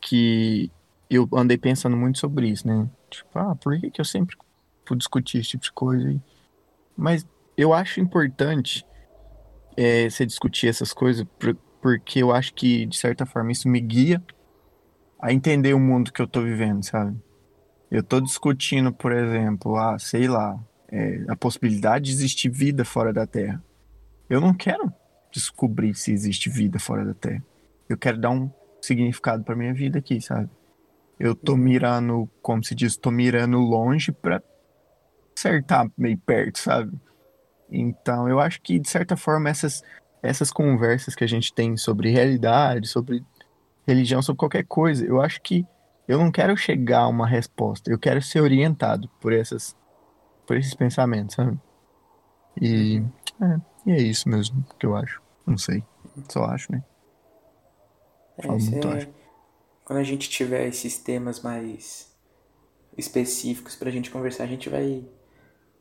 que 0.00 0.70
eu 1.08 1.28
andei 1.32 1.56
pensando 1.56 1.96
muito 1.96 2.18
sobre 2.18 2.48
isso, 2.48 2.66
né? 2.66 2.88
Tipo, 3.08 3.38
ah, 3.38 3.54
por 3.54 3.78
que, 3.78 3.90
que 3.90 4.00
eu 4.00 4.04
sempre 4.04 4.36
vou 4.88 4.98
discutir 4.98 5.38
esse 5.38 5.50
tipo 5.50 5.64
de 5.64 5.72
coisa 5.72 6.08
aí? 6.08 6.20
Mas 6.96 7.26
eu 7.56 7.72
acho 7.72 8.00
importante 8.00 8.84
é, 9.76 10.08
você 10.08 10.26
discutir 10.26 10.68
essas 10.68 10.92
coisas, 10.92 11.26
porque 11.80 12.22
eu 12.22 12.32
acho 12.32 12.52
que, 12.54 12.86
de 12.86 12.96
certa 12.96 13.24
forma, 13.24 13.52
isso 13.52 13.68
me 13.68 13.80
guia 13.80 14.22
a 15.20 15.32
entender 15.32 15.72
o 15.72 15.80
mundo 15.80 16.12
que 16.12 16.20
eu 16.20 16.26
tô 16.26 16.42
vivendo, 16.42 16.82
sabe? 16.82 17.16
Eu 17.90 18.02
tô 18.02 18.20
discutindo, 18.20 18.92
por 18.92 19.12
exemplo, 19.12 19.76
ah, 19.76 19.98
sei 19.98 20.26
lá, 20.26 20.58
é, 20.88 21.24
a 21.28 21.36
possibilidade 21.36 22.06
de 22.06 22.10
existir 22.12 22.48
vida 22.50 22.84
fora 22.84 23.12
da 23.12 23.26
Terra. 23.26 23.62
Eu 24.28 24.40
não 24.40 24.54
quero 24.54 24.92
descobrir 25.30 25.94
se 25.94 26.12
existe 26.12 26.48
vida 26.48 26.78
fora 26.78 27.04
da 27.04 27.14
Terra. 27.14 27.42
Eu 27.88 27.98
quero 27.98 28.18
dar 28.18 28.30
um 28.30 28.50
significado 28.80 29.42
para 29.44 29.56
minha 29.56 29.74
vida 29.74 29.98
aqui, 29.98 30.20
sabe? 30.20 30.48
Eu 31.18 31.34
tô 31.34 31.56
mirando, 31.56 32.28
como 32.42 32.62
se 32.64 32.74
diz, 32.74 32.96
tô 32.96 33.10
mirando 33.10 33.58
longe 33.58 34.12
para 34.12 34.42
acertar 35.36 35.90
meio 35.96 36.18
perto, 36.18 36.58
sabe? 36.58 36.92
Então, 37.70 38.28
eu 38.28 38.40
acho 38.40 38.60
que 38.62 38.78
de 38.78 38.88
certa 38.88 39.16
forma 39.16 39.48
essas 39.48 39.82
essas 40.22 40.50
conversas 40.50 41.14
que 41.14 41.22
a 41.22 41.26
gente 41.26 41.52
tem 41.52 41.76
sobre 41.76 42.10
realidade, 42.10 42.88
sobre 42.88 43.22
religião, 43.86 44.22
sobre 44.22 44.38
qualquer 44.38 44.64
coisa, 44.64 45.04
eu 45.04 45.20
acho 45.20 45.38
que 45.42 45.66
eu 46.08 46.18
não 46.18 46.32
quero 46.32 46.56
chegar 46.56 47.00
a 47.00 47.08
uma 47.08 47.26
resposta, 47.26 47.90
eu 47.90 47.98
quero 47.98 48.22
ser 48.22 48.40
orientado 48.40 49.06
por 49.20 49.34
essas 49.34 49.76
por 50.46 50.56
esses 50.56 50.74
pensamentos, 50.74 51.34
sabe? 51.34 51.58
E 52.60 53.02
é, 53.42 53.60
e 53.86 53.92
é 53.92 53.96
isso 54.02 54.28
mesmo 54.28 54.64
que 54.78 54.86
eu 54.86 54.96
acho. 54.96 55.20
Não 55.46 55.58
sei. 55.58 55.82
Só 56.28 56.44
acho, 56.44 56.70
né? 56.72 56.82
É, 58.38 58.46
muito, 58.48 58.88
é... 58.88 59.08
Quando 59.84 59.98
a 59.98 60.02
gente 60.02 60.28
tiver 60.28 60.66
esses 60.66 60.98
temas 60.98 61.40
mais. 61.42 62.12
específicos 62.96 63.74
pra 63.76 63.90
gente 63.90 64.10
conversar, 64.10 64.44
a 64.44 64.46
gente 64.46 64.68
vai 64.68 65.04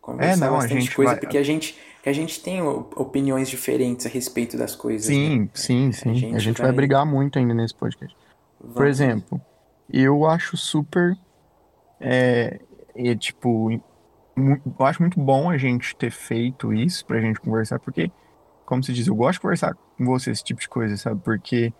conversar 0.01 0.33
É, 0.33 0.35
não, 0.35 0.55
a 0.55 0.59
bastante 0.59 0.81
gente 0.81 0.95
coisa, 0.95 1.11
vai- 1.11 1.19
porque 1.19 1.37
a 1.37 1.43
gente, 1.43 1.77
a 2.05 2.11
gente 2.11 2.41
tem 2.41 2.61
opiniões 2.61 3.47
diferentes 3.49 4.05
a 4.05 4.09
respeito 4.09 4.57
das 4.57 4.75
coisas. 4.75 5.07
Sim, 5.07 5.39
né? 5.41 5.49
sim, 5.53 5.91
sim. 5.91 6.09
A 6.09 6.13
gente, 6.13 6.39
gente 6.39 6.57
vai... 6.57 6.67
vai- 6.67 6.75
brigar 6.75 7.05
muito 7.05 7.39
ainda 7.39 7.53
nesse 7.53 7.73
podcast. 7.75 8.15
Por 8.59 8.73
Vamos- 8.73 8.89
exemplo, 8.89 9.41
eu 9.91 10.25
acho 10.25 10.57
super. 10.57 11.15
É, 11.99 12.59
é, 12.95 13.15
tipo, 13.15 13.79
eu 14.35 14.85
acho 14.85 15.01
muito 15.01 15.19
bom 15.19 15.49
a 15.49 15.57
gente 15.57 15.95
ter 15.95 16.11
feito 16.11 16.73
isso 16.73 17.05
pra 17.05 17.21
gente 17.21 17.39
conversar, 17.39 17.79
porque, 17.79 18.11
como 18.65 18.83
se 18.83 18.93
diz, 18.93 19.07
eu 19.07 19.15
gosto 19.15 19.33
de 19.35 19.41
conversar 19.41 19.75
com 19.97 20.05
você 20.05 20.31
esse 20.31 20.43
tipo 20.43 20.61
de 20.61 20.69
coisa, 20.69 20.97
sabe? 20.97 21.21
Porque 21.23 21.73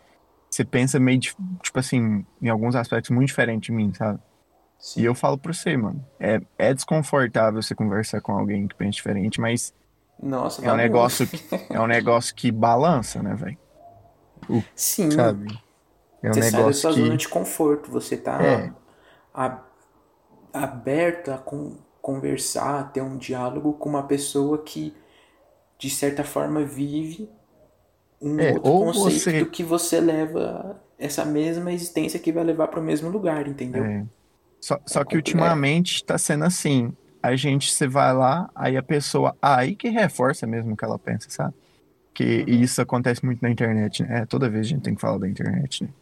você 0.50 0.66
pensa 0.66 1.00
meio, 1.00 1.20
dif- 1.20 1.36
tipo 1.64 1.80
assim, 1.80 2.26
em 2.42 2.50
alguns 2.50 2.76
aspectos 2.76 3.12
muito 3.12 3.28
diferente 3.30 3.66
de 3.66 3.72
mim, 3.74 3.94
sabe? 3.94 4.20
Sim. 4.80 5.02
E 5.02 5.06
eu 5.06 5.16
falo 5.16 5.38
pra 5.38 5.54
você, 5.54 5.76
mano, 5.78 6.06
é, 6.20 6.40
é 6.58 6.74
desconfortável 6.74 7.62
você 7.62 7.74
conversar 7.76 8.22
com 8.22 8.34
alguém 8.34 8.68
que 8.68 8.76
pensa 8.76 8.92
diferente, 8.92 9.42
mas 9.42 9.74
Nossa, 10.22 10.62
é 10.66 10.72
um 10.72 10.78
negócio 10.78 11.28
que, 11.28 11.40
é 11.72 11.80
um 11.80 11.88
negócio 11.88 12.36
que 12.36 12.52
balança, 12.52 13.22
né, 13.24 13.34
velho? 13.36 13.58
Sim, 14.76 15.10
Sabe? 15.10 15.48
É 16.22 16.30
um 16.30 16.34
você 16.34 16.42
sai 16.44 16.64
da 16.66 16.74
sua 16.74 16.92
que. 16.92 17.00
zona 17.00 17.18
de 17.18 17.28
conforto, 17.30 17.92
você 17.92 18.18
tá 18.18 18.38
É. 18.44 18.72
a- 19.34 19.60
aberto 20.54 21.32
a 21.32 21.38
con- 21.38 21.78
conversar, 22.04 22.94
ter 22.94 23.02
um 23.04 23.18
diálogo 23.18 23.74
com 23.76 23.90
uma 23.90 24.08
pessoa 24.08 24.64
que, 24.64 24.96
de 25.80 25.90
certa 25.90 26.24
forma, 26.24 26.66
vive 26.66 27.30
um 28.22 28.42
É, 28.42 28.52
outro 28.54 28.72
ou 28.72 28.86
conceito 28.86 29.26
você- 29.26 29.40
do 29.40 29.52
que 29.52 29.64
você 29.64 30.02
leva 30.02 30.82
essa 30.98 31.26
mesma 31.26 31.72
existência 31.74 32.20
que 32.20 32.32
vai 32.34 32.44
levar 32.44 32.68
para 32.70 32.80
o 32.80 32.84
mesmo 32.84 33.10
lugar, 33.10 33.48
entendeu? 33.48 33.86
É. 33.86 34.06
Só, 34.62 34.80
só 34.88 35.06
que 35.06 35.16
complexo. 35.18 35.18
ultimamente 35.18 36.06
tá 36.06 36.18
sendo 36.18 36.46
assim. 36.46 36.94
A 37.24 37.36
gente, 37.36 37.72
você 37.74 37.88
vai 37.88 38.14
lá, 38.14 38.50
aí 38.56 38.78
a 38.78 38.84
pessoa. 38.84 39.38
Aí 39.42 39.76
que 39.76 39.90
reforça 39.90 40.48
mesmo 40.48 40.74
o 40.74 40.78
que 40.78 40.86
ela 40.86 41.00
pensa, 41.00 41.30
sabe? 41.30 41.56
Que 42.14 42.46
e 42.48 42.62
isso 42.64 42.82
acontece 42.82 43.26
muito 43.26 43.42
na 43.42 43.50
internet, 43.52 44.04
né? 44.04 44.22
É, 44.22 44.26
toda 44.28 44.50
vez 44.50 44.68
a 44.68 44.70
gente 44.70 44.84
tem 44.84 44.96
que 44.96 45.02
falar 45.02 45.20
da 45.20 45.30
internet, 45.30 45.84
né? 45.86 45.94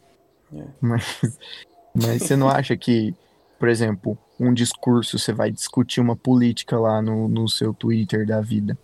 É. 0.52 0.66
Mas, 0.80 1.04
mas 1.94 2.22
você 2.24 2.36
não 2.36 2.48
acha 2.48 2.76
que, 2.76 3.16
por 3.58 3.68
exemplo, 3.68 4.18
um 4.42 4.54
discurso, 4.54 5.18
você 5.18 5.32
vai 5.32 5.50
discutir 5.50 6.00
uma 6.00 6.16
política 6.16 6.78
lá 6.78 7.02
no, 7.02 7.28
no 7.28 7.48
seu 7.48 7.74
Twitter 7.74 8.26
da 8.26 8.40
vida. 8.40 8.78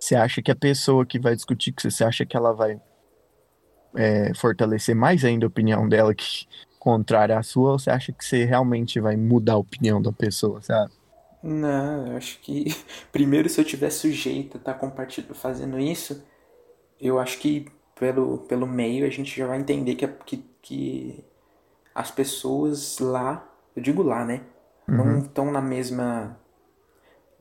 Você 0.00 0.16
acha 0.16 0.42
que 0.42 0.50
a 0.52 0.56
pessoa 0.56 1.06
que 1.06 1.20
vai 1.20 1.36
discutir 1.36 1.72
com 1.72 1.82
você, 1.82 1.90
você 1.90 2.04
acha 2.04 2.26
que 2.26 2.36
ela 2.36 2.52
vai 2.54 2.80
é, 3.96 4.34
fortalecer 4.34 4.94
mais 4.94 5.24
ainda 5.24 5.46
a 5.46 5.48
opinião 5.48 5.88
dela 5.88 6.14
que 6.14 6.46
contrária 6.78 7.38
à 7.38 7.42
sua, 7.42 7.72
ou 7.72 7.78
você 7.78 7.90
acha 7.90 8.12
que 8.12 8.24
você 8.24 8.44
realmente 8.44 8.98
vai 9.00 9.16
mudar 9.16 9.54
a 9.54 9.56
opinião 9.58 10.02
da 10.02 10.12
pessoa, 10.12 10.60
sabe? 10.62 10.92
Não, 11.42 12.06
eu 12.08 12.16
acho 12.16 12.38
que 12.40 12.66
primeiro 13.12 13.48
se 13.48 13.60
eu 13.60 13.64
tiver 13.64 13.90
sujeito 13.90 14.56
a 14.56 14.60
estar 14.60 14.74
compartilhando, 14.74 15.34
fazendo 15.34 15.78
isso, 15.78 16.22
eu 17.00 17.18
acho 17.20 17.38
que 17.40 17.66
pelo, 17.96 18.40
pelo 18.46 18.66
meio 18.66 19.06
a 19.06 19.10
gente 19.10 19.36
já 19.36 19.46
vai 19.46 19.58
entender 19.60 19.96
que, 19.96 20.04
a- 20.04 20.08
que, 20.12 20.38
que 20.62 21.24
as 21.94 22.10
pessoas 22.10 22.98
lá, 23.00 23.48
eu 23.76 23.82
digo 23.82 24.02
lá, 24.02 24.24
né? 24.24 24.42
Não 24.86 25.18
estão 25.20 25.50
na 25.50 25.60
mesma, 25.60 26.36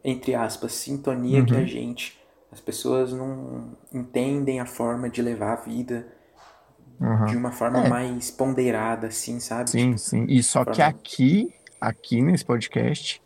entre 0.04 0.34
aspas, 0.36 0.74
sintonia 0.74 1.44
que 1.46 1.56
a 1.56 1.66
gente. 1.66 2.20
As 2.52 2.60
pessoas 2.60 3.12
não 3.14 3.76
entendem 3.94 4.60
a 4.60 4.66
forma 4.66 5.10
de 5.10 5.22
levar 5.22 5.54
a 5.54 5.62
vida 5.62 6.06
Aham. 7.02 7.26
de 7.26 7.36
uma 7.38 7.52
forma 7.52 7.80
É. 7.86 7.90
mais 7.90 8.30
ponderada, 8.30 9.08
assim, 9.08 9.40
sabe? 9.40 9.70
Sim, 9.70 9.98
sim. 9.98 10.26
E 10.28 10.44
só 10.44 10.64
que 10.66 10.76
forma- 10.82 10.90
aqui, 10.90 11.54
aqui 11.80 12.22
nesse 12.22 12.46
podcast, 12.46 13.22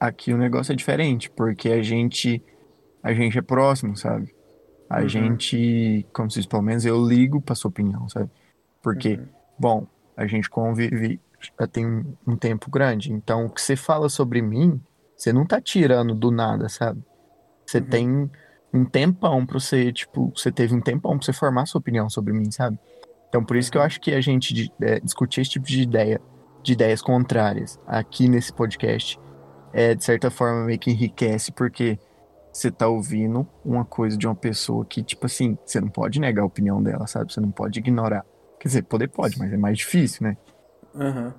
aqui 0.00 0.32
o 0.32 0.38
negócio 0.38 0.72
é 0.72 0.76
diferente, 0.76 1.30
porque 1.30 1.70
a 1.70 1.82
gente, 1.82 2.42
a 3.02 3.12
gente 3.14 3.38
é 3.38 3.42
próximo, 3.42 3.96
sabe? 3.96 4.34
A 4.88 5.00
Uhum. 5.02 5.08
gente, 5.08 6.06
como 6.12 6.30
se 6.30 6.38
diz, 6.40 6.46
pelo 6.46 6.62
menos 6.62 6.84
eu 6.84 7.04
ligo 7.06 7.40
pra 7.40 7.54
sua 7.54 7.68
opinião, 7.68 8.08
sabe? 8.08 8.30
Porque, 8.82 9.14
Uhum. 9.16 9.26
bom, 9.58 9.86
a 10.16 10.26
gente 10.26 10.48
convive 10.48 11.20
já 11.58 11.66
tem 11.66 11.86
um, 12.26 12.36
tempo 12.36 12.70
grande, 12.70 13.12
então 13.12 13.46
o 13.46 13.50
que 13.50 13.60
você 13.60 13.76
fala 13.76 14.08
sobre 14.08 14.42
mim, 14.42 14.80
você 15.16 15.32
não 15.32 15.46
tá 15.46 15.60
tirando 15.60 16.14
do 16.14 16.30
nada, 16.30 16.68
sabe? 16.68 17.02
Você 17.66 17.78
Uhum. 17.78 17.86
tem 17.86 18.30
um 18.72 18.84
tempão 18.84 19.46
pra 19.46 19.58
você, 19.58 19.92
tipo, 19.92 20.32
você 20.34 20.52
teve 20.52 20.74
um 20.74 20.80
tempão 20.80 21.16
pra 21.16 21.24
você 21.24 21.32
formar 21.32 21.66
sua 21.66 21.78
opinião 21.80 22.08
sobre 22.10 22.32
mim, 22.32 22.50
sabe? 22.50 22.78
Então 23.28 23.44
por 23.44 23.56
isso 23.56 23.70
que 23.70 23.78
eu 23.78 23.80
Uhum. 23.80 23.86
acho 23.86 24.00
que 24.00 24.12
a 24.12 24.20
gente 24.20 24.72
é, 24.82 25.00
discutir 25.00 25.40
esse 25.40 25.50
tipo 25.50 25.66
de 25.66 25.82
ideia, 25.82 26.20
de 26.62 26.72
ideias 26.72 27.02
contrárias 27.02 27.78
aqui 27.86 28.28
nesse 28.28 28.52
podcast, 28.52 29.18
é 29.72 29.94
de 29.94 30.04
certa 30.04 30.30
forma 30.30 30.64
meio 30.64 30.78
que 30.78 30.90
enriquece, 30.90 31.52
porque 31.52 31.98
você 32.52 32.70
tá 32.70 32.88
ouvindo 32.88 33.46
uma 33.62 33.84
coisa 33.84 34.16
de 34.16 34.26
uma 34.26 34.34
pessoa 34.34 34.84
que, 34.86 35.02
tipo 35.02 35.26
assim, 35.26 35.58
você 35.64 35.80
não 35.80 35.88
pode 35.90 36.18
negar 36.18 36.42
a 36.42 36.46
opinião 36.46 36.82
dela, 36.82 37.06
sabe? 37.06 37.30
Você 37.32 37.40
não 37.40 37.50
pode 37.50 37.78
ignorar. 37.78 38.24
Quer 38.58 38.68
dizer, 38.68 38.82
poder 38.84 39.08
pode, 39.08 39.38
mas 39.38 39.52
é 39.52 39.58
mais 39.58 39.76
difícil, 39.76 40.26
né? 40.26 40.36
Aham. 40.96 41.34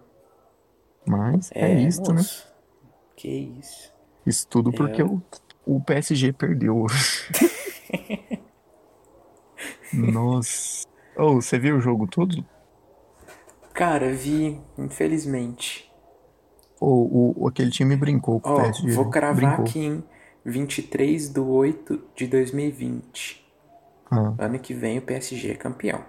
Mas 1.06 1.50
é, 1.54 1.72
É, 1.72 1.82
isso, 1.82 2.14
né? 2.14 2.22
Que 3.16 3.30
isso. 3.60 3.94
Isso 4.26 4.48
tudo 4.48 4.72
porque 4.72 5.02
É. 5.02 5.06
o, 5.06 5.22
o 5.66 5.82
PSG 5.82 6.34
perdeu. 6.34 6.86
Nossa. 9.94 10.86
Ô, 11.16 11.36
você 11.36 11.58
viu 11.58 11.78
o 11.78 11.82
jogo 11.82 12.08
todo? 12.08 12.46
Cara, 13.74 14.12
vi, 14.14 14.60
infelizmente. 14.78 15.92
Ou 16.80 17.34
o, 17.40 17.48
aquele 17.48 17.72
time 17.72 17.96
brincou 17.96 18.40
com 18.40 18.50
o 18.50 18.54
Ó, 18.54 18.62
PSG. 18.62 18.92
vou 18.92 19.06
né? 19.06 19.12
cravar 19.12 19.36
brincou. 19.36 19.66
aqui 19.66 19.80
em 19.80 20.04
23 20.46 21.30
de 21.30 21.40
8 21.40 22.04
de 22.16 22.28
2020. 22.28 23.46
Ah. 24.12 24.34
Ano 24.38 24.60
que 24.60 24.74
vem 24.74 24.98
o 25.00 25.02
PSG 25.02 25.52
é 25.52 25.56
campeão. 25.56 26.04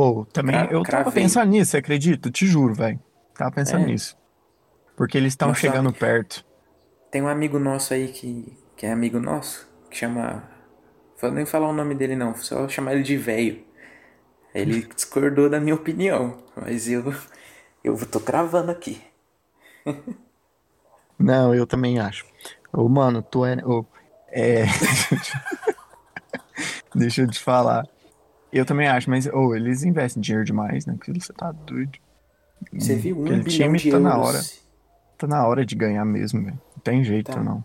Ou 0.00 0.24
também, 0.24 0.56
Cra- 0.56 0.72
eu 0.72 0.82
tava 0.82 1.02
cravei. 1.04 1.22
pensando 1.24 1.50
nisso, 1.50 1.72
você 1.72 1.76
acredita? 1.76 2.30
Te 2.30 2.46
juro, 2.46 2.72
velho. 2.74 2.98
Tava 3.34 3.50
pensando 3.50 3.84
É. 3.84 3.88
nisso. 3.88 4.16
Porque 4.96 5.18
eles 5.18 5.34
estão 5.34 5.54
chegando 5.54 5.92
perto. 5.92 6.42
Tem 7.10 7.20
um 7.20 7.28
amigo 7.28 7.58
nosso 7.58 7.92
aí 7.92 8.08
que, 8.08 8.56
que 8.76 8.86
é 8.86 8.92
amigo 8.92 9.20
nosso, 9.20 9.68
que 9.90 9.98
chama. 9.98 10.42
Vou 11.20 11.30
nem 11.30 11.44
falar 11.44 11.68
o 11.68 11.72
nome 11.74 11.94
dele 11.94 12.16
não, 12.16 12.34
só 12.34 12.66
chamar 12.66 12.94
ele 12.94 13.02
de 13.02 13.18
velho. 13.18 13.62
Ele 14.54 14.88
discordou 14.96 15.50
da 15.50 15.60
minha 15.60 15.74
opinião, 15.74 16.38
mas 16.56 16.88
eu, 16.88 17.14
eu 17.84 17.94
tô 18.06 18.20
cravando 18.20 18.70
aqui. 18.70 19.02
Não, 21.18 21.54
eu 21.54 21.66
também 21.66 21.98
acho. 21.98 22.24
Ô, 22.72 22.88
mano, 22.88 23.22
tu 23.22 23.44
é. 23.44 23.56
ô, 23.62 23.84
é... 24.28 24.64
Deixa 26.94 27.20
eu 27.22 27.28
te 27.30 27.38
falar. 27.38 27.86
Eu 28.52 28.64
também 28.66 28.88
acho, 28.88 29.08
mas 29.08 29.26
ô, 29.26 29.54
eles 29.54 29.82
investem 29.84 30.20
dinheiro 30.20 30.44
demais, 30.44 30.84
né? 30.86 30.94
Porque 30.96 31.12
você 31.12 31.32
tá 31.32 31.52
doido. 31.52 31.98
Você 32.72 32.94
viu 32.96 33.16
um 33.18 33.24
Aquele 33.24 33.42
bilhão 33.42 33.66
time 33.66 33.78
de 33.78 33.90
tá 33.90 33.96
euros. 33.96 34.12
na 34.12 34.18
hora. 34.18 34.40
Tá 35.18 35.26
na 35.26 35.46
hora 35.46 35.64
de 35.64 35.74
ganhar 35.74 36.04
mesmo, 36.04 36.42
velho. 36.44 36.60
Não 36.76 36.82
tem 36.82 37.04
jeito, 37.04 37.30
Tá. 37.32 37.42
não. 37.42 37.64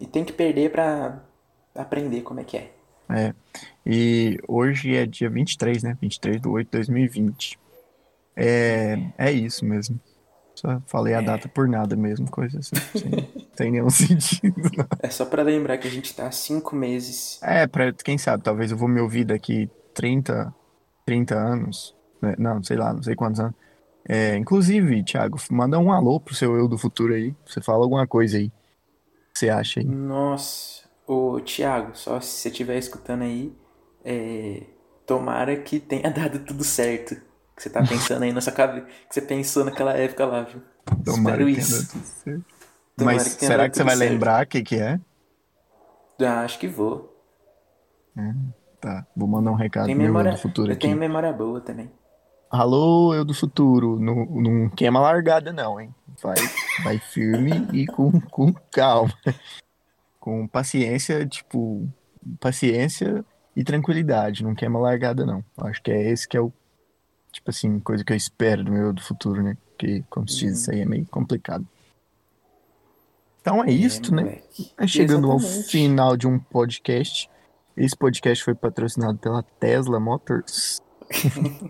E 0.00 0.06
tem 0.06 0.24
que 0.24 0.32
perder 0.32 0.70
pra 0.70 1.20
aprender 1.74 2.20
como 2.22 2.38
é 2.40 2.44
que 2.44 2.56
é. 2.56 2.72
É. 3.10 3.34
E 3.84 4.38
hoje 4.46 4.94
é 4.94 5.04
dia 5.06 5.28
23, 5.28 5.82
né? 5.82 5.96
23 6.00 6.40
de 6.40 6.46
8 6.48 6.66
de 6.66 6.70
2020. 6.78 7.58
É, 8.36 8.98
é 9.18 9.32
isso 9.32 9.64
mesmo. 9.64 9.98
Só 10.54 10.80
falei 10.86 11.14
a 11.14 11.20
data 11.20 11.48
por 11.48 11.68
nada 11.68 11.96
mesmo, 11.96 12.30
coisa 12.30 12.58
assim. 12.58 12.76
Sem, 12.96 13.28
sem 13.56 13.70
nenhum 13.70 13.90
sentido. 13.90 14.70
não. 14.76 14.86
É 15.02 15.08
só 15.08 15.24
pra 15.24 15.42
lembrar 15.42 15.78
que 15.78 15.88
a 15.88 15.90
gente 15.90 16.14
tá 16.14 16.26
há 16.26 16.30
cinco 16.32 16.74
meses. 16.76 17.38
É, 17.42 17.66
pra 17.66 17.92
quem 17.92 18.18
sabe, 18.18 18.42
talvez 18.42 18.70
eu 18.70 18.76
vou 18.76 18.88
me 18.88 19.00
ouvir 19.00 19.24
daqui 19.24 19.70
30, 19.94 20.54
30 21.04 21.34
anos. 21.34 21.96
né? 22.20 22.34
Não, 22.38 22.62
sei 22.62 22.76
lá, 22.76 22.92
não 22.92 23.02
sei 23.02 23.14
quantos 23.14 23.40
anos. 23.40 23.54
É, 24.08 24.36
inclusive, 24.36 25.04
Thiago, 25.04 25.36
manda 25.50 25.78
um 25.78 25.92
alô 25.92 26.18
pro 26.18 26.34
seu 26.34 26.56
eu 26.56 26.66
do 26.66 26.78
futuro 26.78 27.12
aí. 27.12 27.34
Você 27.46 27.60
fala 27.60 27.84
alguma 27.84 28.06
coisa 28.06 28.38
aí. 28.38 28.50
Você 29.34 29.50
acha 29.50 29.80
aí? 29.80 29.86
Nossa, 29.86 30.88
ô 31.06 31.38
Thiago, 31.40 31.92
só 31.94 32.20
se 32.20 32.40
você 32.40 32.48
estiver 32.48 32.78
escutando 32.78 33.22
aí, 33.22 33.54
é, 34.04 34.62
tomara 35.06 35.56
que 35.56 35.78
tenha 35.78 36.10
dado 36.10 36.38
tudo 36.40 36.64
certo. 36.64 37.16
Que 37.54 37.62
você 37.62 37.70
tá 37.70 37.82
pensando 37.82 38.22
aí 38.22 38.32
na 38.32 38.40
sua 38.40 38.52
cabeça, 38.52 38.86
que 38.86 39.14
você 39.14 39.20
pensou 39.20 39.64
naquela 39.64 39.92
época 39.92 40.24
lá, 40.24 40.42
viu? 40.42 40.62
Tomara 41.04 41.42
Espero 41.42 41.48
isso. 41.48 41.98
Mas 42.96 43.34
que 43.34 43.44
será 43.44 43.68
que 43.68 43.76
você 43.76 43.84
vai 43.84 43.96
certo. 43.96 44.10
lembrar 44.10 44.44
o 44.44 44.48
que 44.48 44.62
que 44.62 44.76
é? 44.76 45.00
Ah, 46.20 46.42
acho 46.42 46.58
que 46.58 46.66
vou. 46.66 47.16
Tá, 48.80 49.06
vou 49.16 49.28
mandar 49.28 49.50
um 49.50 49.54
recado 49.54 49.86
Tem 49.86 49.94
eu 49.94 50.00
memória, 50.00 50.32
do 50.32 50.38
futuro 50.38 50.70
eu 50.70 50.72
aqui. 50.74 50.82
tenho 50.86 50.96
memória 50.96 51.32
boa 51.32 51.60
também. 51.60 51.90
Alô, 52.50 53.14
eu 53.14 53.24
do 53.24 53.34
futuro, 53.34 53.98
não, 53.98 54.24
não 54.24 54.70
queima 54.70 55.00
largada 55.00 55.52
não, 55.52 55.80
hein? 55.80 55.94
Vai, 56.22 56.36
vai 56.82 56.98
firme 56.98 57.68
e 57.72 57.86
com, 57.86 58.20
com 58.20 58.52
calma. 58.72 59.12
Com 60.18 60.46
paciência, 60.46 61.26
tipo, 61.26 61.88
paciência 62.40 63.24
e 63.54 63.62
tranquilidade, 63.62 64.42
não 64.44 64.54
queima 64.54 64.78
largada 64.78 65.26
não. 65.26 65.44
Acho 65.58 65.82
que 65.82 65.90
é 65.90 66.10
esse 66.10 66.26
que 66.26 66.36
é 66.36 66.40
o, 66.40 66.52
tipo 67.32 67.50
assim, 67.50 67.78
coisa 67.80 68.04
que 68.04 68.12
eu 68.12 68.16
espero 68.16 68.64
do 68.64 68.72
meu 68.72 68.86
eu 68.86 68.92
do 68.92 69.02
futuro, 69.02 69.42
né? 69.42 69.56
porque, 69.78 70.04
como 70.10 70.28
se 70.28 70.40
diz, 70.40 70.58
isso 70.58 70.72
aí 70.72 70.80
é 70.80 70.84
meio 70.84 71.06
complicado. 71.06 71.64
Então 73.40 73.62
é 73.62 73.70
isto, 73.70 74.12
né? 74.12 74.42
É 74.76 74.86
chegando 74.86 75.30
ao 75.30 75.36
Exatamente. 75.38 75.70
final 75.70 76.16
de 76.16 76.26
um 76.26 76.38
podcast. 76.38 77.30
Esse 77.78 77.96
podcast 77.96 78.42
foi 78.42 78.56
patrocinado 78.56 79.18
pela 79.18 79.40
Tesla 79.60 80.00
Motors. 80.00 80.82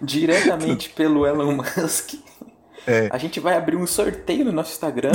Diretamente 0.00 0.90
pelo 0.90 1.26
Elon 1.26 1.56
Musk. 1.56 2.14
É. 2.86 3.08
A 3.10 3.18
gente 3.18 3.40
vai 3.40 3.56
abrir 3.56 3.74
um 3.74 3.84
sorteio 3.86 4.44
no 4.44 4.52
nosso 4.52 4.70
Instagram. 4.70 5.10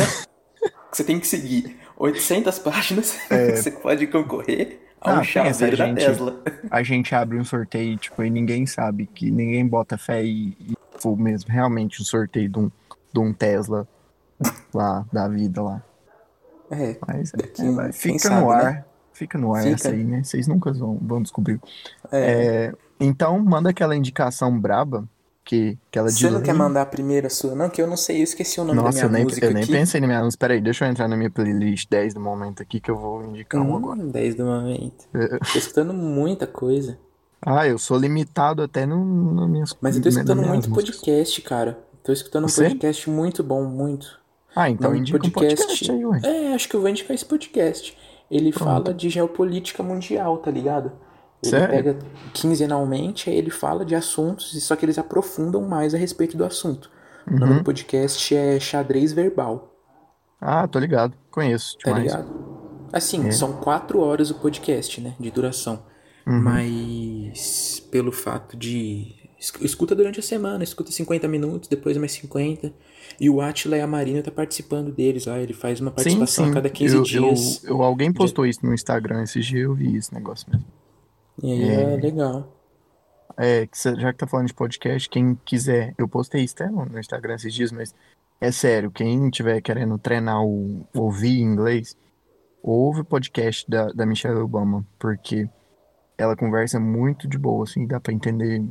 você 0.91 1.01
tem 1.05 1.17
que 1.17 1.25
seguir 1.25 1.77
800 1.97 2.59
páginas. 2.59 3.17
Você 3.55 3.71
pode 3.71 4.05
concorrer 4.07 4.81
a 4.99 5.13
um 5.13 5.15
É. 5.15 5.19
Ah, 5.19 5.23
chaveiro 5.23 5.77
da 5.77 5.85
gente. 5.87 5.97
Tesla. 5.97 6.43
A 6.69 6.83
gente 6.83 7.15
abre 7.15 7.39
um 7.39 7.45
sorteio, 7.45 7.97
tipo, 7.97 8.21
e 8.21 8.29
ninguém 8.29 8.65
sabe, 8.65 9.07
que 9.07 9.31
ninguém 9.31 9.65
bota 9.65 9.97
fé 9.97 10.23
e, 10.23 10.57
e 10.59 10.73
for 10.99 11.17
mesmo 11.17 11.51
realmente 11.51 12.01
um 12.01 12.05
sorteio 12.05 12.49
de 12.49 12.59
um, 12.59 12.71
de 13.13 13.19
um 13.19 13.33
Tesla 13.33 13.87
lá 14.73 15.05
da 15.11 15.27
vida 15.29 15.61
lá. 15.61 15.81
É, 16.69 16.97
Mas 17.07 17.31
Daqui, 17.31 17.61
é, 17.61 17.71
vai, 17.71 17.91
fica 17.93 18.19
sabe, 18.19 18.41
no 18.41 18.51
ar. 18.51 18.63
né? 18.65 18.85
Fica 19.13 19.37
no 19.37 19.53
ar 19.53 19.63
Fica. 19.63 19.75
essa 19.75 19.89
aí, 19.89 20.03
né? 20.03 20.23
Vocês 20.23 20.47
nunca 20.47 20.73
vão, 20.73 20.97
vão 21.01 21.21
descobrir. 21.21 21.59
é. 22.11 22.67
É, 22.69 22.73
então, 22.99 23.37
manda 23.39 23.69
aquela 23.69 23.95
indicação 23.95 24.57
braba, 24.59 25.07
que 25.43 25.77
aquela 25.89 26.09
de 26.09 26.15
Você 26.19 26.29
não 26.29 26.41
quer 26.41 26.53
mandar 26.53 26.83
a 26.83 26.85
primeira 26.85 27.29
sua, 27.29 27.53
não? 27.53 27.69
Que 27.69 27.81
eu 27.81 27.87
não 27.87 27.97
sei, 27.97 28.19
eu 28.19 28.23
esqueci 28.23 28.59
o 28.61 28.63
nome 28.63 28.79
Nossa, 28.81 28.99
da 28.99 29.05
eu 29.05 29.09
minha 29.09 29.17
nem, 29.19 29.23
música 29.25 29.45
eu 29.45 29.53
nem 29.53 29.63
aqui. 29.63 29.71
pensei 29.71 29.99
na 29.99 30.07
minha 30.07 30.23
música. 30.23 30.39
Peraí, 30.39 30.61
deixa 30.61 30.85
eu 30.85 30.89
entrar 30.89 31.07
na 31.07 31.17
minha 31.17 31.29
playlist 31.29 31.89
10 31.89 32.13
do 32.13 32.19
momento 32.21 32.61
aqui 32.63 32.79
que 32.79 32.89
eu 32.89 32.97
vou 32.97 33.25
indicar 33.25 33.61
um 33.61 33.75
agora. 33.75 33.99
Hum, 33.99 34.07
10 34.09 34.35
do 34.35 34.45
momento. 34.45 35.05
É. 35.13 35.37
Tô 35.39 35.57
escutando 35.57 35.93
muita 35.93 36.47
coisa. 36.47 36.97
Ah, 37.45 37.67
eu 37.67 37.77
sou 37.77 37.97
limitado 37.97 38.61
até 38.63 38.85
no, 38.85 39.03
no 39.03 39.47
minhas 39.49 39.75
Mas 39.81 39.97
eu 39.97 40.01
tô 40.01 40.07
escutando 40.07 40.41
muito 40.43 40.69
músicas. 40.69 40.95
podcast, 40.95 41.41
cara. 41.41 41.77
Tô 42.03 42.13
escutando 42.13 42.45
um 42.45 42.47
Você? 42.47 42.63
podcast 42.69 43.09
muito 43.09 43.43
bom, 43.43 43.65
muito. 43.65 44.17
Ah, 44.55 44.69
então 44.69 44.95
indica 44.95 45.17
um 45.17 45.29
podcast 45.29 45.91
aí, 45.91 46.05
ué. 46.05 46.21
É, 46.23 46.53
acho 46.53 46.69
que 46.69 46.75
eu 46.75 46.79
vou 46.79 46.89
indicar 46.89 47.13
esse 47.13 47.25
podcast. 47.25 47.97
Ele 48.35 48.51
fala 48.51 48.93
de 48.93 49.09
geopolítica 49.09 49.83
mundial, 49.83 50.37
tá 50.37 50.49
ligado? 50.49 50.91
Ele 51.43 51.49
Sério? 51.51 51.69
pega 51.75 51.99
quinzenalmente, 52.33 53.29
aí 53.29 53.35
ele 53.37 53.49
fala 53.49 53.83
de 53.85 53.95
assuntos, 53.95 54.61
só 54.63 54.75
que 54.75 54.85
eles 54.85 54.97
aprofundam 54.97 55.61
mais 55.61 55.93
a 55.93 55.97
respeito 55.97 56.35
do 56.37 56.45
assunto. 56.45 56.89
O 57.27 57.31
nome 57.37 57.51
Uhum. 57.53 57.57
do 57.59 57.63
podcast 57.63 58.35
é 58.35 58.59
Xadrez 58.59 59.13
Verbal, 59.13 59.69
Ah, 60.45 60.67
tô 60.67 60.77
ligado. 60.77 61.13
Conheço 61.31 61.77
tá 61.77 61.91
demais. 61.91 62.11
ligado? 62.11 62.27
Assim, 62.91 63.27
É. 63.27 63.31
são 63.31 63.53
quatro 63.53 63.99
horas 64.01 64.29
o 64.29 64.35
podcast, 64.35 64.99
né, 64.99 65.13
de 65.19 65.31
duração. 65.31 65.83
Uhum. 66.27 66.41
Mas 66.41 67.79
pelo 67.91 68.11
fato 68.11 68.57
de. 68.57 69.13
es- 69.39 69.53
Escuta 69.61 69.95
durante 69.95 70.19
a 70.19 70.23
semana, 70.23 70.63
escuta 70.63 70.91
50 70.91 71.27
minutos, 71.27 71.69
depois 71.69 71.95
mais 71.97 72.11
50. 72.13 72.73
E 73.19 73.29
o 73.29 73.41
Atila 73.41 73.77
e 73.77 73.81
a 73.81 73.87
Marina 73.87 74.21
tá 74.21 74.31
participando 74.31 74.91
deles 74.91 75.25
lá. 75.25 75.39
Ele 75.39 75.53
faz 75.53 75.79
uma 75.79 75.89
Sim, 75.91 75.95
participação 75.95 76.45
sim. 76.45 76.51
a 76.51 76.53
cada 76.53 76.69
15 76.69 76.95
eu, 76.95 77.03
dias. 77.03 77.63
Eu, 77.63 77.69
eu- 77.77 77.81
alguém 77.83 78.11
postou 78.11 78.45
isso 78.45 78.65
no 78.65 78.73
Instagram 78.73 79.23
esse 79.23 79.39
dia, 79.39 79.61
eu 79.63 79.73
vi 79.73 79.95
esse 79.95 80.13
negócio 80.13 80.49
mesmo. 80.51 80.65
E 81.41 81.51
aí 81.51 81.69
é, 81.69 81.95
legal. 81.97 82.59
É, 83.37 83.65
que 83.65 83.77
cê- 83.77 83.95
já 83.95 84.11
que 84.13 84.19
tá 84.19 84.27
falando 84.27 84.47
de 84.47 84.53
podcast, 84.53 85.09
quem 85.09 85.35
quiser, 85.43 85.93
eu 85.97 86.07
postei 86.07 86.43
isso 86.43 86.53
até 86.55 86.69
no 86.69 86.85
no 86.85 86.99
Instagram 86.99 87.35
esses 87.35 87.53
dias, 87.53 87.71
mas 87.71 87.93
é 88.39 88.51
sério, 88.51 88.91
quem 88.91 89.29
tiver 89.31 89.59
querendo 89.61 89.97
treinar 89.97 90.43
o 90.45 90.85
ouvir 90.93 91.39
inglês, 91.39 91.97
ouve 92.61 93.01
o 93.01 93.05
podcast 93.05 93.67
da, 93.69 93.87
da 93.87 94.05
Michelle 94.05 94.39
Obama, 94.39 94.85
porque 94.99 95.49
ela 96.17 96.35
conversa 96.35 96.79
muito 96.79 97.27
de 97.27 97.37
boa, 97.39 97.63
assim, 97.63 97.87
dá 97.87 97.99
pra 97.99 98.13
entender 98.13 98.63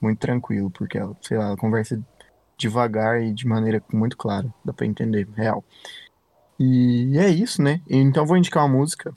muito 0.00 0.18
tranquilo, 0.18 0.68
porque 0.70 0.98
ela, 0.98 1.16
sei 1.20 1.38
lá, 1.38 1.46
ela 1.48 1.56
conversa 1.56 2.02
devagar 2.62 3.20
e 3.22 3.32
de 3.34 3.46
maneira 3.46 3.82
muito 3.92 4.16
clara, 4.16 4.48
dá 4.64 4.72
pra 4.72 4.86
entender, 4.86 5.28
real. 5.34 5.64
E 6.58 7.18
é 7.18 7.28
isso, 7.28 7.60
né? 7.62 7.80
Então 7.88 8.22
eu 8.22 8.26
vou 8.26 8.36
indicar 8.36 8.64
uma 8.64 8.78
música. 8.78 9.14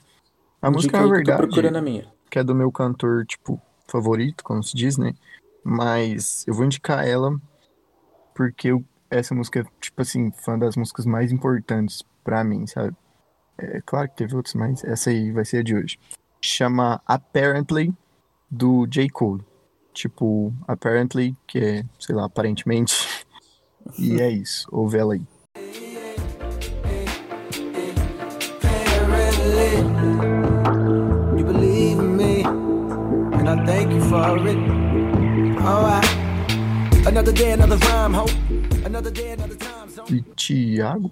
A 0.60 0.70
música, 0.70 1.00
na 1.00 1.06
verdade, 1.06 1.38
procurando 1.38 1.76
a 1.76 1.82
minha. 1.82 2.06
que 2.30 2.38
é 2.38 2.44
do 2.44 2.54
meu 2.54 2.72
cantor, 2.72 3.24
tipo, 3.24 3.60
favorito, 3.88 4.42
como 4.42 4.62
se 4.62 4.76
diz, 4.76 4.96
né? 4.98 5.14
Mas 5.62 6.44
eu 6.46 6.54
vou 6.54 6.64
indicar 6.64 7.06
ela 7.06 7.38
porque 8.34 8.68
eu- 8.68 8.84
essa 9.08 9.34
música 9.34 9.60
é, 9.60 9.64
tipo 9.80 10.02
assim, 10.02 10.30
foi 10.32 10.54
uma 10.54 10.60
das 10.66 10.76
músicas 10.76 11.06
mais 11.06 11.30
importantes 11.32 12.02
pra 12.24 12.42
mim, 12.42 12.66
sabe? 12.66 12.94
É 13.58 13.80
claro 13.86 14.08
que 14.08 14.16
teve 14.16 14.34
outras, 14.36 14.54
mas 14.54 14.82
essa 14.84 15.10
aí 15.10 15.30
vai 15.30 15.44
ser 15.44 15.58
a 15.58 15.62
de 15.62 15.74
hoje. 15.74 15.98
Chama 16.42 17.00
Apparently, 17.06 17.94
do 18.50 18.86
J. 18.86 19.08
Cole. 19.08 19.44
Tipo, 19.94 20.52
Apparently, 20.68 21.34
que 21.46 21.58
é, 21.58 21.84
sei 21.98 22.14
lá, 22.14 22.26
aparentemente. 22.26 22.92
E 23.98 24.20
é 24.20 24.30
isso, 24.30 24.66
ouve 24.70 24.98
ela 24.98 25.14
aí. 25.14 25.22
You 31.36 31.44
believe 31.44 31.98
in 31.98 32.16
me, 32.16 32.42
and 32.44 33.48
I 33.48 33.64
thank 33.66 33.92
you 33.92 34.00
for 34.02 34.38
it. 34.46 34.56
Alright. 35.60 36.06
Another 37.06 37.32
day, 37.32 37.52
another 37.52 37.76
rhyme, 37.76 38.14
hope. 38.14 38.30
Another 38.84 39.10
day, 39.10 39.32
another 39.32 39.56
time 39.56 39.88
zone. 39.90 40.06
E 40.18 40.22
Thiago? 40.34 41.10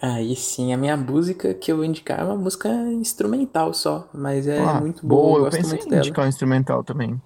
Aí 0.00 0.36
sim, 0.36 0.72
a 0.72 0.76
minha 0.76 0.96
música 0.96 1.52
que 1.54 1.72
eu 1.72 1.76
vou 1.76 1.84
indicar 1.84 2.20
é 2.20 2.24
uma 2.24 2.36
música 2.36 2.68
instrumental 2.92 3.74
só, 3.74 4.08
mas 4.14 4.46
é 4.46 4.58
Ah, 4.60 4.74
muito 4.80 5.04
boa, 5.06 5.30
eu 5.32 5.36
eu 5.38 5.44
gosto 5.44 5.56
pensei 5.56 5.70
muito 5.70 5.86
em 5.86 5.90
dela. 5.90 6.02
indicar 6.02 6.24
um 6.24 6.28
instrumental 6.28 6.84
também. 6.84 7.20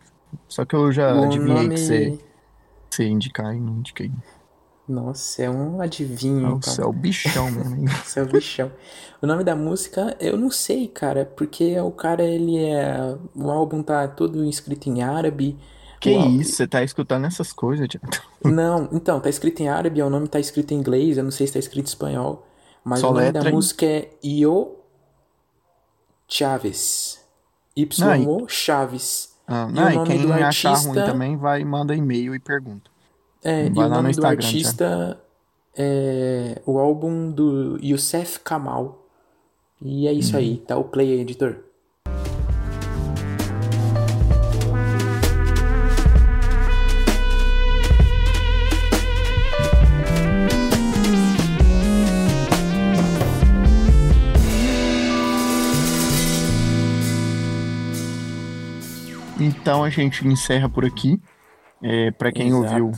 Só 0.48 0.64
que 0.64 0.74
eu 0.74 0.90
já 0.90 1.14
O 1.14 1.24
adivinhei 1.24 1.54
nome... 1.54 1.74
que 1.74 1.80
você, 1.80 2.18
você 2.88 3.04
ia 3.04 3.10
indicar 3.10 3.54
e 3.54 3.60
não 3.60 3.74
indiquei. 3.78 4.10
Nossa, 4.88 5.42
é 5.44 5.50
um 5.50 5.80
adivinho, 5.80 6.40
Nossa, 6.40 6.72
então. 6.72 6.84
é 6.84 6.88
o 6.88 6.92
bichão 6.92 7.50
mesmo, 7.50 7.76
hein? 7.76 7.84
Esse 8.04 8.18
é 8.18 8.22
o 8.22 8.26
bichão. 8.26 8.72
O 9.22 9.26
nome 9.26 9.44
da 9.44 9.54
música, 9.54 10.16
eu 10.20 10.36
não 10.36 10.50
sei, 10.50 10.88
cara, 10.88 11.24
porque 11.24 11.78
o 11.80 11.90
cara, 11.92 12.22
ele 12.24 12.58
é... 12.58 13.16
O 13.34 13.50
álbum 13.50 13.82
tá 13.82 14.08
todo 14.08 14.44
escrito 14.44 14.88
em 14.88 15.02
árabe. 15.02 15.56
Que 16.00 16.16
álbum- 16.16 16.40
isso, 16.40 16.56
você 16.56 16.66
tá 16.66 16.82
escutando 16.82 17.26
essas 17.26 17.52
coisas, 17.52 17.86
Thiago? 17.88 18.08
Não, 18.44 18.88
então, 18.92 19.20
tá 19.20 19.30
escrito 19.30 19.60
em 19.62 19.68
árabe, 19.68 20.02
o 20.02 20.10
nome 20.10 20.26
tá 20.28 20.40
escrito 20.40 20.72
em 20.74 20.78
inglês, 20.78 21.16
eu 21.16 21.22
não 21.24 21.30
sei 21.30 21.46
se 21.46 21.52
tá 21.52 21.58
escrito 21.60 21.86
em 21.86 21.88
espanhol. 21.88 22.44
Mas 22.84 23.00
Só 23.00 23.10
o 23.10 23.12
nome 23.12 23.26
letra 23.26 23.42
da 23.44 23.48
aí. 23.50 23.54
música 23.54 23.86
é 23.86 24.10
Io 24.22 24.76
Chaves. 26.28 27.20
Y-O 27.76 28.48
Chaves. 28.48 29.32
Ah, 29.46 29.68
E 29.68 29.72
não, 29.72 29.84
o 29.86 29.90
e 29.90 29.94
nome 29.94 30.06
quem 30.08 30.18
do 30.22 30.32
achar 30.32 30.74
ruim 30.76 30.94
também 30.94 31.36
vai, 31.36 31.64
manda 31.64 31.94
e-mail 31.94 32.34
e 32.34 32.38
pergunta. 32.40 32.90
É, 33.44 33.66
e 33.66 33.70
Vai 33.70 33.86
o 33.86 33.88
lá 33.88 33.96
no 33.96 34.02
nome 34.02 34.08
do 34.08 34.10
Instagram, 34.10 34.46
artista 34.46 35.20
é 35.76 36.60
o 36.66 36.78
álbum 36.78 37.30
do 37.30 37.78
Youssef 37.82 38.40
Kamal. 38.40 39.06
E 39.80 40.06
é 40.06 40.12
isso 40.12 40.36
aí, 40.36 40.58
tá 40.58 40.76
o 40.76 40.84
play 40.84 41.12
aí, 41.12 41.20
editor. 41.20 41.56
Então 59.40 59.82
a 59.82 59.90
gente 59.90 60.26
encerra 60.28 60.68
por 60.68 60.84
aqui. 60.84 61.20
É, 61.82 62.12
para 62.12 62.30
quem 62.30 62.48
Exato. 62.48 62.62
ouviu 62.62 62.92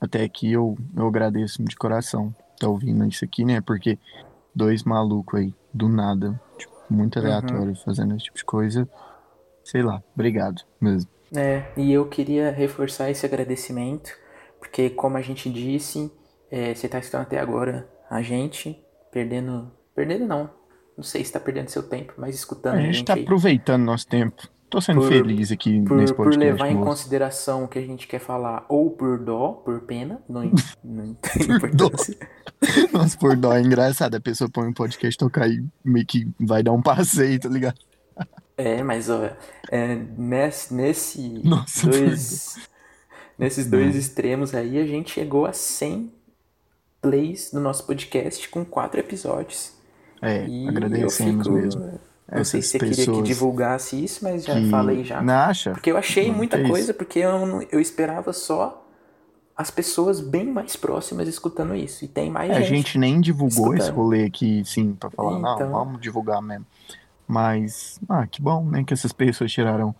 até 0.00 0.22
aqui, 0.24 0.52
eu, 0.52 0.76
eu 0.96 1.06
agradeço 1.06 1.62
de 1.62 1.76
coração. 1.76 2.34
Tá 2.58 2.68
ouvindo 2.68 3.04
isso 3.06 3.24
aqui, 3.24 3.44
né? 3.44 3.60
Porque 3.60 3.98
dois 4.54 4.82
malucos 4.84 5.40
aí, 5.40 5.54
do 5.72 5.88
nada, 5.88 6.40
tipo, 6.58 6.72
muito 6.88 7.18
Uhum. 7.18 7.24
aleatório, 7.26 7.76
fazendo 7.76 8.14
esse 8.14 8.24
tipo 8.24 8.38
de 8.38 8.44
coisa. 8.44 8.88
Sei 9.64 9.82
lá, 9.82 10.02
obrigado 10.14 10.62
mesmo. 10.80 11.10
É, 11.34 11.72
e 11.76 11.92
eu 11.92 12.08
queria 12.08 12.50
reforçar 12.50 13.10
esse 13.10 13.24
agradecimento, 13.24 14.10
porque 14.58 14.90
como 14.90 15.16
a 15.16 15.22
gente 15.22 15.50
disse, 15.50 16.10
é, 16.50 16.74
você 16.74 16.88
tá 16.88 16.98
escutando 16.98 17.22
até 17.22 17.38
agora 17.38 17.88
a 18.10 18.20
gente, 18.22 18.82
perdendo. 19.12 19.70
Perdendo 19.94 20.26
não. 20.26 20.50
Não 20.96 21.04
sei 21.04 21.24
se 21.24 21.32
tá 21.32 21.40
perdendo 21.40 21.68
seu 21.68 21.82
tempo, 21.88 22.14
mas 22.16 22.34
escutando 22.34 22.74
A 22.74 22.78
a 22.78 22.80
gente 22.80 22.96
gente 22.96 23.04
tá 23.04 23.14
aí. 23.14 23.22
aproveitando 23.22 23.84
nosso 23.84 24.06
tempo. 24.06 24.42
Tô 24.70 24.80
sendo 24.80 25.00
Por- 25.00 25.08
feliz 25.08 25.50
aqui 25.50 25.82
Por, 25.82 25.96
nesse 25.96 26.14
por 26.14 26.26
podcast. 26.26 26.52
levar 26.52 26.70
em 26.70 26.76
consideração 26.82 27.64
o 27.64 27.68
que 27.68 27.78
a 27.78 27.82
gente 27.82 28.06
quer 28.06 28.20
falar, 28.20 28.64
ou 28.68 28.90
por 28.90 29.18
dó, 29.18 29.52
por 29.64 29.80
pena, 29.80 30.22
não, 30.28 30.42
não 30.84 31.14
tem 31.14 31.46
Por 31.58 31.70
dó. 31.74 31.86
importância. 31.86 32.16
Nossa, 32.92 33.18
por 33.18 33.36
dó, 33.36 33.52
é 33.52 33.60
engraçado. 33.60 34.14
A 34.14 34.20
pessoa 34.20 34.48
põe 34.48 34.68
um 34.68 34.72
podcast 34.72 35.18
tocar 35.18 35.48
e 35.50 35.64
meio 35.84 36.06
que 36.06 36.28
vai 36.38 36.62
dar 36.62 36.72
um 36.72 36.80
passeio, 36.82 37.40
tá 37.40 37.48
ligado? 37.48 37.78
É, 38.56 38.82
mas 38.82 39.08
ó, 39.10 39.28
é, 39.70 39.96
nesse, 40.16 40.72
nesse 40.74 41.40
Nossa, 41.42 41.88
dois, 41.88 42.56
nesses 43.38 43.66
dois 43.66 43.96
extremos 43.96 44.54
aí, 44.54 44.78
a 44.78 44.86
gente 44.86 45.10
chegou 45.10 45.46
a 45.46 45.52
100 45.52 46.12
plays 47.00 47.52
no 47.52 47.60
nosso 47.60 47.86
podcast 47.86 48.46
com 48.50 48.64
quatro 48.64 49.00
episódios. 49.00 49.72
É, 50.22 50.46
E 50.46 50.68
agradecemos 50.68 51.46
fico- 51.46 51.56
mesmo. 51.58 51.98
Não 52.32 52.44
sei 52.44 52.62
se 52.62 52.68
você 52.68 52.78
queria 52.78 53.06
que 53.06 53.22
divulgasse 53.22 54.02
isso, 54.02 54.22
mas 54.24 54.44
já 54.44 54.54
falei 54.70 55.02
já. 55.04 55.20
Não 55.22 55.34
acha? 55.34 55.72
Porque 55.72 55.90
eu 55.90 55.96
achei 55.96 56.28
Não, 56.28 56.36
muita 56.36 56.58
isso. 56.58 56.70
coisa, 56.70 56.94
porque 56.94 57.18
eu, 57.20 57.46
não- 57.46 57.62
eu 57.70 57.80
esperava 57.80 58.32
só 58.32 58.86
as 59.56 59.70
pessoas 59.70 60.20
bem 60.20 60.46
mais 60.46 60.76
próximas 60.76 61.28
escutando 61.28 61.74
isso. 61.74 62.04
E 62.04 62.08
tem 62.08 62.30
mais 62.30 62.50
É, 62.50 62.54
a 62.56 62.60
gente. 62.60 62.68
gente 62.76 62.98
nem 62.98 63.20
divulgou 63.20 63.74
esse 63.74 63.84
escutando. 63.84 63.96
rolê 63.96 64.24
aqui, 64.24 64.62
sim, 64.64 64.94
pra 64.94 65.10
falar, 65.10 65.38
não, 65.38 65.54
Então. 65.54 65.70
vamos 65.70 66.00
divulgar 66.00 66.40
mesmo. 66.40 66.64
Mas, 67.26 68.00
ah, 68.08 68.26
que 68.26 68.40
bom, 68.42 68.64
né, 68.64 68.82
que 68.84 68.92
essas 68.92 69.12
pessoas 69.12 69.52
tiraram 69.52 69.94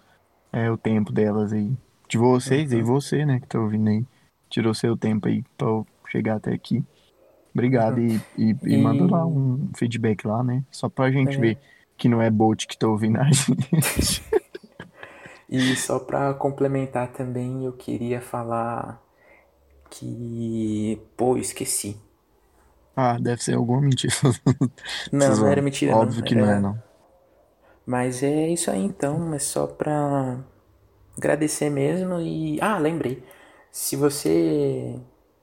é, 0.53 0.69
o 0.71 0.77
tempo 0.77 1.13
delas 1.13 1.53
aí. 1.53 1.71
De 2.09 2.19
vocês, 2.19 2.73
Uhum. 2.73 2.79
e 2.79 2.83
você, 2.83 3.25
né, 3.25 3.39
que 3.39 3.47
tá 3.47 3.61
ouvindo 3.61 3.89
aí, 3.89 4.05
tirou 4.49 4.75
seu 4.75 4.97
tempo 4.97 5.29
aí 5.29 5.45
pra 5.57 5.69
eu 5.69 5.87
chegar 6.09 6.37
até 6.37 6.53
aqui. 6.53 6.83
Obrigado 7.55 8.01
e, 8.01 8.21
e, 8.37 8.51
e 8.51 8.53
Uhum. 8.53 8.59
E- 8.67 8.77
manda 8.83 9.07
lá 9.17 9.25
um 9.27 9.69
feedback 9.77 10.27
lá, 10.27 10.43
né, 10.43 10.65
só 10.73 10.89
pra 10.89 11.11
gente 11.13 11.37
É. 11.37 11.41
ver 11.41 11.59
que 12.01 12.09
não 12.09 12.23
é 12.23 12.31
bot 12.31 12.67
que 12.67 12.79
tá 12.79 12.89
ouvindo 12.89 13.21
a 13.21 13.25
gente. 13.31 14.23
E 15.53 15.75
só 15.77 15.99
pra 15.99 16.33
complementar 16.35 17.09
também, 17.13 17.65
eu 17.65 17.73
queria 17.73 18.21
falar 18.21 19.03
que. 19.91 21.01
Pô, 21.17 21.37
esqueci. 21.37 22.01
ah, 22.97 23.19
deve 23.19 23.43
ser 23.43 23.55
alguma 23.57 23.81
mentira. 23.81 24.13
Não, 25.13 25.37
não 25.37 25.49
era 25.49 25.63
mentira, 25.63 25.97
Óbvio 25.97 26.21
não. 26.21 26.25
que 26.27 26.35
não 26.35 26.47
é, 26.47 26.51
Era- 26.51 26.61
não. 26.61 26.83
Mas 27.87 28.23
é 28.23 28.49
isso 28.49 28.71
aí 28.71 28.85
então, 28.85 29.35
é 29.35 29.39
só 29.39 29.67
pra 29.67 30.39
agradecer 31.17 31.71
mesmo 31.71 32.21
e. 32.21 32.61
Ah, 32.61 32.79
lembrei. 32.79 33.23
Se 33.73 33.97
você. 33.97 34.97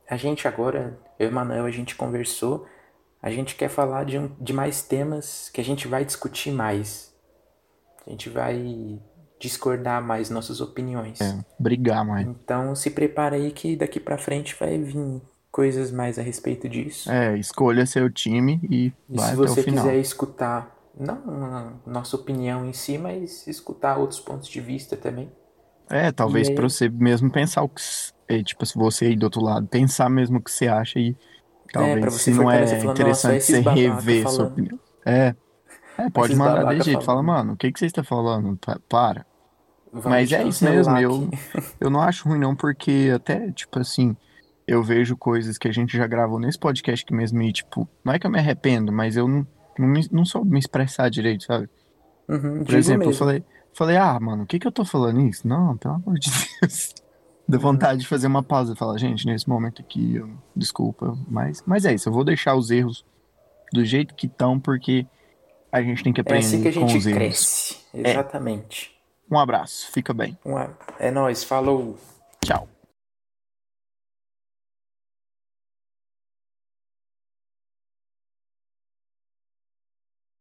A 0.09 0.15
gente 0.17 0.47
agora, 0.47 0.97
eu 1.19 1.27
e 1.27 1.31
o 1.31 1.33
Manuel, 1.35 1.65
a 1.65 1.71
gente 1.71 1.95
conversou. 1.95 2.65
A 3.21 3.31
gente 3.31 3.55
quer 3.55 3.69
falar 3.69 4.05
de, 4.05 4.17
um, 4.17 4.29
de 4.39 4.53
mais 4.53 4.81
temas 4.81 5.49
que 5.53 5.59
a 5.59 5.63
gente 5.63 5.87
vai 5.87 6.05
discutir 6.05 6.51
mais. 6.51 7.13
A 8.05 8.09
gente 8.09 8.29
vai 8.29 8.99
discordar 9.39 10.01
mais 10.01 10.29
nossas 10.29 10.61
opiniões. 10.61 11.19
É, 11.21 11.37
brigar, 11.59 12.05
mais. 12.05 12.25
Então 12.27 12.75
se 12.75 12.89
prepara 12.91 13.35
aí 13.35 13.51
que 13.51 13.75
daqui 13.75 13.99
pra 13.99 14.17
frente 14.17 14.55
vai 14.59 14.77
vir 14.77 15.21
coisas 15.51 15.91
mais 15.91 16.17
a 16.19 16.21
respeito 16.21 16.69
disso. 16.69 17.11
É, 17.11 17.37
escolha 17.37 17.85
seu 17.85 18.09
time 18.09 18.59
e 18.69 18.93
E 19.09 19.17
vai 19.17 19.29
se 19.31 19.35
você 19.35 19.63
quiser 19.63 19.95
escutar, 19.97 20.75
não 20.97 21.79
nossa 21.85 22.15
opinião 22.15 22.65
em 22.65 22.73
si, 22.73 22.97
mas 22.97 23.45
escutar 23.47 23.97
outros 23.97 24.19
pontos 24.19 24.47
de 24.47 24.61
vista 24.61 24.95
também. 24.95 25.31
É, 25.89 26.11
talvez 26.11 26.49
aí- 26.49 26.55
pra 26.55 26.67
você 26.69 26.89
mesmo 26.89 27.31
pensar 27.31 27.63
o 27.63 27.69
que. 27.69 27.81
é, 28.27 28.43
tipo, 28.43 28.65
se 28.65 28.75
você 28.77 29.05
aí 29.05 29.15
do 29.15 29.23
outro 29.23 29.41
lado, 29.41 29.67
pensar 29.67 30.09
mesmo 30.09 30.37
o 30.37 30.41
que 30.41 30.51
você 30.51 30.67
acha 30.67 30.99
e 30.99 31.15
talvez 31.71 31.99
pra 32.01 32.09
você 32.11 32.31
se 32.31 32.37
não 32.37 32.51
é 32.51 32.63
interessante 32.63 33.33
"Nossa, 33.33 33.39
você 33.39 33.59
rever 33.61 34.21
sua 34.23 34.31
falando." 34.31 34.51
opinião. 34.51 34.79
É. 35.05 35.35
É, 35.97 36.09
pode 36.11 36.27
Esses 36.27 36.37
mandar 36.37 36.57
babaca 36.57 36.75
de 36.77 36.85
jeito. 36.85 37.03
Fala, 37.03 37.23
mano, 37.23 37.53
o 37.53 37.57
que 37.57 37.71
que 37.71 37.79
você 37.79 37.87
está 37.87 38.03
falando? 38.03 38.55
Pa- 38.57 38.79
Para. 38.87 39.25
Vamos 39.91 40.05
Mas 40.05 40.31
é 40.31 40.43
isso 40.43 40.63
mesmo, 40.65 40.95
eu, 40.97 41.29
eu 41.79 41.89
não 41.89 42.01
acho 42.01 42.27
ruim 42.29 42.37
não, 42.39 42.55
porque 42.55 43.11
até, 43.15 43.51
tipo 43.51 43.79
assim, 43.79 44.15
eu 44.67 44.83
vejo 44.83 45.17
coisas 45.17 45.57
que 45.57 45.67
a 45.67 45.71
gente 45.71 45.97
já 45.97 46.05
gravou 46.05 46.39
nesse 46.39 46.59
podcast 46.59 47.03
aqui 47.03 47.15
mesmo 47.15 47.41
e, 47.41 47.51
tipo, 47.51 47.87
não 48.03 48.13
é 48.13 48.19
que 48.19 48.27
eu 48.27 48.31
me 48.31 48.37
arrependo, 48.37 48.91
mas 48.91 49.15
eu 49.17 49.27
não, 49.27 49.47
não, 49.79 49.87
me, 49.87 50.07
não 50.11 50.23
soube 50.25 50.51
me 50.51 50.59
expressar 50.59 51.09
direito, 51.09 51.45
sabe? 51.45 51.67
Uhum, 52.29 52.63
Por 52.63 52.75
exemplo, 52.75 53.03
eu 53.03 53.07
mesmo. 53.07 53.19
falei, 53.19 53.43
falei, 53.73 53.97
ah, 53.97 54.19
mano, 54.19 54.43
o 54.43 54.45
que 54.45 54.59
que 54.59 54.67
eu 54.67 54.71
tô 54.71 54.83
falando 54.85 55.21
isso? 55.21 55.47
Não, 55.47 55.77
pelo 55.77 55.95
amor 55.95 56.19
de 56.19 56.29
Deus. 56.61 56.93
Deu 57.47 57.59
vontade 57.59 58.01
de 58.01 58.07
fazer 58.07 58.27
uma 58.27 58.43
pausa 58.43 58.73
e 58.73 58.75
falar, 58.75 58.97
gente, 58.97 59.25
nesse 59.25 59.47
momento 59.47 59.81
aqui, 59.81 60.15
eu, 60.15 60.29
desculpa, 60.55 61.17
mas, 61.29 61.63
mas 61.65 61.85
é 61.85 61.93
isso, 61.93 62.09
eu 62.09 62.13
vou 62.13 62.23
deixar 62.23 62.55
os 62.55 62.69
erros 62.71 63.05
do 63.71 63.85
jeito 63.85 64.13
que 64.15 64.27
estão, 64.27 64.59
porque 64.59 65.05
a 65.71 65.81
gente 65.81 66.03
tem 66.03 66.11
que 66.11 66.19
É 66.19 66.23
aprender 66.23 66.45
assim 66.45 66.61
que 66.61 66.67
a 66.67 66.71
gente 66.71 66.97
os 66.97 67.05
erros. 67.05 67.17
cresce. 67.17 67.77
Exatamente. 67.93 68.91
Um 69.29 69.37
abraço, 69.37 69.89
fica 69.91 70.13
bem. 70.13 70.37
Um 70.45 70.55
É 70.99 71.11
nóis, 71.11 71.43
falou. 71.43 71.97